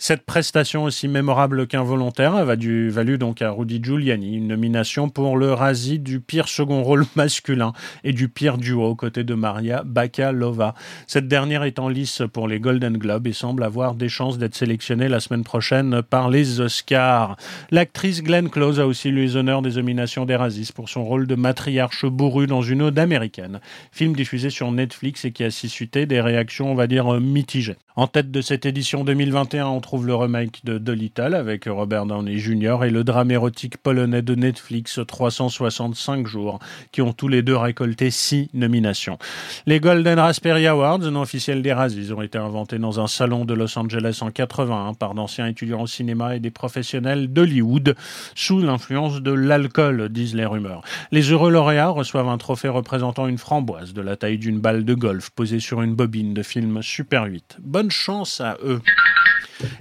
Cette 0.00 0.24
prestation 0.24 0.84
aussi 0.84 1.08
mémorable 1.08 1.66
qu'involontaire 1.66 2.36
a 2.36 2.44
valu, 2.44 3.18
donc 3.18 3.42
à 3.42 3.50
Rudy 3.50 3.80
Giuliani 3.82 4.36
une 4.36 4.46
nomination 4.46 5.08
pour 5.08 5.36
le 5.36 5.52
Razzie 5.52 5.98
du 5.98 6.20
pire 6.20 6.46
second 6.46 6.84
rôle 6.84 7.04
masculin 7.16 7.72
et 8.04 8.12
du 8.12 8.28
pire 8.28 8.58
duo 8.58 8.84
aux 8.84 8.94
côtés 8.94 9.24
de 9.24 9.34
Maria 9.34 9.82
Bakalova. 9.84 10.74
Cette 11.08 11.26
dernière 11.26 11.64
est 11.64 11.80
en 11.80 11.88
lice 11.88 12.22
pour 12.32 12.46
les 12.46 12.60
Golden 12.60 12.96
Globes 12.96 13.26
et 13.26 13.32
semble 13.32 13.64
avoir 13.64 13.96
des 13.96 14.08
chances 14.08 14.38
d'être 14.38 14.54
sélectionnée 14.54 15.08
la 15.08 15.18
semaine 15.18 15.42
prochaine 15.42 16.00
par 16.00 16.30
les 16.30 16.60
Oscars. 16.60 17.36
L'actrice 17.72 18.22
Glenn 18.22 18.50
Close 18.50 18.78
a 18.78 18.86
aussi 18.86 19.08
eu 19.08 19.12
les 19.12 19.34
honneurs 19.34 19.62
des 19.62 19.72
nominations 19.72 20.26
des 20.26 20.36
Razzies 20.36 20.70
pour 20.72 20.88
son 20.88 21.04
rôle 21.04 21.26
de 21.26 21.34
matriarche 21.34 22.06
bourrue 22.06 22.46
dans 22.46 22.62
une 22.62 22.82
ode 22.82 23.00
américaine, 23.00 23.58
film 23.90 24.14
diffusé 24.14 24.50
sur 24.50 24.70
Netflix 24.70 25.24
et 25.24 25.32
qui 25.32 25.42
a 25.42 25.50
suscité 25.50 26.06
des 26.06 26.20
réactions, 26.20 26.70
on 26.70 26.76
va 26.76 26.86
dire, 26.86 27.20
mitigées. 27.20 27.78
En 27.98 28.06
tête 28.06 28.30
de 28.30 28.40
cette 28.42 28.64
édition 28.64 29.02
2021, 29.02 29.66
on 29.66 29.80
trouve 29.80 30.06
le 30.06 30.14
remake 30.14 30.64
de 30.64 30.78
Dolittle 30.78 31.34
avec 31.34 31.64
Robert 31.64 32.06
Downey 32.06 32.38
Jr. 32.38 32.84
et 32.84 32.90
le 32.90 33.02
drame 33.02 33.32
érotique 33.32 33.76
polonais 33.76 34.22
de 34.22 34.36
Netflix 34.36 35.00
365 35.04 36.24
jours, 36.24 36.60
qui 36.92 37.02
ont 37.02 37.12
tous 37.12 37.26
les 37.26 37.42
deux 37.42 37.56
récolté 37.56 38.12
six 38.12 38.50
nominations. 38.54 39.18
Les 39.66 39.80
Golden 39.80 40.20
Raspberry 40.20 40.68
Awards, 40.68 41.00
non 41.00 41.22
officiels 41.22 41.60
des 41.60 41.72
Razzies, 41.72 42.12
ont 42.12 42.22
été 42.22 42.38
inventés 42.38 42.78
dans 42.78 43.00
un 43.00 43.08
salon 43.08 43.44
de 43.44 43.52
Los 43.52 43.76
Angeles 43.76 44.20
en 44.20 44.30
81 44.30 44.94
par 44.94 45.14
d'anciens 45.14 45.48
étudiants 45.48 45.82
au 45.82 45.88
cinéma 45.88 46.36
et 46.36 46.40
des 46.40 46.52
professionnels 46.52 47.32
d'Hollywood, 47.32 47.96
sous 48.36 48.60
l'influence 48.60 49.22
de 49.22 49.32
l'alcool, 49.32 50.08
disent 50.08 50.36
les 50.36 50.46
rumeurs. 50.46 50.82
Les 51.10 51.32
heureux 51.32 51.50
lauréats 51.50 51.88
reçoivent 51.88 52.28
un 52.28 52.38
trophée 52.38 52.68
représentant 52.68 53.26
une 53.26 53.38
framboise 53.38 53.92
de 53.92 54.02
la 54.02 54.16
taille 54.16 54.38
d'une 54.38 54.60
balle 54.60 54.84
de 54.84 54.94
golf 54.94 55.30
posée 55.30 55.58
sur 55.58 55.82
une 55.82 55.96
bobine 55.96 56.32
de 56.32 56.44
film 56.44 56.80
Super 56.80 57.24
8. 57.24 57.56
Bonne 57.60 57.87
chance 57.90 58.40
à 58.40 58.56
eux. 58.64 58.80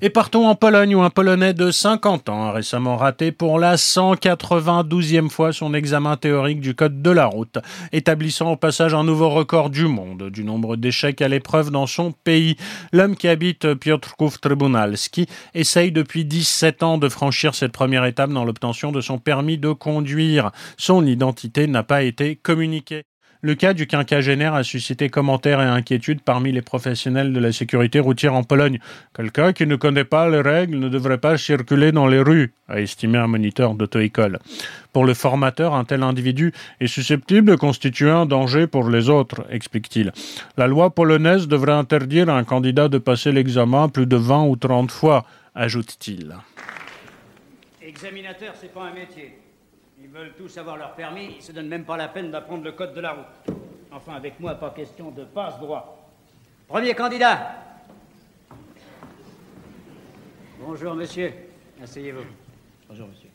Et 0.01 0.09
partons 0.09 0.47
en 0.47 0.55
Pologne 0.55 0.95
où 0.95 1.01
un 1.01 1.09
Polonais 1.09 1.53
de 1.53 1.71
50 1.71 2.29
ans 2.29 2.47
a 2.47 2.51
récemment 2.51 2.97
raté 2.97 3.31
pour 3.31 3.59
la 3.59 3.75
192e 3.75 5.29
fois 5.29 5.53
son 5.53 5.73
examen 5.73 6.17
théorique 6.17 6.61
du 6.61 6.73
code 6.73 7.01
de 7.01 7.11
la 7.11 7.25
route, 7.25 7.59
établissant 7.91 8.51
au 8.51 8.55
passage 8.55 8.93
un 8.93 9.03
nouveau 9.03 9.29
record 9.29 9.69
du 9.69 9.85
monde 9.85 10.29
du 10.29 10.43
nombre 10.43 10.75
d'échecs 10.75 11.21
à 11.21 11.27
l'épreuve 11.27 11.69
dans 11.69 11.85
son 11.85 12.11
pays. 12.11 12.55
L'homme 12.91 13.15
qui 13.15 13.27
habite 13.27 13.75
Piotrków 13.75 14.39
Trybunalski 14.41 15.27
essaye 15.53 15.91
depuis 15.91 16.25
17 16.25 16.83
ans 16.83 16.97
de 16.97 17.09
franchir 17.09 17.53
cette 17.53 17.71
première 17.71 18.05
étape 18.05 18.31
dans 18.31 18.45
l'obtention 18.45 18.91
de 18.91 19.01
son 19.01 19.19
permis 19.19 19.57
de 19.57 19.71
conduire. 19.71 20.51
Son 20.77 21.05
identité 21.05 21.67
n'a 21.67 21.83
pas 21.83 22.03
été 22.03 22.35
communiquée. 22.35 23.03
Le 23.41 23.53
cas 23.53 23.73
du 23.73 23.85
quinquagénaire 23.85 24.55
a 24.55 24.63
suscité 24.63 25.09
commentaires 25.09 25.61
et 25.61 25.65
inquiétudes 25.65 26.21
parmi 26.21 26.51
les 26.51 26.63
professionnels 26.63 27.33
de 27.33 27.39
la 27.39 27.51
sécurité 27.51 27.99
routière 27.99 28.33
en 28.33 28.43
Pologne. 28.43 28.79
Quelqu'un 29.15 29.53
qui 29.53 29.67
ne 29.67 29.75
connaît 29.75 30.03
pas 30.03 30.27
les 30.27 30.41
règles 30.41 30.79
ne 30.79 30.89
devrait 30.89 31.19
pas 31.19 31.37
circuler 31.37 31.91
dans 31.91 32.07
les 32.07 32.19
rues, 32.19 32.53
a 32.67 32.81
estimé 32.81 33.19
un 33.19 33.27
moniteur 33.27 33.75
d'auto-école. 33.75 34.39
Pour 34.91 35.05
le 35.05 35.13
formateur, 35.13 35.75
un 35.75 35.83
tel 35.83 36.01
individu 36.01 36.51
est 36.79 36.87
susceptible 36.87 37.51
de 37.51 37.55
constituer 37.55 38.09
un 38.09 38.25
danger 38.25 38.65
pour 38.65 38.89
les 38.89 39.07
autres, 39.07 39.45
explique-t-il. 39.51 40.11
La 40.57 40.65
loi 40.65 40.89
polonaise 40.89 41.47
devrait 41.47 41.73
interdire 41.73 42.29
à 42.29 42.37
un 42.37 42.43
candidat 42.43 42.87
de 42.87 42.97
passer 42.97 43.31
l'examen 43.31 43.87
plus 43.87 44.07
de 44.07 44.17
20 44.17 44.45
ou 44.45 44.55
30 44.55 44.89
fois, 44.89 45.25
ajoute-t-il. 45.53 46.33
Examinateur, 47.83 48.53
pas 48.73 48.85
un 48.85 48.93
métier. 48.93 49.46
Ils 50.17 50.23
veulent 50.23 50.33
tous 50.35 50.57
avoir 50.57 50.77
leur 50.77 50.93
permis, 50.93 51.35
ils 51.37 51.43
se 51.43 51.51
donnent 51.51 51.67
même 51.67 51.83
pas 51.83 51.95
la 51.95 52.07
peine 52.07 52.31
d'apprendre 52.31 52.63
le 52.63 52.71
code 52.71 52.95
de 52.95 53.01
la 53.01 53.11
route. 53.11 53.55
Enfin, 53.91 54.15
avec 54.15 54.39
moi, 54.39 54.55
pas 54.55 54.71
question 54.71 55.11
de 55.11 55.23
passe-droit. 55.23 56.09
Premier 56.67 56.95
candidat. 56.95 57.55
Bonjour, 60.59 60.95
monsieur. 60.95 61.31
Asseyez-vous. 61.83 62.23
Bonjour, 62.89 63.07
monsieur. 63.09 63.29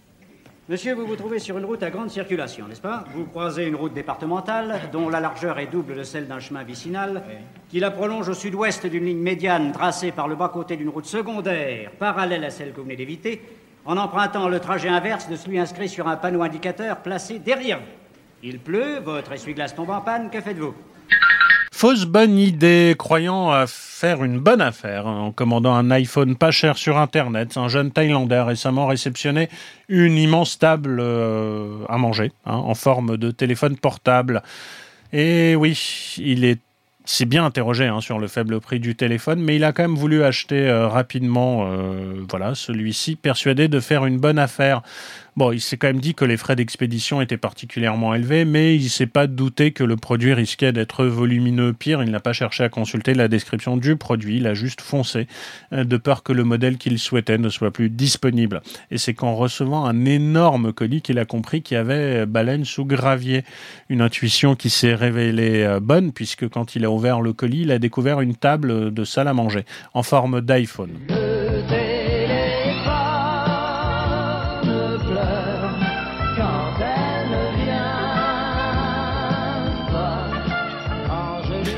Monsieur, 0.68 0.94
vous 0.94 1.06
vous 1.06 1.14
trouvez 1.14 1.38
sur 1.38 1.56
une 1.56 1.66
route 1.66 1.84
à 1.84 1.90
grande 1.90 2.10
circulation, 2.10 2.66
n'est-ce 2.66 2.80
pas? 2.80 3.04
Vous 3.14 3.26
croisez 3.26 3.64
une 3.68 3.76
route 3.76 3.94
départementale 3.94 4.80
dont 4.90 5.08
la 5.08 5.20
largeur 5.20 5.60
est 5.60 5.66
double 5.68 5.94
de 5.94 6.02
celle 6.02 6.26
d'un 6.26 6.40
chemin 6.40 6.64
vicinal, 6.64 7.22
qui 7.68 7.78
la 7.78 7.92
prolonge 7.92 8.28
au 8.28 8.34
sud-ouest 8.34 8.86
d'une 8.86 9.04
ligne 9.04 9.22
médiane 9.22 9.70
tracée 9.70 10.10
par 10.10 10.26
le 10.26 10.34
bas-côté 10.34 10.76
d'une 10.76 10.88
route 10.88 11.06
secondaire, 11.06 11.92
parallèle 11.92 12.44
à 12.44 12.50
celle 12.50 12.72
que 12.72 12.78
vous 12.78 12.84
venez 12.84 12.96
d'éviter, 12.96 13.40
en 13.84 13.96
empruntant 13.96 14.48
le 14.48 14.60
trajet 14.60 14.88
inverse 14.88 15.28
de 15.28 15.36
celui 15.36 15.58
inscrit 15.58 15.88
sur 15.88 16.08
un 16.08 16.16
panneau 16.16 16.42
indicateur 16.42 16.98
placé 16.98 17.38
derrière 17.38 17.78
vous. 17.78 17.84
Il 18.42 18.58
pleut, 18.58 19.00
votre 19.00 19.32
essuie-glace 19.32 19.74
tombe 19.74 19.90
en 19.90 20.00
panne, 20.00 20.30
que 20.30 20.40
faites-vous? 20.40 20.74
Fausse 21.72 22.04
bonne 22.04 22.38
idée, 22.38 22.94
croyant 22.98 23.50
à 23.50 23.66
faire 23.66 24.22
une 24.22 24.38
bonne 24.38 24.60
affaire 24.60 25.06
hein, 25.06 25.18
en 25.18 25.32
commandant 25.32 25.74
un 25.74 25.90
iPhone 25.90 26.36
pas 26.36 26.50
cher 26.50 26.76
sur 26.76 26.96
Internet, 26.96 27.56
un 27.56 27.68
jeune 27.68 27.90
Thaïlandais 27.90 28.36
a 28.36 28.44
récemment 28.44 28.86
réceptionné 28.86 29.48
une 29.88 30.16
immense 30.16 30.58
table 30.58 30.98
euh, 31.00 31.84
à 31.88 31.98
manger 31.98 32.30
hein, 32.46 32.54
en 32.54 32.74
forme 32.74 33.16
de 33.16 33.30
téléphone 33.30 33.76
portable. 33.76 34.42
Et 35.12 35.56
oui, 35.56 36.16
il 36.18 36.44
est 36.44 36.60
s'est 37.04 37.24
bien 37.24 37.44
interrogé 37.44 37.86
hein, 37.86 38.00
sur 38.00 38.18
le 38.18 38.28
faible 38.28 38.60
prix 38.60 38.78
du 38.78 38.94
téléphone, 38.94 39.40
mais 39.40 39.56
il 39.56 39.64
a 39.64 39.72
quand 39.72 39.82
même 39.82 39.96
voulu 39.96 40.22
acheter 40.22 40.68
euh, 40.68 40.86
rapidement 40.86 41.66
euh, 41.66 42.24
voilà, 42.28 42.54
celui-ci, 42.54 43.16
persuadé 43.16 43.68
de 43.68 43.80
faire 43.80 44.06
une 44.06 44.18
bonne 44.18 44.38
affaire. 44.38 44.82
Bon, 45.34 45.50
il 45.50 45.62
s'est 45.62 45.78
quand 45.78 45.86
même 45.86 46.00
dit 46.00 46.14
que 46.14 46.26
les 46.26 46.36
frais 46.36 46.56
d'expédition 46.56 47.22
étaient 47.22 47.38
particulièrement 47.38 48.14
élevés, 48.14 48.44
mais 48.44 48.76
il 48.76 48.90
s'est 48.90 49.06
pas 49.06 49.26
douté 49.26 49.72
que 49.72 49.82
le 49.82 49.96
produit 49.96 50.34
risquait 50.34 50.72
d'être 50.72 51.06
volumineux. 51.06 51.72
Pire, 51.72 52.02
il 52.02 52.10
n'a 52.10 52.20
pas 52.20 52.34
cherché 52.34 52.64
à 52.64 52.68
consulter 52.68 53.14
la 53.14 53.28
description 53.28 53.78
du 53.78 53.96
produit, 53.96 54.36
il 54.36 54.46
a 54.46 54.52
juste 54.52 54.82
foncé, 54.82 55.26
euh, 55.72 55.84
de 55.84 55.96
peur 55.96 56.22
que 56.22 56.34
le 56.34 56.44
modèle 56.44 56.76
qu'il 56.76 56.98
souhaitait 56.98 57.38
ne 57.38 57.48
soit 57.48 57.70
plus 57.70 57.88
disponible. 57.88 58.60
Et 58.90 58.98
c'est 58.98 59.14
qu'en 59.14 59.34
recevant 59.34 59.86
un 59.86 60.04
énorme 60.04 60.72
colis 60.72 61.00
qu'il 61.00 61.18
a 61.18 61.24
compris 61.24 61.62
qu'il 61.62 61.76
y 61.76 61.78
avait 61.78 62.26
baleine 62.26 62.64
sous 62.64 62.84
gravier. 62.84 63.42
Une 63.88 64.02
intuition 64.02 64.54
qui 64.54 64.70
s'est 64.70 64.94
révélée 64.94 65.78
bonne, 65.80 66.12
puisque 66.12 66.46
quand 66.48 66.76
il 66.76 66.84
a 66.84 66.91
ouvert 66.92 67.20
le 67.20 67.32
colis, 67.32 67.62
il 67.62 67.70
a 67.70 67.78
découvert 67.78 68.20
une 68.20 68.34
table 68.34 68.92
de 68.92 69.04
salle 69.04 69.28
à 69.28 69.34
manger 69.34 69.64
en 69.94 70.02
forme 70.02 70.40
d'iPhone. 70.40 70.90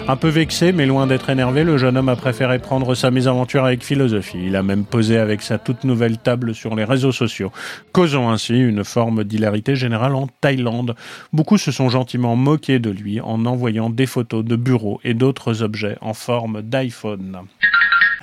Un 0.06 0.16
peu 0.16 0.28
vexé, 0.28 0.72
mais 0.72 0.84
loin 0.84 1.06
d'être 1.06 1.30
énervé, 1.30 1.64
le 1.64 1.78
jeune 1.78 1.96
homme 1.96 2.10
a 2.10 2.16
préféré 2.16 2.58
prendre 2.58 2.94
sa 2.94 3.10
mésaventure 3.10 3.64
avec 3.64 3.82
philosophie. 3.82 4.44
Il 4.44 4.54
a 4.54 4.62
même 4.62 4.84
posé 4.84 5.16
avec 5.16 5.40
sa 5.40 5.56
toute 5.56 5.84
nouvelle 5.84 6.18
table 6.18 6.54
sur 6.54 6.74
les 6.74 6.84
réseaux 6.84 7.10
sociaux, 7.10 7.50
causant 7.92 8.30
ainsi 8.30 8.54
une 8.54 8.84
forme 8.84 9.24
d'hilarité 9.24 9.76
générale 9.76 10.14
en 10.14 10.26
Thaïlande. 10.42 10.94
Beaucoup 11.32 11.56
se 11.56 11.72
sont 11.72 11.88
gentiment 11.88 12.36
moqués 12.36 12.80
de 12.80 12.90
lui 12.90 13.22
en 13.22 13.46
envoyant 13.46 13.88
des 13.88 14.04
photos 14.04 14.44
de 14.44 14.56
bureaux 14.56 15.00
et 15.04 15.14
d'autres 15.14 15.62
objets 15.62 15.96
en 16.02 16.12
forme 16.12 16.60
d'iPhone. 16.60 17.38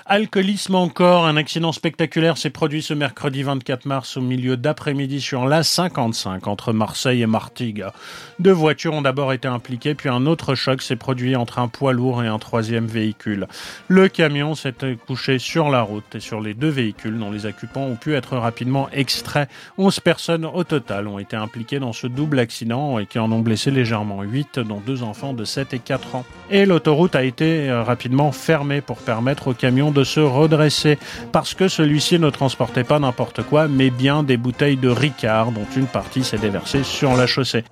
Alcoolisme 0.08 0.76
encore, 0.76 1.26
un 1.28 1.38
accident 1.38 1.72
spectaculaire 1.72 2.38
s'est 2.38 2.50
produit 2.50 2.82
ce 2.82 2.96
mercredi 2.96 3.44
24 3.44 3.86
mars 3.86 4.18
au 4.18 4.22
milieu 4.22 4.58
d'après-midi 4.58 5.22
sur 5.22 5.46
l'A55 5.46 6.50
entre 6.50 6.74
Marseille 6.74 7.22
et 7.22 7.28
Martigues. 7.28 7.86
Deux 8.40 8.52
voitures 8.52 8.94
ont 8.94 9.04
d'abord 9.04 9.32
été 9.32 9.48
impliquées, 9.48 9.94
puis 9.94 10.10
un 10.10 10.26
autre 10.26 10.56
choc 10.56 10.82
s'est 10.82 10.96
produit 10.96 11.36
entre 11.36 11.60
un 11.60 11.68
poids 11.68 11.94
lourd 11.94 12.24
et 12.24 12.28
un 12.28 12.40
troisième 12.40 12.88
véhicule. 12.88 13.48
Le 13.90 14.08
camion 14.08 14.56
s'est 14.56 14.74
couché 15.06 15.38
sur 15.38 15.70
la 15.70 15.84
route 15.84 16.16
et 16.16 16.20
sur 16.20 16.42
les 16.42 16.56
deux 16.56 16.70
véhicules 16.70 17.20
dont 17.20 17.30
les 17.30 17.46
occupants 17.46 17.86
ont 17.86 17.96
pu 17.96 18.16
être 18.16 18.38
rapidement 18.38 18.90
extraits. 18.92 19.50
11 19.78 20.00
personnes 20.00 20.46
au 20.46 20.64
total 20.64 21.08
ont 21.08 21.20
été 21.20 21.36
impliquées 21.36 21.80
dans 21.80 21.94
ce 21.94 22.08
double 22.08 22.40
accident 22.40 22.98
et 22.98 23.06
qui 23.06 23.20
en 23.20 23.32
ont 23.32 23.42
blessé 23.42 23.70
légèrement 23.70 24.24
8, 24.24 24.60
dont 24.60 24.82
deux 24.84 25.04
enfants 25.04 25.34
de 25.34 25.46
7 25.46 25.76
et 25.76 25.80
4 25.80 26.16
ans. 26.16 26.26
Et 26.50 26.66
l'autoroute 26.66 27.16
a 27.16 27.24
été 27.24 27.70
euh, 27.70 27.84
rapidement 27.84 28.32
fermée 28.32 28.82
pour 28.82 28.98
permettre 28.98 29.48
aux 29.48 29.54
camions 29.54 29.91
de 29.92 30.04
se 30.04 30.20
redresser 30.20 30.98
parce 31.32 31.54
que 31.54 31.68
celui-ci 31.68 32.20
ne 32.20 32.30
transportait 32.30 32.84
pas 32.84 33.00
n'importe 33.00 33.44
quoi, 33.44 33.68
mais 33.68 33.90
bien 33.90 34.24
des 34.24 34.38
bouteilles 34.38 34.78
de 34.78 34.90
Ricard 34.90 35.52
dont 35.52 35.68
une 35.76 35.88
partie 35.88 36.24
s'est 36.24 36.38
déversée 36.38 36.84
sur 36.84 37.16
la 37.16 37.28
chaussée. 37.28 37.64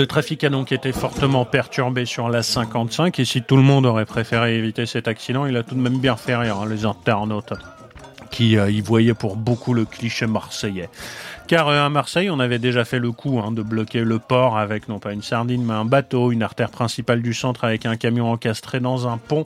Le 0.00 0.06
trafic 0.06 0.44
a 0.44 0.48
donc 0.48 0.72
été 0.72 0.92
fortement 0.92 1.44
perturbé 1.44 2.06
sur 2.06 2.30
la 2.30 2.42
55 2.42 3.18
et 3.18 3.26
si 3.26 3.42
tout 3.42 3.56
le 3.56 3.62
monde 3.62 3.84
aurait 3.84 4.06
préféré 4.06 4.56
éviter 4.56 4.86
cet 4.86 5.08
accident, 5.08 5.44
il 5.44 5.54
a 5.58 5.62
tout 5.62 5.74
de 5.74 5.80
même 5.80 5.98
bien 5.98 6.16
fait 6.16 6.34
rire 6.34 6.56
hein, 6.56 6.66
les 6.66 6.86
internautes 6.86 7.52
qui 8.30 8.56
euh, 8.56 8.70
y 8.70 8.80
voyaient 8.80 9.12
pour 9.12 9.36
beaucoup 9.36 9.74
le 9.74 9.84
cliché 9.84 10.26
marseillais. 10.26 10.88
Car 11.48 11.68
euh, 11.68 11.84
à 11.84 11.90
Marseille, 11.90 12.30
on 12.30 12.40
avait 12.40 12.58
déjà 12.58 12.86
fait 12.86 12.98
le 12.98 13.12
coup 13.12 13.42
hein, 13.44 13.52
de 13.52 13.60
bloquer 13.60 14.00
le 14.00 14.18
port 14.18 14.56
avec 14.56 14.88
non 14.88 15.00
pas 15.00 15.12
une 15.12 15.20
sardine 15.20 15.66
mais 15.66 15.74
un 15.74 15.84
bateau, 15.84 16.32
une 16.32 16.42
artère 16.42 16.70
principale 16.70 17.20
du 17.20 17.34
centre 17.34 17.64
avec 17.64 17.84
un 17.84 17.96
camion 17.96 18.32
encastré 18.32 18.80
dans 18.80 19.06
un 19.06 19.18
pont 19.18 19.44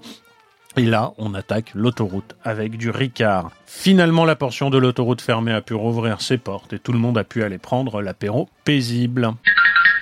et 0.76 0.84
là, 0.84 1.14
on 1.18 1.34
attaque 1.34 1.72
l'autoroute 1.74 2.36
avec 2.44 2.78
du 2.78 2.90
Ricard. 2.90 3.50
Finalement, 3.66 4.24
la 4.24 4.36
portion 4.36 4.70
de 4.70 4.78
l'autoroute 4.78 5.20
fermée 5.20 5.52
a 5.52 5.62
pu 5.62 5.74
rouvrir 5.74 6.20
ses 6.20 6.38
portes 6.38 6.74
et 6.74 6.78
tout 6.78 6.92
le 6.92 6.98
monde 7.00 7.18
a 7.18 7.24
pu 7.24 7.42
aller 7.42 7.58
prendre 7.58 8.00
l'apéro 8.00 8.48
paisible. 8.64 9.32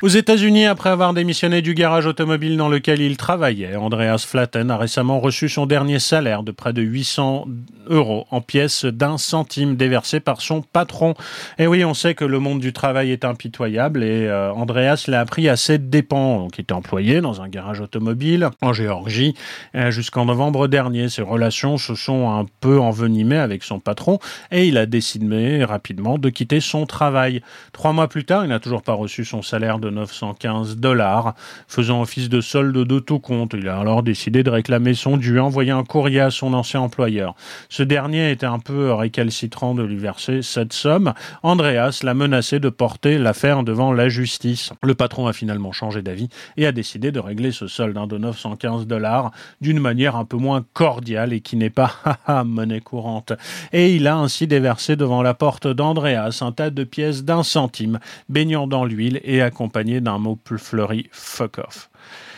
Aux 0.03 0.09
États-Unis, 0.09 0.67
après 0.67 0.91
avoir 0.91 1.15
démissionné 1.15 1.63
du 1.63 1.75
garage 1.75 2.07
automobile 2.07 2.57
dans 2.57 2.69
lequel 2.69 3.01
il 3.01 3.17
travaillait, 3.17 3.77
Andreas 3.77 4.27
Flatten 4.29 4.69
a 4.73 4.77
récemment 4.77 5.21
reçu 5.21 5.49
son 5.49 5.65
dernier 5.65 6.01
salaire 6.01 6.43
de 6.43 6.51
près 6.51 6.73
de 6.73 6.83
800 6.83 7.47
euros 7.89 8.27
en 8.33 8.41
pièces 8.41 8.85
d'un 8.85 9.17
centime 9.17 9.77
déversé 9.77 10.19
par 10.19 10.41
son 10.41 10.61
patron. 10.61 11.15
Et 11.59 11.69
oui, 11.69 11.85
on 11.85 11.95
sait 11.95 12.15
que 12.15 12.25
le 12.25 12.41
monde 12.41 12.59
du 12.59 12.73
travail 12.73 13.13
est 13.13 13.25
impitoyable 13.25 14.03
et 14.03 14.27
euh, 14.27 14.53
Andreas 14.53 15.05
l'a 15.07 15.21
appris 15.21 15.49
à 15.49 15.57
ses 15.57 15.79
dépens, 15.79 16.39
donc 16.39 16.59
il 16.59 16.63
était 16.63 16.73
employé 16.73 17.21
dans 17.21 17.41
un 17.41 17.49
garage 17.49 17.81
automobile 17.81 18.51
en 18.61 18.73
Géorgie 18.73 19.35
euh, 19.77 19.93
jusqu'en 19.93 20.25
novembre 20.25 20.67
dernier. 20.67 21.11
Ses 21.11 21.23
relations 21.23 21.79
se 21.79 21.95
sont 21.95 22.29
un 22.29 22.47
peu 22.61 22.81
envenimées 22.81 23.39
avec 23.39 23.63
son 23.63 23.79
patron 23.79 24.19
et 24.51 24.67
il 24.67 24.79
a 24.79 24.87
décidé 24.87 25.65
rapidement 25.65 26.19
de 26.19 26.29
quitter 26.29 26.59
son 26.59 26.87
travail. 26.87 27.41
Trois 27.73 27.93
mois 27.93 28.09
plus 28.09 28.25
tard, 28.25 28.45
il 28.45 28.49
n'a 28.49 28.59
toujours 28.59 28.83
pas 28.83 28.95
reçu 28.95 29.25
son 29.25 29.43
salaire 29.43 29.79
de 29.79 29.92
915 29.93 30.77
dollars, 30.77 31.35
faisant 31.69 32.03
office 32.03 32.29
de 32.29 32.41
solde 32.41 32.77
de 32.77 32.99
tout 32.99 33.21
compte. 33.21 33.55
Il 33.57 33.69
a 33.69 33.79
alors 33.79 34.03
décidé 34.03 34.43
de 34.43 34.51
réclamer 34.51 34.95
son 34.95 35.17
dû, 35.17 35.39
envoyer 35.39 35.71
un 35.71 35.85
courrier 35.85 36.21
à 36.21 36.31
son 36.31 36.55
ancien 36.55 36.81
employeur. 36.81 37.35
Ce 37.69 37.83
dernier 37.83 38.31
était 38.31 38.47
un 38.47 38.59
peu 38.59 38.93
récalcitrant 38.93 39.75
de 39.75 39.85
lui 39.85 39.97
verser 39.97 40.43
cette 40.43 40.73
somme. 40.73 41.15
Andreas 41.43 42.01
l'a 42.03 42.15
menacé 42.15 42.59
de 42.59 42.69
porter 42.69 43.19
l'affaire 43.19 43.63
devant 43.63 43.93
la 43.93 44.09
justice. 44.09 44.73
Le 44.83 44.95
patron 44.95 45.29
a 45.29 45.33
finalement 45.33 45.73
changé 45.73 46.03
d'avis 46.03 46.29
et 46.57 46.67
a 46.67 46.73
décidé 46.73 47.13
de 47.13 47.21
régler 47.21 47.53
ce 47.53 47.67
solde 47.67 47.93
de 47.93 48.19
915 48.19 48.87
dollars 48.87 49.31
d'une 49.61 49.79
manière 49.79 50.17
un 50.17 50.25
peu 50.25 50.37
moins 50.37 50.65
cordiale 50.73 51.33
et 51.33 51.41
qui 51.41 51.57
n'est 51.57 51.71
pas 51.71 51.93
monnaie 52.45 52.81
courante. 52.81 53.33
Et 53.73 53.95
il 53.95 54.07
a 54.07 54.17
ainsi 54.17 54.47
déversé 54.47 54.97
devant 54.97 55.23
la 55.23 55.35
porte 55.35 55.67
d'Andreas 55.67 56.39
un 56.41 56.53
tas 56.53 56.71
de 56.71 56.85
pièces 56.85 57.25
d'un 57.25 57.43
centime, 57.43 57.99
baignant 58.29 58.67
dans 58.67 58.85
l'huile 58.85 59.21
et 59.25 59.43
accompagné 59.43 59.82
d'un 59.83 60.19
mot 60.19 60.37
plus 60.37 60.59
fleuri 60.59 61.09
fuck 61.13 61.59
off. 61.59 61.91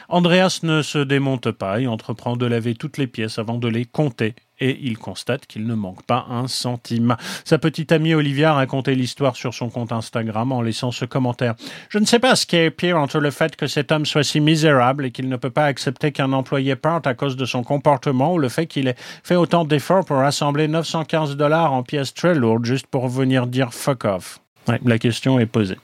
Andreas 0.08 0.60
ne 0.62 0.82
se 0.82 0.98
démonte 0.98 1.50
pas 1.50 1.80
et 1.80 1.86
entreprend 1.86 2.36
de 2.36 2.46
laver 2.46 2.74
toutes 2.74 2.98
les 2.98 3.06
pièces 3.06 3.38
avant 3.38 3.58
de 3.58 3.68
les 3.68 3.84
compter 3.84 4.34
et 4.60 4.78
il 4.82 4.98
constate 4.98 5.46
qu'il 5.46 5.66
ne 5.66 5.74
manque 5.74 6.04
pas 6.04 6.26
un 6.30 6.46
centime. 6.46 7.16
Sa 7.44 7.58
petite 7.58 7.90
amie 7.90 8.14
Olivia 8.14 8.52
a 8.52 8.54
raconté 8.54 8.94
l'histoire 8.94 9.34
sur 9.34 9.52
son 9.52 9.68
compte 9.68 9.92
Instagram 9.92 10.52
en 10.52 10.62
laissant 10.62 10.92
ce 10.92 11.04
commentaire. 11.04 11.54
Je 11.88 11.98
ne 11.98 12.04
sais 12.04 12.18
pas 12.18 12.36
ce 12.36 12.46
qui 12.46 12.56
est 12.56 12.70
pire 12.70 12.98
entre 12.98 13.18
le 13.18 13.30
fait 13.30 13.56
que 13.56 13.66
cet 13.66 13.90
homme 13.90 14.06
soit 14.06 14.22
si 14.22 14.40
misérable 14.40 15.06
et 15.06 15.10
qu'il 15.10 15.28
ne 15.28 15.36
peut 15.36 15.50
pas 15.50 15.64
accepter 15.64 16.12
qu'un 16.12 16.32
employé 16.32 16.76
parte 16.76 17.06
à 17.06 17.14
cause 17.14 17.36
de 17.36 17.44
son 17.44 17.64
comportement 17.64 18.34
ou 18.34 18.38
le 18.38 18.48
fait 18.48 18.66
qu'il 18.66 18.88
ait 18.88 18.96
fait 19.24 19.36
autant 19.36 19.64
d'efforts 19.64 20.04
pour 20.04 20.18
rassembler 20.18 20.68
915 20.68 21.36
dollars 21.36 21.72
en 21.72 21.82
pièces 21.82 22.14
très 22.14 22.34
lourdes 22.34 22.64
juste 22.64 22.86
pour 22.86 23.08
venir 23.08 23.46
dire 23.46 23.74
fuck 23.74 24.04
off. 24.04 24.40
la 24.84 24.98
question 24.98 25.38
est 25.40 25.46
posée. 25.46 25.78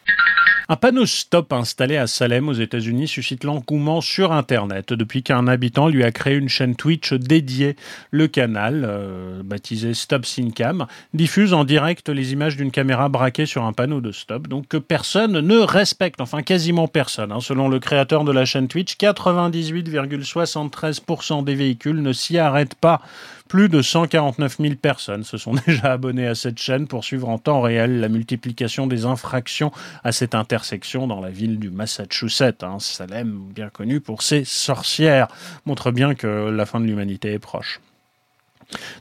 Un 0.71 0.77
panneau 0.77 1.05
stop 1.05 1.53
installé 1.53 1.97
à 1.97 2.07
Salem 2.07 2.49
aux 2.49 2.53
États-Unis 2.53 3.09
suscite 3.09 3.43
l'engouement 3.43 4.01
sur 4.01 4.31
Internet 4.31 4.93
depuis 4.93 5.25
qu'un 5.25 5.49
habitant 5.49 5.89
lui 5.89 6.05
a 6.05 6.13
créé 6.13 6.37
une 6.37 6.49
chaîne 6.49 6.77
Twitch 6.77 7.13
dédiée. 7.13 7.75
Le 8.13 8.29
canal, 8.29 8.87
euh, 8.89 9.43
baptisé 9.43 9.95
Stop 9.95 10.25
Syncam, 10.25 10.87
diffuse 11.13 11.55
en 11.55 11.65
direct 11.65 12.09
les 12.09 12.33
images 12.33 12.57
d'une 12.57 12.71
caméra 12.71 13.09
braquée 13.09 13.47
sur 13.47 13.65
un 13.65 13.73
panneau 13.73 14.01
de 14.01 14.13
stop, 14.13 14.47
donc 14.47 14.69
que 14.69 14.77
personne 14.77 15.41
ne 15.41 15.59
respecte, 15.59 16.21
enfin 16.21 16.43
quasiment 16.43 16.87
personne. 16.87 17.33
Hein. 17.33 17.41
Selon 17.41 17.69
le 17.69 17.81
créateur 17.81 18.23
de 18.23 18.31
la 18.31 18.45
chaîne 18.45 18.69
Twitch, 18.69 18.97
98,73% 18.97 21.43
des 21.43 21.57
véhicules 21.57 22.01
ne 22.01 22.13
s'y 22.13 22.39
arrêtent 22.39 22.77
pas. 22.77 23.03
Plus 23.51 23.69
de 23.69 23.83
149 23.83 24.59
000 24.61 24.75
personnes 24.77 25.25
se 25.25 25.37
sont 25.37 25.55
déjà 25.67 25.95
abonnées 25.95 26.29
à 26.29 26.37
cette 26.37 26.59
chaîne 26.59 26.87
pour 26.87 27.03
suivre 27.03 27.29
en 27.29 27.37
temps 27.37 27.61
réel 27.61 27.99
la 27.99 28.09
multiplication 28.09 28.87
des 28.87 29.07
infractions 29.07 29.73
à 30.05 30.13
cette 30.13 30.37
intersection 30.37 31.09
dans 31.09 31.21
la 31.21 31.31
ville 31.31 31.59
du 31.59 31.69
Massachusetts. 31.69 32.63
Hein. 32.63 32.77
Salem, 32.79 33.41
bien 33.53 33.69
connu 33.69 34.01
pour 34.01 34.23
ses 34.23 34.45
sorcières, 34.45 35.27
montre 35.67 35.91
bien 35.91 36.15
que 36.15 36.49
la 36.49 36.65
fin 36.65 36.79
de 36.79 36.85
l'humanité 36.85 37.33
est 37.33 37.41
proche. 37.41 37.81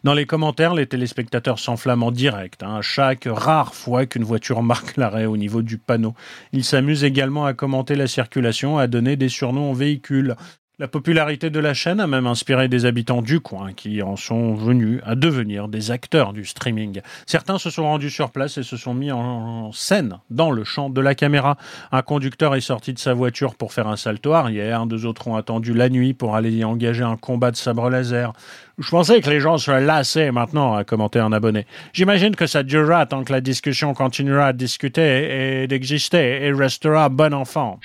Dans 0.03 0.15
les 0.15 0.25
commentaires, 0.25 0.73
les 0.73 0.87
téléspectateurs 0.87 1.59
s'enflamment 1.59 2.07
en 2.07 2.11
direct, 2.11 2.63
hein, 2.63 2.77
à 2.77 2.81
chaque 2.81 3.27
rare 3.29 3.75
fois 3.75 4.07
qu'une 4.07 4.23
voiture 4.23 4.63
marque 4.63 4.97
l'arrêt 4.97 5.25
au 5.25 5.37
niveau 5.37 5.61
du 5.61 5.77
panneau. 5.77 6.15
Ils 6.53 6.63
s'amusent 6.63 7.03
également 7.03 7.45
à 7.45 7.53
commenter 7.53 7.93
la 7.93 8.07
circulation, 8.07 8.79
à 8.79 8.87
donner 8.87 9.15
des 9.15 9.29
surnoms 9.29 9.69
aux 9.69 9.75
véhicules. 9.75 10.35
La 10.81 10.87
popularité 10.87 11.49
de 11.49 11.59
la 11.59 11.73
chaîne 11.73 11.99
a 11.99 12.07
même 12.07 12.25
inspiré 12.25 12.69
des 12.69 12.85
habitants 12.85 13.21
du 13.21 13.41
coin 13.41 13.73
qui 13.73 14.01
en 14.01 14.15
sont 14.15 14.53
venus 14.53 15.01
à 15.05 15.15
devenir 15.15 15.67
des 15.67 15.91
acteurs 15.91 16.31
du 16.31 16.45
streaming. 16.45 17.01
Certains 17.25 17.57
se 17.57 17.69
sont 17.69 17.83
rendus 17.83 18.09
sur 18.09 18.31
place 18.31 18.57
et 18.57 18.63
se 18.63 18.77
sont 18.77 18.93
mis 18.93 19.11
en 19.11 19.73
scène 19.73 20.19
dans 20.29 20.51
le 20.51 20.63
champ 20.63 20.89
de 20.89 21.01
la 21.01 21.15
caméra. 21.15 21.57
Un 21.91 22.01
conducteur 22.01 22.55
est 22.55 22.61
sorti 22.61 22.93
de 22.93 22.99
sa 22.99 23.13
voiture 23.13 23.55
pour 23.55 23.73
faire 23.73 23.89
un 23.89 23.97
salto 23.97 24.31
arrière, 24.31 24.85
deux 24.85 25.05
autres 25.05 25.27
ont 25.27 25.35
attendu 25.35 25.73
la 25.73 25.89
nuit 25.89 26.13
pour 26.13 26.37
aller 26.37 26.51
y 26.51 26.63
engager 26.63 27.03
un 27.03 27.17
combat 27.17 27.51
de 27.51 27.57
sabre 27.57 27.89
laser. 27.89 28.31
Je 28.77 28.89
pensais 28.89 29.19
que 29.19 29.29
les 29.29 29.41
gens 29.41 29.57
seraient 29.57 29.85
lassés 29.85 30.31
maintenant, 30.31 30.75
a 30.75 30.85
commenté 30.85 31.19
un 31.19 31.33
abonné. 31.33 31.67
J'imagine 31.91 32.37
que 32.37 32.47
ça 32.47 32.63
durera 32.63 33.05
tant 33.05 33.25
que 33.25 33.33
la 33.33 33.41
discussion 33.41 33.93
continuera 33.93 34.53
de 34.53 34.57
discuter 34.57 35.63
et 35.63 35.67
d'exister 35.67 36.45
et 36.45 36.53
restera 36.53 37.09
bon 37.09 37.33
enfant. 37.33 37.81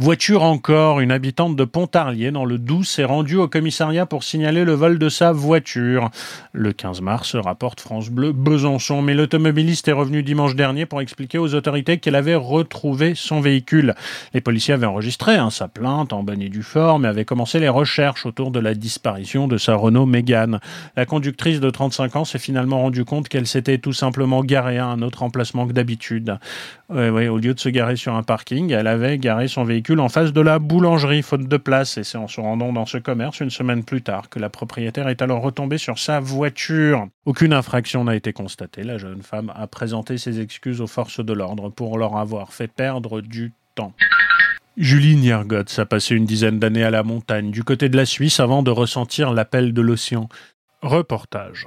Voiture 0.00 0.42
encore, 0.42 0.98
une 0.98 1.12
habitante 1.12 1.54
de 1.54 1.62
Pontarlier 1.62 2.32
dans 2.32 2.44
le 2.44 2.58
Doubs 2.58 2.82
s'est 2.82 3.04
rendue 3.04 3.36
au 3.36 3.46
commissariat 3.46 4.06
pour 4.06 4.24
signaler 4.24 4.64
le 4.64 4.72
vol 4.72 4.98
de 4.98 5.08
sa 5.08 5.30
voiture. 5.30 6.10
Le 6.52 6.72
15 6.72 7.00
mars, 7.00 7.36
rapporte 7.36 7.80
France 7.80 8.10
Bleu 8.10 8.32
Besançon, 8.32 9.02
mais 9.02 9.14
l'automobiliste 9.14 9.86
est 9.86 9.92
revenu 9.92 10.24
dimanche 10.24 10.56
dernier 10.56 10.84
pour 10.84 11.00
expliquer 11.00 11.38
aux 11.38 11.54
autorités 11.54 11.98
qu'elle 11.98 12.16
avait 12.16 12.34
retrouvé 12.34 13.14
son 13.14 13.40
véhicule. 13.40 13.94
Les 14.32 14.40
policiers 14.40 14.74
avaient 14.74 14.86
enregistré 14.86 15.36
hein, 15.36 15.50
sa 15.50 15.68
plainte 15.68 16.12
en 16.12 16.24
banni 16.24 16.50
du 16.50 16.64
fort, 16.64 16.98
mais 16.98 17.06
avaient 17.06 17.24
commencé 17.24 17.60
les 17.60 17.68
recherches 17.68 18.26
autour 18.26 18.50
de 18.50 18.58
la 18.58 18.74
disparition 18.74 19.46
de 19.46 19.58
sa 19.58 19.76
Renault 19.76 20.06
Mégane. 20.06 20.58
La 20.96 21.06
conductrice 21.06 21.60
de 21.60 21.70
35 21.70 22.16
ans 22.16 22.24
s'est 22.24 22.40
finalement 22.40 22.82
rendue 22.82 23.04
compte 23.04 23.28
qu'elle 23.28 23.46
s'était 23.46 23.78
tout 23.78 23.92
simplement 23.92 24.42
garée 24.42 24.78
à 24.78 24.86
un 24.86 25.02
autre 25.02 25.22
emplacement 25.22 25.68
que 25.68 25.72
d'habitude. 25.72 26.40
Au 26.90 27.38
lieu 27.38 27.54
de 27.54 27.60
se 27.60 27.68
garer 27.68 27.96
sur 27.96 28.14
un 28.14 28.22
parking, 28.22 28.70
elle 28.72 28.86
avait 28.86 29.18
garé 29.18 29.48
son 29.48 29.64
véhicule 29.64 30.00
en 30.00 30.08
face 30.08 30.32
de 30.32 30.40
la 30.40 30.58
boulangerie, 30.58 31.22
faute 31.22 31.48
de 31.48 31.56
place. 31.56 31.96
Et 31.98 32.04
c'est 32.04 32.18
en 32.18 32.28
se 32.28 32.40
rendant 32.40 32.72
dans 32.72 32.86
ce 32.86 32.98
commerce 32.98 33.40
une 33.40 33.50
semaine 33.50 33.84
plus 33.84 34.02
tard 34.02 34.28
que 34.28 34.38
la 34.38 34.50
propriétaire 34.50 35.08
est 35.08 35.22
alors 35.22 35.42
retombée 35.42 35.78
sur 35.78 35.98
sa 35.98 36.20
voiture. 36.20 37.06
Aucune 37.24 37.52
infraction 37.52 38.04
n'a 38.04 38.16
été 38.16 38.32
constatée. 38.32 38.82
La 38.82 38.98
jeune 38.98 39.22
femme 39.22 39.52
a 39.54 39.66
présenté 39.66 40.18
ses 40.18 40.40
excuses 40.40 40.80
aux 40.80 40.86
forces 40.86 41.24
de 41.24 41.32
l'ordre 41.32 41.70
pour 41.70 41.98
leur 41.98 42.16
avoir 42.16 42.52
fait 42.52 42.68
perdre 42.68 43.20
du 43.20 43.52
temps. 43.74 43.92
Julie 44.76 45.16
Niergotz 45.16 45.78
a 45.78 45.86
passé 45.86 46.16
une 46.16 46.24
dizaine 46.24 46.58
d'années 46.58 46.82
à 46.82 46.90
la 46.90 47.04
montagne, 47.04 47.52
du 47.52 47.62
côté 47.62 47.88
de 47.88 47.96
la 47.96 48.06
Suisse, 48.06 48.40
avant 48.40 48.64
de 48.64 48.72
ressentir 48.72 49.32
l'appel 49.32 49.72
de 49.72 49.80
l'océan. 49.80 50.28
Reportage. 50.82 51.64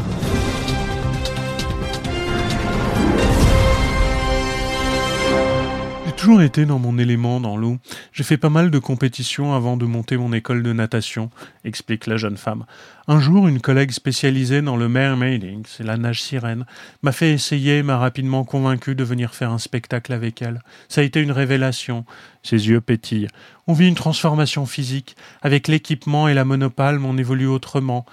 Toujours 6.28 6.41
été 6.41 6.65
dans 6.65 6.78
mon 6.78 6.97
élément 6.97 7.39
dans 7.39 7.55
l'eau. 7.55 7.78
J'ai 8.11 8.25
fait 8.25 8.36
pas 8.36 8.49
mal 8.49 8.69
de 8.69 8.80
compétitions 8.80 9.53
avant 9.53 9.78
de 9.78 9.86
monter 9.86 10.17
mon 10.17 10.34
école 10.34 10.61
de 10.61 10.73
natation, 10.73 11.30
explique 11.63 12.05
la 12.05 12.17
jeune 12.17 12.36
femme. 12.36 12.65
Un 13.07 13.21
jour, 13.21 13.47
une 13.47 13.61
collègue 13.61 13.91
spécialisée 13.91 14.61
dans 14.61 14.75
le 14.75 14.89
mermaiding, 14.89 15.63
c'est 15.65 15.86
la 15.86 15.95
nage 15.95 16.21
sirène, 16.21 16.65
m'a 17.01 17.13
fait 17.13 17.32
essayer 17.32 17.82
m'a 17.82 17.97
rapidement 17.97 18.43
convaincu 18.43 18.93
de 18.93 19.05
venir 19.05 19.34
faire 19.34 19.53
un 19.53 19.57
spectacle 19.57 20.11
avec 20.11 20.41
elle. 20.41 20.59
Ça 20.89 20.99
a 20.99 21.05
été 21.05 21.21
une 21.21 21.32
révélation. 21.32 22.03
Ses 22.43 22.67
yeux 22.67 22.82
pétillent. 22.82 23.30
On 23.65 23.71
vit 23.71 23.88
une 23.88 23.95
transformation 23.95 24.65
physique. 24.65 25.15
Avec 25.41 25.69
l'équipement 25.69 26.28
et 26.28 26.34
la 26.34 26.43
monopalme, 26.43 27.05
on 27.05 27.17
évolue 27.17 27.47
autrement. 27.47 28.05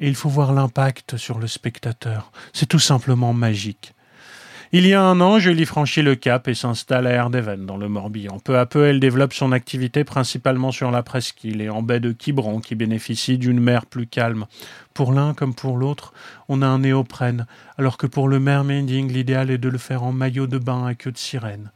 Et 0.00 0.08
il 0.08 0.16
faut 0.16 0.28
voir 0.28 0.54
l'impact 0.54 1.18
sur 1.18 1.38
le 1.38 1.46
spectateur. 1.46 2.32
C'est 2.52 2.66
tout 2.66 2.80
simplement 2.80 3.32
magique. 3.32 3.94
Il 4.72 4.86
y 4.86 4.94
a 4.94 5.02
un 5.02 5.20
an, 5.20 5.40
Julie 5.40 5.66
franchit 5.66 6.00
le 6.00 6.14
cap 6.14 6.46
et 6.46 6.54
s'installe 6.54 7.08
à 7.08 7.10
Erdeven, 7.10 7.66
dans 7.66 7.76
le 7.76 7.88
Morbihan. 7.88 8.38
Peu 8.38 8.56
à 8.56 8.66
peu, 8.66 8.86
elle 8.86 9.00
développe 9.00 9.32
son 9.32 9.50
activité 9.50 10.04
principalement 10.04 10.70
sur 10.70 10.92
la 10.92 11.02
presqu'île 11.02 11.60
et 11.60 11.68
en 11.68 11.82
baie 11.82 11.98
de 11.98 12.12
Quiberon, 12.12 12.60
qui 12.60 12.76
bénéficie 12.76 13.36
d'une 13.36 13.58
mer 13.58 13.84
plus 13.84 14.06
calme. 14.06 14.46
Pour 14.94 15.12
l'un 15.12 15.34
comme 15.34 15.56
pour 15.56 15.76
l'autre, 15.76 16.12
on 16.48 16.62
a 16.62 16.68
un 16.68 16.78
néoprène, 16.78 17.46
alors 17.78 17.96
que 17.96 18.06
pour 18.06 18.28
le 18.28 18.38
mermaiding, 18.38 19.12
l'idéal 19.12 19.50
est 19.50 19.58
de 19.58 19.68
le 19.68 19.76
faire 19.76 20.04
en 20.04 20.12
maillot 20.12 20.46
de 20.46 20.58
bain 20.58 20.86
à 20.86 20.94
queue 20.94 21.10
de 21.10 21.18
sirène. 21.18 21.72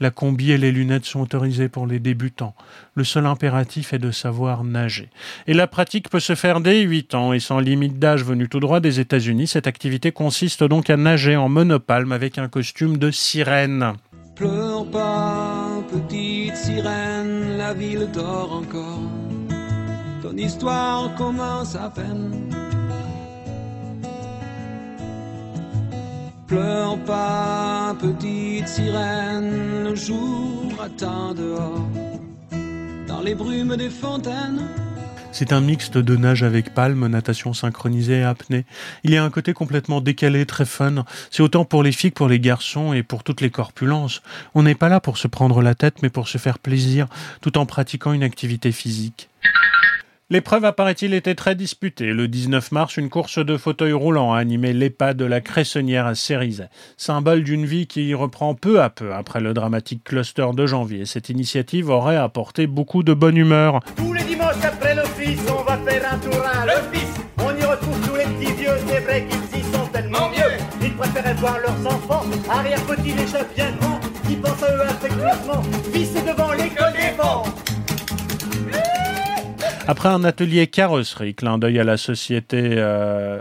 La 0.00 0.10
combi 0.10 0.50
et 0.50 0.58
les 0.58 0.72
lunettes 0.72 1.04
sont 1.04 1.20
autorisées 1.20 1.68
pour 1.68 1.86
les 1.86 2.00
débutants. 2.00 2.54
Le 2.94 3.04
seul 3.04 3.26
impératif 3.26 3.92
est 3.92 3.98
de 3.98 4.10
savoir 4.10 4.64
nager. 4.64 5.08
Et 5.46 5.54
la 5.54 5.66
pratique 5.66 6.08
peut 6.08 6.20
se 6.20 6.34
faire 6.34 6.60
dès 6.60 6.80
8 6.80 7.14
ans 7.14 7.32
et 7.32 7.38
sans 7.38 7.60
limite 7.60 7.98
d'âge 7.98 8.24
venu 8.24 8.48
tout 8.48 8.60
droit 8.60 8.80
des 8.80 8.98
États-Unis. 8.98 9.46
Cette 9.46 9.68
activité 9.68 10.10
consiste 10.10 10.64
donc 10.64 10.90
à 10.90 10.96
nager 10.96 11.36
en 11.36 11.48
monopalme 11.48 12.12
avec 12.12 12.38
un 12.38 12.48
costume 12.48 12.98
de 12.98 13.10
sirène. 13.10 13.92
Pleure 14.34 14.90
pas, 14.90 15.80
petite 15.88 16.56
sirène, 16.56 17.56
la 17.56 17.72
ville 17.72 18.08
dort 18.12 18.52
encore. 18.52 19.00
Ton 20.22 20.36
histoire 20.36 21.14
commence 21.14 21.76
à 21.76 21.88
peine. 21.90 22.63
Pleure 26.46 26.98
pas, 27.04 27.96
petite 27.98 28.68
sirène, 28.68 29.84
le 29.84 29.94
jour 29.94 30.74
attend 30.78 31.32
dehors, 31.32 31.88
dans 33.08 33.22
les 33.22 33.34
brumes 33.34 33.76
des 33.76 33.88
fontaines. 33.88 34.68
C'est 35.32 35.52
un 35.52 35.60
mixte 35.60 35.96
de 35.96 36.16
nage 36.16 36.42
avec 36.42 36.74
palme, 36.74 37.08
natation 37.08 37.54
synchronisée 37.54 38.18
et 38.18 38.22
apnée. 38.22 38.66
Il 39.04 39.10
y 39.10 39.16
a 39.16 39.24
un 39.24 39.30
côté 39.30 39.52
complètement 39.52 40.00
décalé, 40.00 40.46
très 40.46 40.66
fun. 40.66 41.04
C'est 41.30 41.42
autant 41.42 41.64
pour 41.64 41.82
les 41.82 41.92
filles 41.92 42.10
que 42.10 42.18
pour 42.18 42.28
les 42.28 42.38
garçons 42.38 42.92
et 42.92 43.02
pour 43.02 43.24
toutes 43.24 43.40
les 43.40 43.50
corpulences. 43.50 44.22
On 44.54 44.62
n'est 44.62 44.76
pas 44.76 44.88
là 44.88 45.00
pour 45.00 45.18
se 45.18 45.26
prendre 45.26 45.60
la 45.60 45.74
tête, 45.74 46.02
mais 46.02 46.10
pour 46.10 46.28
se 46.28 46.38
faire 46.38 46.60
plaisir, 46.60 47.08
tout 47.40 47.58
en 47.58 47.66
pratiquant 47.66 48.12
une 48.12 48.22
activité 48.22 48.70
physique. 48.70 49.28
L'épreuve, 50.30 50.64
apparaît-il, 50.64 51.12
était 51.12 51.34
très 51.34 51.54
disputée. 51.54 52.14
Le 52.14 52.28
19 52.28 52.72
mars, 52.72 52.96
une 52.96 53.10
course 53.10 53.44
de 53.44 53.58
fauteuil 53.58 53.92
roulant 53.92 54.32
a 54.32 54.38
animé 54.38 54.72
l'EHPAD 54.72 55.18
de 55.18 55.26
la 55.26 55.42
Cressonnière 55.42 56.06
à 56.06 56.14
Cérizet, 56.14 56.70
symbole 56.96 57.44
d'une 57.44 57.66
vie 57.66 57.86
qui 57.86 58.14
reprend 58.14 58.54
peu 58.54 58.80
à 58.80 58.88
peu 58.88 59.12
après 59.12 59.40
le 59.40 59.52
dramatique 59.52 60.02
cluster 60.02 60.46
de 60.54 60.64
janvier. 60.64 61.04
Cette 61.04 61.28
initiative 61.28 61.90
aurait 61.90 62.16
apporté 62.16 62.66
beaucoup 62.66 63.02
de 63.02 63.12
bonne 63.12 63.36
humeur. 63.36 63.80
Tous 63.96 64.14
les 64.14 64.24
dimanches 64.24 64.64
après 64.64 64.94
l'office, 64.94 65.40
on 65.50 65.62
va 65.62 65.76
faire 65.76 66.10
un 66.10 66.16
tour 66.16 66.42
à 66.42 66.64
l'office. 66.64 67.14
On 67.40 67.54
y 67.54 67.62
retrouve 67.62 68.00
tous 68.08 68.16
les 68.16 68.24
petits 68.24 68.52
vieux, 68.54 68.78
c'est 68.88 69.00
vrai 69.00 69.26
qu'ils 69.28 69.60
y 69.60 69.62
sont 69.74 69.86
tellement 69.92 70.30
mieux. 70.30 70.56
Ils 70.80 70.94
préféraient 70.94 71.34
voir 71.34 71.58
leurs 71.58 71.86
enfants, 71.86 72.24
arrière-petits 72.48 73.12
les 73.12 73.26
chefs 73.26 73.54
bien 73.54 73.72
grands, 73.72 74.00
qui 74.26 74.36
pensent 74.36 74.62
à 74.62 74.74
eux 74.74 74.82
affectueusement, 74.84 75.62
visser 75.92 76.22
devant 76.22 76.52
l'école 76.52 76.94
des 76.94 77.14
vents. 77.14 77.44
Après 79.86 80.08
un 80.08 80.24
atelier 80.24 80.66
carrosserie, 80.66 81.34
clin 81.34 81.58
d'œil 81.58 81.78
à 81.78 81.84
la 81.84 81.98
société 81.98 82.74
euh, 82.78 83.40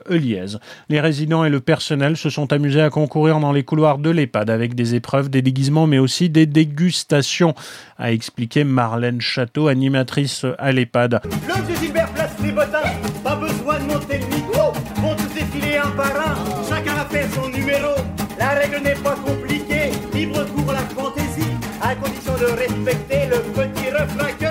les 0.90 1.00
résidents 1.00 1.46
et 1.46 1.50
le 1.50 1.62
personnel 1.62 2.18
se 2.18 2.30
sont 2.30 2.52
amusés 2.52 2.82
à 2.82 2.90
concourir 2.90 3.40
dans 3.40 3.54
les 3.54 3.64
couloirs 3.64 3.98
de 3.98 4.10
l'EHPAD 4.10 4.50
avec 4.50 4.76
des 4.76 4.96
épreuves, 4.96 5.30
des 5.30 5.42
déguisements, 5.42 5.88
mais 5.88 6.00
aussi 6.00 6.30
des 6.30 6.46
dégustations, 6.46 7.56
a 7.98 8.12
expliqué 8.12 8.66
Marlène 8.66 9.22
Château, 9.22 9.68
animatrice 9.68 10.46
à 10.60 10.72
l'EHPAD. 10.74 11.22
Le 11.24 11.66
vieux 11.66 11.76
Gilbert 11.82 12.10
place 12.10 12.36
les 12.44 12.52
bottins, 12.52 12.92
pas 13.24 13.36
besoin 13.36 13.80
de 13.80 13.94
monter 13.94 14.20
le 14.20 14.36
micro, 14.36 14.74
vont 14.98 15.16
tous 15.16 15.34
défiler 15.34 15.78
un 15.78 15.92
par 15.92 16.08
un, 16.08 16.70
chacun 16.70 16.96
a 16.96 17.06
fait 17.06 17.28
son 17.34 17.48
numéro. 17.50 17.96
La 18.38 18.50
règle 18.50 18.82
n'est 18.84 18.96
pas 18.96 19.16
compliquée, 19.16 19.92
libre 20.14 20.44
pour 20.46 20.74
la 20.74 20.80
fantaisie, 20.80 21.52
à 21.82 21.96
condition 21.96 22.34
de 22.34 22.46
respecter 22.46 23.28
le 23.30 23.40
petit 23.54 23.90
refrain 23.90 24.43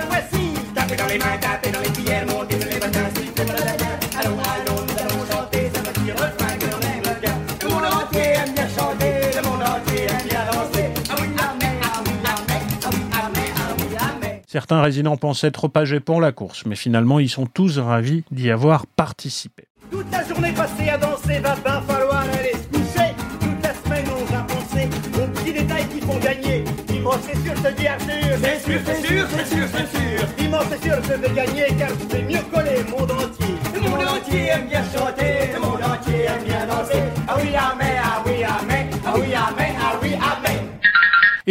Certains 14.53 14.83
résidents 14.83 15.17
pensaient 15.17 15.49
trop 15.49 15.71
âgés 15.75 15.99
pour 15.99 16.21
la 16.21 16.31
course, 16.31 16.67
mais 16.67 16.75
finalement 16.75 17.17
ils 17.19 17.27
sont 17.27 17.47
tous 17.47 17.79
ravis 17.79 18.23
d'y 18.29 18.51
avoir 18.51 18.85
participé. 18.85 19.63
Toute 19.89 20.11
la 20.11 20.23
journée 20.27 20.51
passée 20.51 20.89
à 20.89 20.97
danser, 20.99 21.39
va 21.39 21.55
pas 21.55 21.81
falloir 21.87 22.21
aller 22.21 22.51
se 22.53 22.67
coucher. 22.67 23.15
Toute 23.39 23.63
la 23.63 23.73
semaine 23.73 24.05
on 24.15 24.31
va 24.31 24.41
penser 24.43 24.87
aux 25.15 25.27
petits 25.27 25.53
détails 25.53 25.87
qui 25.87 26.01
font 26.01 26.19
gagner. 26.19 26.63
Dimanche 26.87 27.15
c'est 27.23 27.43
sûr, 27.43 27.53
je 27.55 27.61
te 27.63 27.79
dis 27.79 27.87
Arthur. 27.87 28.37
C'est 28.43 28.59
sûr, 28.59 28.79
c'est 28.85 29.07
sûr, 29.07 29.27
c'est 29.31 29.55
sûr, 29.55 29.67
c'est 29.73 29.97
sûr. 29.97 30.22
Dimanche 30.53 30.67
c'est 30.69 30.83
sûr, 30.87 30.95
je 31.01 31.13
vais 31.13 31.33
gagner 31.33 31.65
car 31.79 31.89
je 31.89 32.15
fais 32.15 32.21
mieux 32.21 32.37
que 32.37 32.59
le 32.59 32.91
monde 32.91 33.11
entier. 33.11 33.55
Le 33.73 33.89
monde 33.89 34.07
entier 34.07 34.47
aime 34.49 34.67
bien 34.67 34.83
chanter, 34.83 35.51
le 35.51 35.59
monde 35.59 35.81
entier 35.81 36.25
aime 36.25 36.43
bien 36.43 36.67
danser. 36.67 37.01
Ah 37.27 37.37
oui, 37.41 37.49
ah 37.57 37.72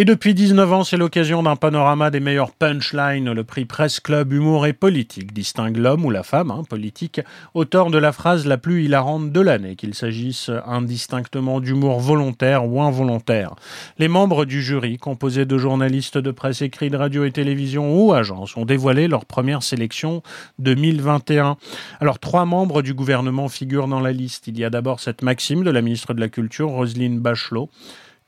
Et 0.03 0.05
depuis 0.05 0.34
19 0.34 0.72
ans, 0.72 0.82
c'est 0.82 0.96
l'occasion 0.96 1.44
d'un 1.44 1.55
panorama 1.55 2.11
des 2.11 2.18
meilleurs 2.18 2.50
punchlines. 2.50 3.30
Le 3.30 3.44
prix 3.44 3.66
Presse 3.66 4.00
Club 4.00 4.32
Humour 4.32 4.66
et 4.66 4.72
Politique 4.72 5.32
distingue 5.32 5.76
l'homme 5.76 6.05
ou 6.05 6.11
la 6.11 6.24
femme, 6.24 6.50
hein, 6.50 6.64
politique, 6.68 7.20
auteur 7.55 7.88
de 7.88 7.98
la 7.98 8.11
phrase 8.11 8.44
la 8.44 8.59
plus 8.59 8.82
hilarante 8.82 9.30
de 9.30 9.40
l'année, 9.40 9.76
qu'il 9.76 9.94
s'agisse 9.94 10.50
indistinctement 10.66 11.61
d'humour 11.61 12.00
volontaire 12.00 12.66
ou 12.66 12.82
involontaire. 12.82 13.55
Les 13.96 14.09
membres 14.09 14.44
du 14.44 14.61
jury, 14.61 14.98
composés 14.98 15.44
de 15.44 15.57
journalistes 15.57 16.18
de 16.18 16.32
presse 16.32 16.62
écrits, 16.62 16.90
de 16.90 16.96
radio 16.96 17.24
et 17.24 17.30
télévision 17.30 17.96
ou 17.96 18.12
agences, 18.12 18.57
ont 18.57 18.64
dévoilé 18.64 19.07
leur 19.07 19.24
première 19.24 19.62
sélection 19.62 20.24
2021. 20.59 21.57
Alors, 22.00 22.18
trois 22.18 22.44
membres 22.44 22.82
du 22.82 22.92
gouvernement 22.92 23.48
figurent 23.48 23.86
dans 23.86 24.00
la 24.00 24.11
liste. 24.11 24.48
Il 24.48 24.59
y 24.59 24.64
a 24.64 24.70
d'abord 24.70 24.98
cette 24.98 25.22
maxime 25.22 25.62
de 25.62 25.70
la 25.70 25.80
ministre 25.80 26.12
de 26.12 26.18
la 26.18 26.28
Culture, 26.28 26.70
Roselyne 26.70 27.20
Bachelot. 27.20 27.70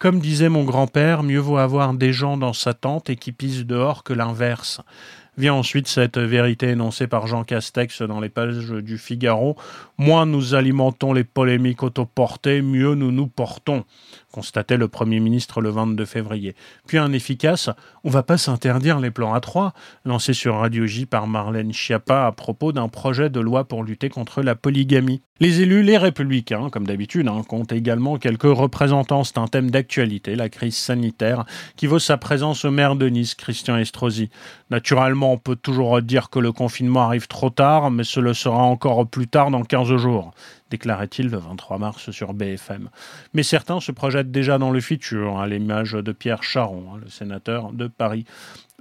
Comme 0.05 0.20
disait 0.20 0.50
mon 0.50 0.64
grand-père, 0.64 1.22
mieux 1.22 1.38
vaut 1.38 1.57
avoir 1.57 1.94
des 1.94 2.12
gens 2.12 2.36
dans 2.36 2.52
sa 2.52 2.74
tente 2.74 3.09
et 3.09 3.16
qui 3.16 3.32
pissent 3.32 3.64
dehors 3.64 4.02
que 4.05 4.12
l'inverse. 4.12 4.82
Vient 5.38 5.55
ensuite 5.55 5.88
cette 5.88 6.18
vérité 6.18 6.68
énoncée 6.68 7.07
par 7.07 7.26
Jean 7.26 7.42
Castex 7.42 8.02
dans 8.02 8.20
les 8.20 8.28
pages 8.28 8.68
du 8.68 8.98
Figaro. 8.98 9.57
Moins 9.96 10.26
nous 10.26 10.55
alimentons 10.55 11.14
les 11.14 11.24
polémiques 11.24 11.82
autoportées, 11.82 12.61
mieux 12.61 12.94
nous 12.94 13.12
nous 13.12 13.28
portons, 13.28 13.84
constatait 14.35 14.76
le 14.76 14.89
Premier 14.89 15.20
ministre 15.20 15.61
le 15.61 15.70
22 15.70 16.05
février. 16.05 16.57
Puis 16.89 16.99
un 16.99 17.12
efficace, 17.12 17.70
on 18.03 18.11
va 18.11 18.24
pas 18.24 18.37
s'interdire 18.37 18.99
les 18.99 19.12
plans 19.12 19.32
A3, 19.39 19.70
lancé 20.05 20.32
sur 20.32 20.57
Radio 20.57 20.87
J 20.87 21.07
par 21.07 21.28
Marlène 21.28 21.72
Schiappa 21.72 22.26
à 22.26 22.32
propos 22.32 22.72
d'un 22.72 22.89
projet 22.89 23.30
de 23.30 23.39
loi 23.39 23.62
pour 23.62 23.85
lutter 23.85 24.09
contre 24.09 24.43
la 24.43 24.57
polygamie. 24.57 25.22
Les 25.39 25.61
élus, 25.61 25.85
les 25.85 25.99
républicains, 25.99 26.68
comme 26.68 26.87
d'habitude, 26.87 27.28
hein, 27.28 27.43
comptent 27.47 27.72
également 27.72 28.18
quelques 28.18 28.43
représentants. 28.43 29.22
C'est 29.22 29.39
un 29.39 29.47
thème 29.47 29.70
d'actualité, 29.70 30.35
la 30.35 30.49
crise 30.49 30.76
sanitaire, 30.76 31.45
qui 31.76 31.87
vaut 31.87 32.01
sa 32.01 32.16
présence 32.16 32.64
au 32.64 32.72
maire 32.72 32.97
de 32.97 33.09
Nice, 33.09 33.37
Christian 33.37 33.76
Estrosi. 33.76 34.30
Naturellement, 34.70 35.32
on 35.32 35.39
peut 35.39 35.57
toujours 35.57 36.03
dire 36.03 36.28
que 36.28 36.41
le 36.41 36.51
confinement 36.51 37.03
arrive 37.03 37.28
trop 37.28 37.51
tard, 37.51 37.93
mais 37.93 38.05
ce 38.05 38.18
le 38.18 38.35
sera 38.35 38.62
encore 38.62 39.07
plus 39.07 39.28
tard 39.28 39.53
dans 39.53 39.62
15 39.62 39.97
jours, 39.97 40.32
déclarait-il 40.74 41.28
le 41.28 41.38
23 41.38 41.78
mars 41.78 42.10
sur 42.10 42.34
BFM. 42.34 42.90
Mais 43.32 43.44
certains 43.44 43.78
se 43.78 43.92
projettent 43.92 44.32
déjà 44.32 44.58
dans 44.58 44.72
le 44.72 44.80
futur, 44.80 45.38
à 45.38 45.46
l'image 45.46 45.92
de 45.92 46.10
Pierre 46.10 46.42
Charon, 46.42 46.94
hein, 46.94 47.00
le 47.00 47.08
sénateur 47.08 47.72
de 47.72 47.86
Paris. 47.86 48.24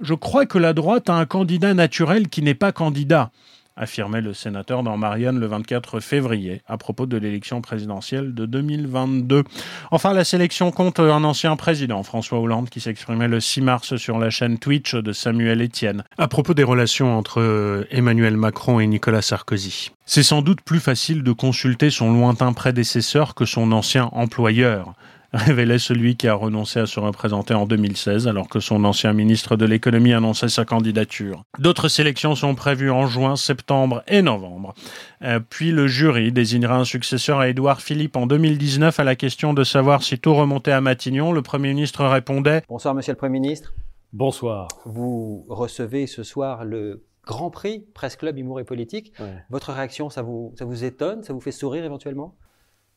Je 0.02 0.14
crois 0.14 0.44
que 0.44 0.58
la 0.58 0.72
droite 0.72 1.08
a 1.08 1.14
un 1.14 1.24
candidat 1.24 1.72
naturel 1.72 2.28
qui 2.28 2.42
n'est 2.42 2.54
pas 2.54 2.72
candidat 2.72 3.30
affirmait 3.76 4.20
le 4.20 4.34
sénateur 4.34 4.82
dans 4.82 4.96
Marianne 4.96 5.38
le 5.38 5.46
24 5.46 6.00
février 6.00 6.62
à 6.66 6.78
propos 6.78 7.06
de 7.06 7.16
l'élection 7.16 7.60
présidentielle 7.60 8.34
de 8.34 8.46
2022. 8.46 9.44
Enfin, 9.90 10.12
la 10.12 10.24
sélection 10.24 10.70
compte 10.70 11.00
un 11.00 11.24
ancien 11.24 11.56
président, 11.56 12.02
François 12.02 12.38
Hollande, 12.40 12.70
qui 12.70 12.80
s'exprimait 12.80 13.28
le 13.28 13.40
6 13.40 13.60
mars 13.60 13.96
sur 13.96 14.18
la 14.18 14.30
chaîne 14.30 14.58
Twitch 14.58 14.94
de 14.94 15.12
Samuel 15.12 15.62
Etienne 15.62 16.04
à 16.18 16.28
propos 16.28 16.54
des 16.54 16.64
relations 16.64 17.16
entre 17.16 17.86
Emmanuel 17.90 18.36
Macron 18.36 18.80
et 18.80 18.86
Nicolas 18.86 19.22
Sarkozy. 19.22 19.92
C'est 20.06 20.22
sans 20.22 20.42
doute 20.42 20.60
plus 20.60 20.80
facile 20.80 21.22
de 21.22 21.32
consulter 21.32 21.90
son 21.90 22.12
lointain 22.12 22.52
prédécesseur 22.52 23.34
que 23.34 23.44
son 23.44 23.72
ancien 23.72 24.10
employeur 24.12 24.94
révélait 25.34 25.78
celui 25.78 26.16
qui 26.16 26.28
a 26.28 26.34
renoncé 26.34 26.80
à 26.80 26.86
se 26.86 27.00
représenter 27.00 27.54
en 27.54 27.66
2016 27.66 28.28
alors 28.28 28.48
que 28.48 28.60
son 28.60 28.84
ancien 28.84 29.12
ministre 29.12 29.56
de 29.56 29.66
l'économie 29.66 30.12
annonçait 30.12 30.48
sa 30.48 30.64
candidature. 30.64 31.44
D'autres 31.58 31.88
sélections 31.88 32.34
sont 32.34 32.54
prévues 32.54 32.90
en 32.90 33.06
juin, 33.06 33.36
septembre 33.36 34.02
et 34.08 34.22
novembre. 34.22 34.74
Euh, 35.22 35.40
puis 35.40 35.72
le 35.72 35.86
jury 35.86 36.32
désignera 36.32 36.76
un 36.76 36.84
successeur 36.84 37.40
à 37.40 37.48
Édouard 37.48 37.80
Philippe 37.80 38.16
en 38.16 38.26
2019 38.26 38.98
à 39.00 39.04
la 39.04 39.16
question 39.16 39.54
de 39.54 39.64
savoir 39.64 40.02
si 40.02 40.18
tout 40.18 40.34
remontait 40.34 40.72
à 40.72 40.80
Matignon. 40.80 41.32
Le 41.32 41.42
Premier 41.42 41.68
ministre 41.68 42.04
répondait 42.04 42.62
Bonsoir 42.68 42.94
Monsieur 42.94 43.12
le 43.12 43.18
Premier 43.18 43.40
ministre. 43.40 43.74
Bonsoir. 44.12 44.68
Vous 44.84 45.44
recevez 45.48 46.06
ce 46.06 46.22
soir 46.22 46.64
le 46.64 47.02
Grand 47.26 47.50
Prix 47.50 47.84
Presse 47.94 48.16
Club 48.16 48.38
Humour 48.38 48.60
et 48.60 48.64
Politique. 48.64 49.12
Ouais. 49.18 49.26
Votre 49.50 49.72
réaction, 49.72 50.10
ça 50.10 50.22
vous, 50.22 50.52
ça 50.56 50.64
vous 50.64 50.84
étonne 50.84 51.22
Ça 51.22 51.32
vous 51.32 51.40
fait 51.40 51.52
sourire 51.52 51.84
éventuellement? 51.84 52.34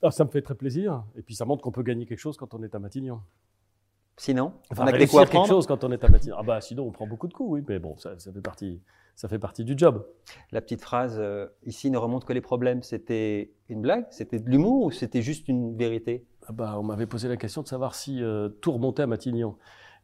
Ah, 0.03 0.11
ça 0.11 0.23
me 0.23 0.29
fait 0.29 0.41
très 0.41 0.55
plaisir. 0.55 1.03
Et 1.15 1.21
puis 1.21 1.35
ça 1.35 1.45
montre 1.45 1.63
qu'on 1.63 1.71
peut 1.71 1.83
gagner 1.83 2.05
quelque 2.05 2.19
chose 2.19 2.37
quand 2.37 2.53
on 2.53 2.63
est 2.63 2.73
à 2.75 2.79
Matignon. 2.79 3.21
Sinon 4.19 4.53
Enfin, 4.71 4.83
On 4.83 4.87
a 4.87 4.91
que 4.91 4.97
réussir 4.97 5.19
à 5.19 5.23
quelque 5.23 5.33
prendre 5.33 5.47
chose 5.47 5.67
quand 5.67 5.83
on 5.83 5.91
est 5.91 6.03
à 6.03 6.09
Matignon. 6.09 6.35
Ah 6.39 6.43
bah 6.43 6.61
sinon 6.61 6.87
on 6.87 6.91
prend 6.91 7.07
beaucoup 7.07 7.27
de 7.27 7.33
coups, 7.33 7.49
oui. 7.51 7.63
Mais 7.67 7.79
bon, 7.79 7.95
ça, 7.97 8.17
ça 8.17 8.31
fait, 8.31 8.41
partie, 8.41 8.81
ça 9.15 9.27
fait 9.27 9.39
partie 9.39 9.63
du 9.63 9.75
job. 9.77 10.05
La 10.51 10.61
petite 10.61 10.81
phrase 10.81 11.17
euh, 11.19 11.47
ici 11.65 11.91
ne 11.91 11.97
remonte 11.97 12.25
que 12.25 12.33
les 12.33 12.41
problèmes, 12.41 12.81
c'était 12.81 13.51
une 13.69 13.81
blague? 13.81 14.05
C'était 14.09 14.39
de 14.39 14.49
l'humour 14.49 14.85
ou 14.85 14.91
c'était 14.91 15.21
juste 15.21 15.47
une 15.47 15.77
vérité? 15.77 16.25
Ah 16.47 16.51
bah, 16.51 16.75
on 16.79 16.83
m'avait 16.83 17.05
posé 17.05 17.27
la 17.27 17.37
question 17.37 17.61
de 17.61 17.67
savoir 17.67 17.93
si 17.93 18.23
euh, 18.23 18.49
tout 18.49 18.71
remontait 18.71 19.03
à 19.03 19.07
Matignon. 19.07 19.55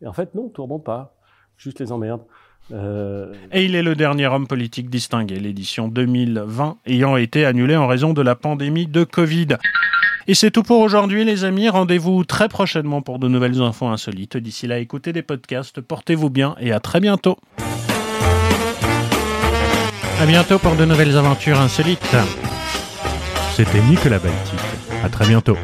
Et 0.01 0.07
en 0.07 0.13
fait, 0.13 0.35
non, 0.35 0.49
tout 0.49 0.63
remonte 0.63 0.83
pas. 0.83 1.15
Juste 1.57 1.79
les 1.79 1.91
emmerdes. 1.91 2.23
Euh, 2.71 3.33
Et 3.51 3.65
il 3.65 3.75
est 3.75 3.83
le 3.83 3.95
dernier 3.95 4.27
homme 4.27 4.47
politique 4.47 4.89
distingué, 4.89 5.39
l'édition 5.39 5.87
2020 5.87 6.77
ayant 6.85 7.17
été 7.17 7.45
annulée 7.45 7.75
en 7.75 7.87
raison 7.87 8.13
de 8.13 8.21
la 8.21 8.35
pandémie 8.35 8.87
de 8.87 9.03
Covid. 9.03 9.49
Et 10.27 10.35
c'est 10.35 10.51
tout 10.51 10.63
pour 10.63 10.79
aujourd'hui 10.79 11.25
les 11.25 11.43
amis, 11.43 11.67
rendez-vous 11.67 12.23
très 12.23 12.47
prochainement 12.47 13.01
pour 13.01 13.19
de 13.19 13.27
nouvelles 13.27 13.61
infos 13.61 13.87
insolites. 13.87 14.37
D'ici 14.37 14.67
là, 14.67 14.79
écoutez 14.79 15.11
des 15.11 15.21
podcasts, 15.21 15.81
portez-vous 15.81 16.29
bien 16.29 16.55
et 16.61 16.71
à 16.71 16.79
très 16.79 17.01
bientôt. 17.01 17.37
À 20.21 20.25
bientôt 20.25 20.59
pour 20.59 20.75
de 20.75 20.85
nouvelles 20.85 21.17
aventures 21.17 21.59
insolites. 21.59 22.15
C'était 23.55 23.81
Nicolas 23.81 24.19
Baltic. 24.19 24.59
À 25.03 25.09
très 25.09 25.27
bientôt. 25.27 25.57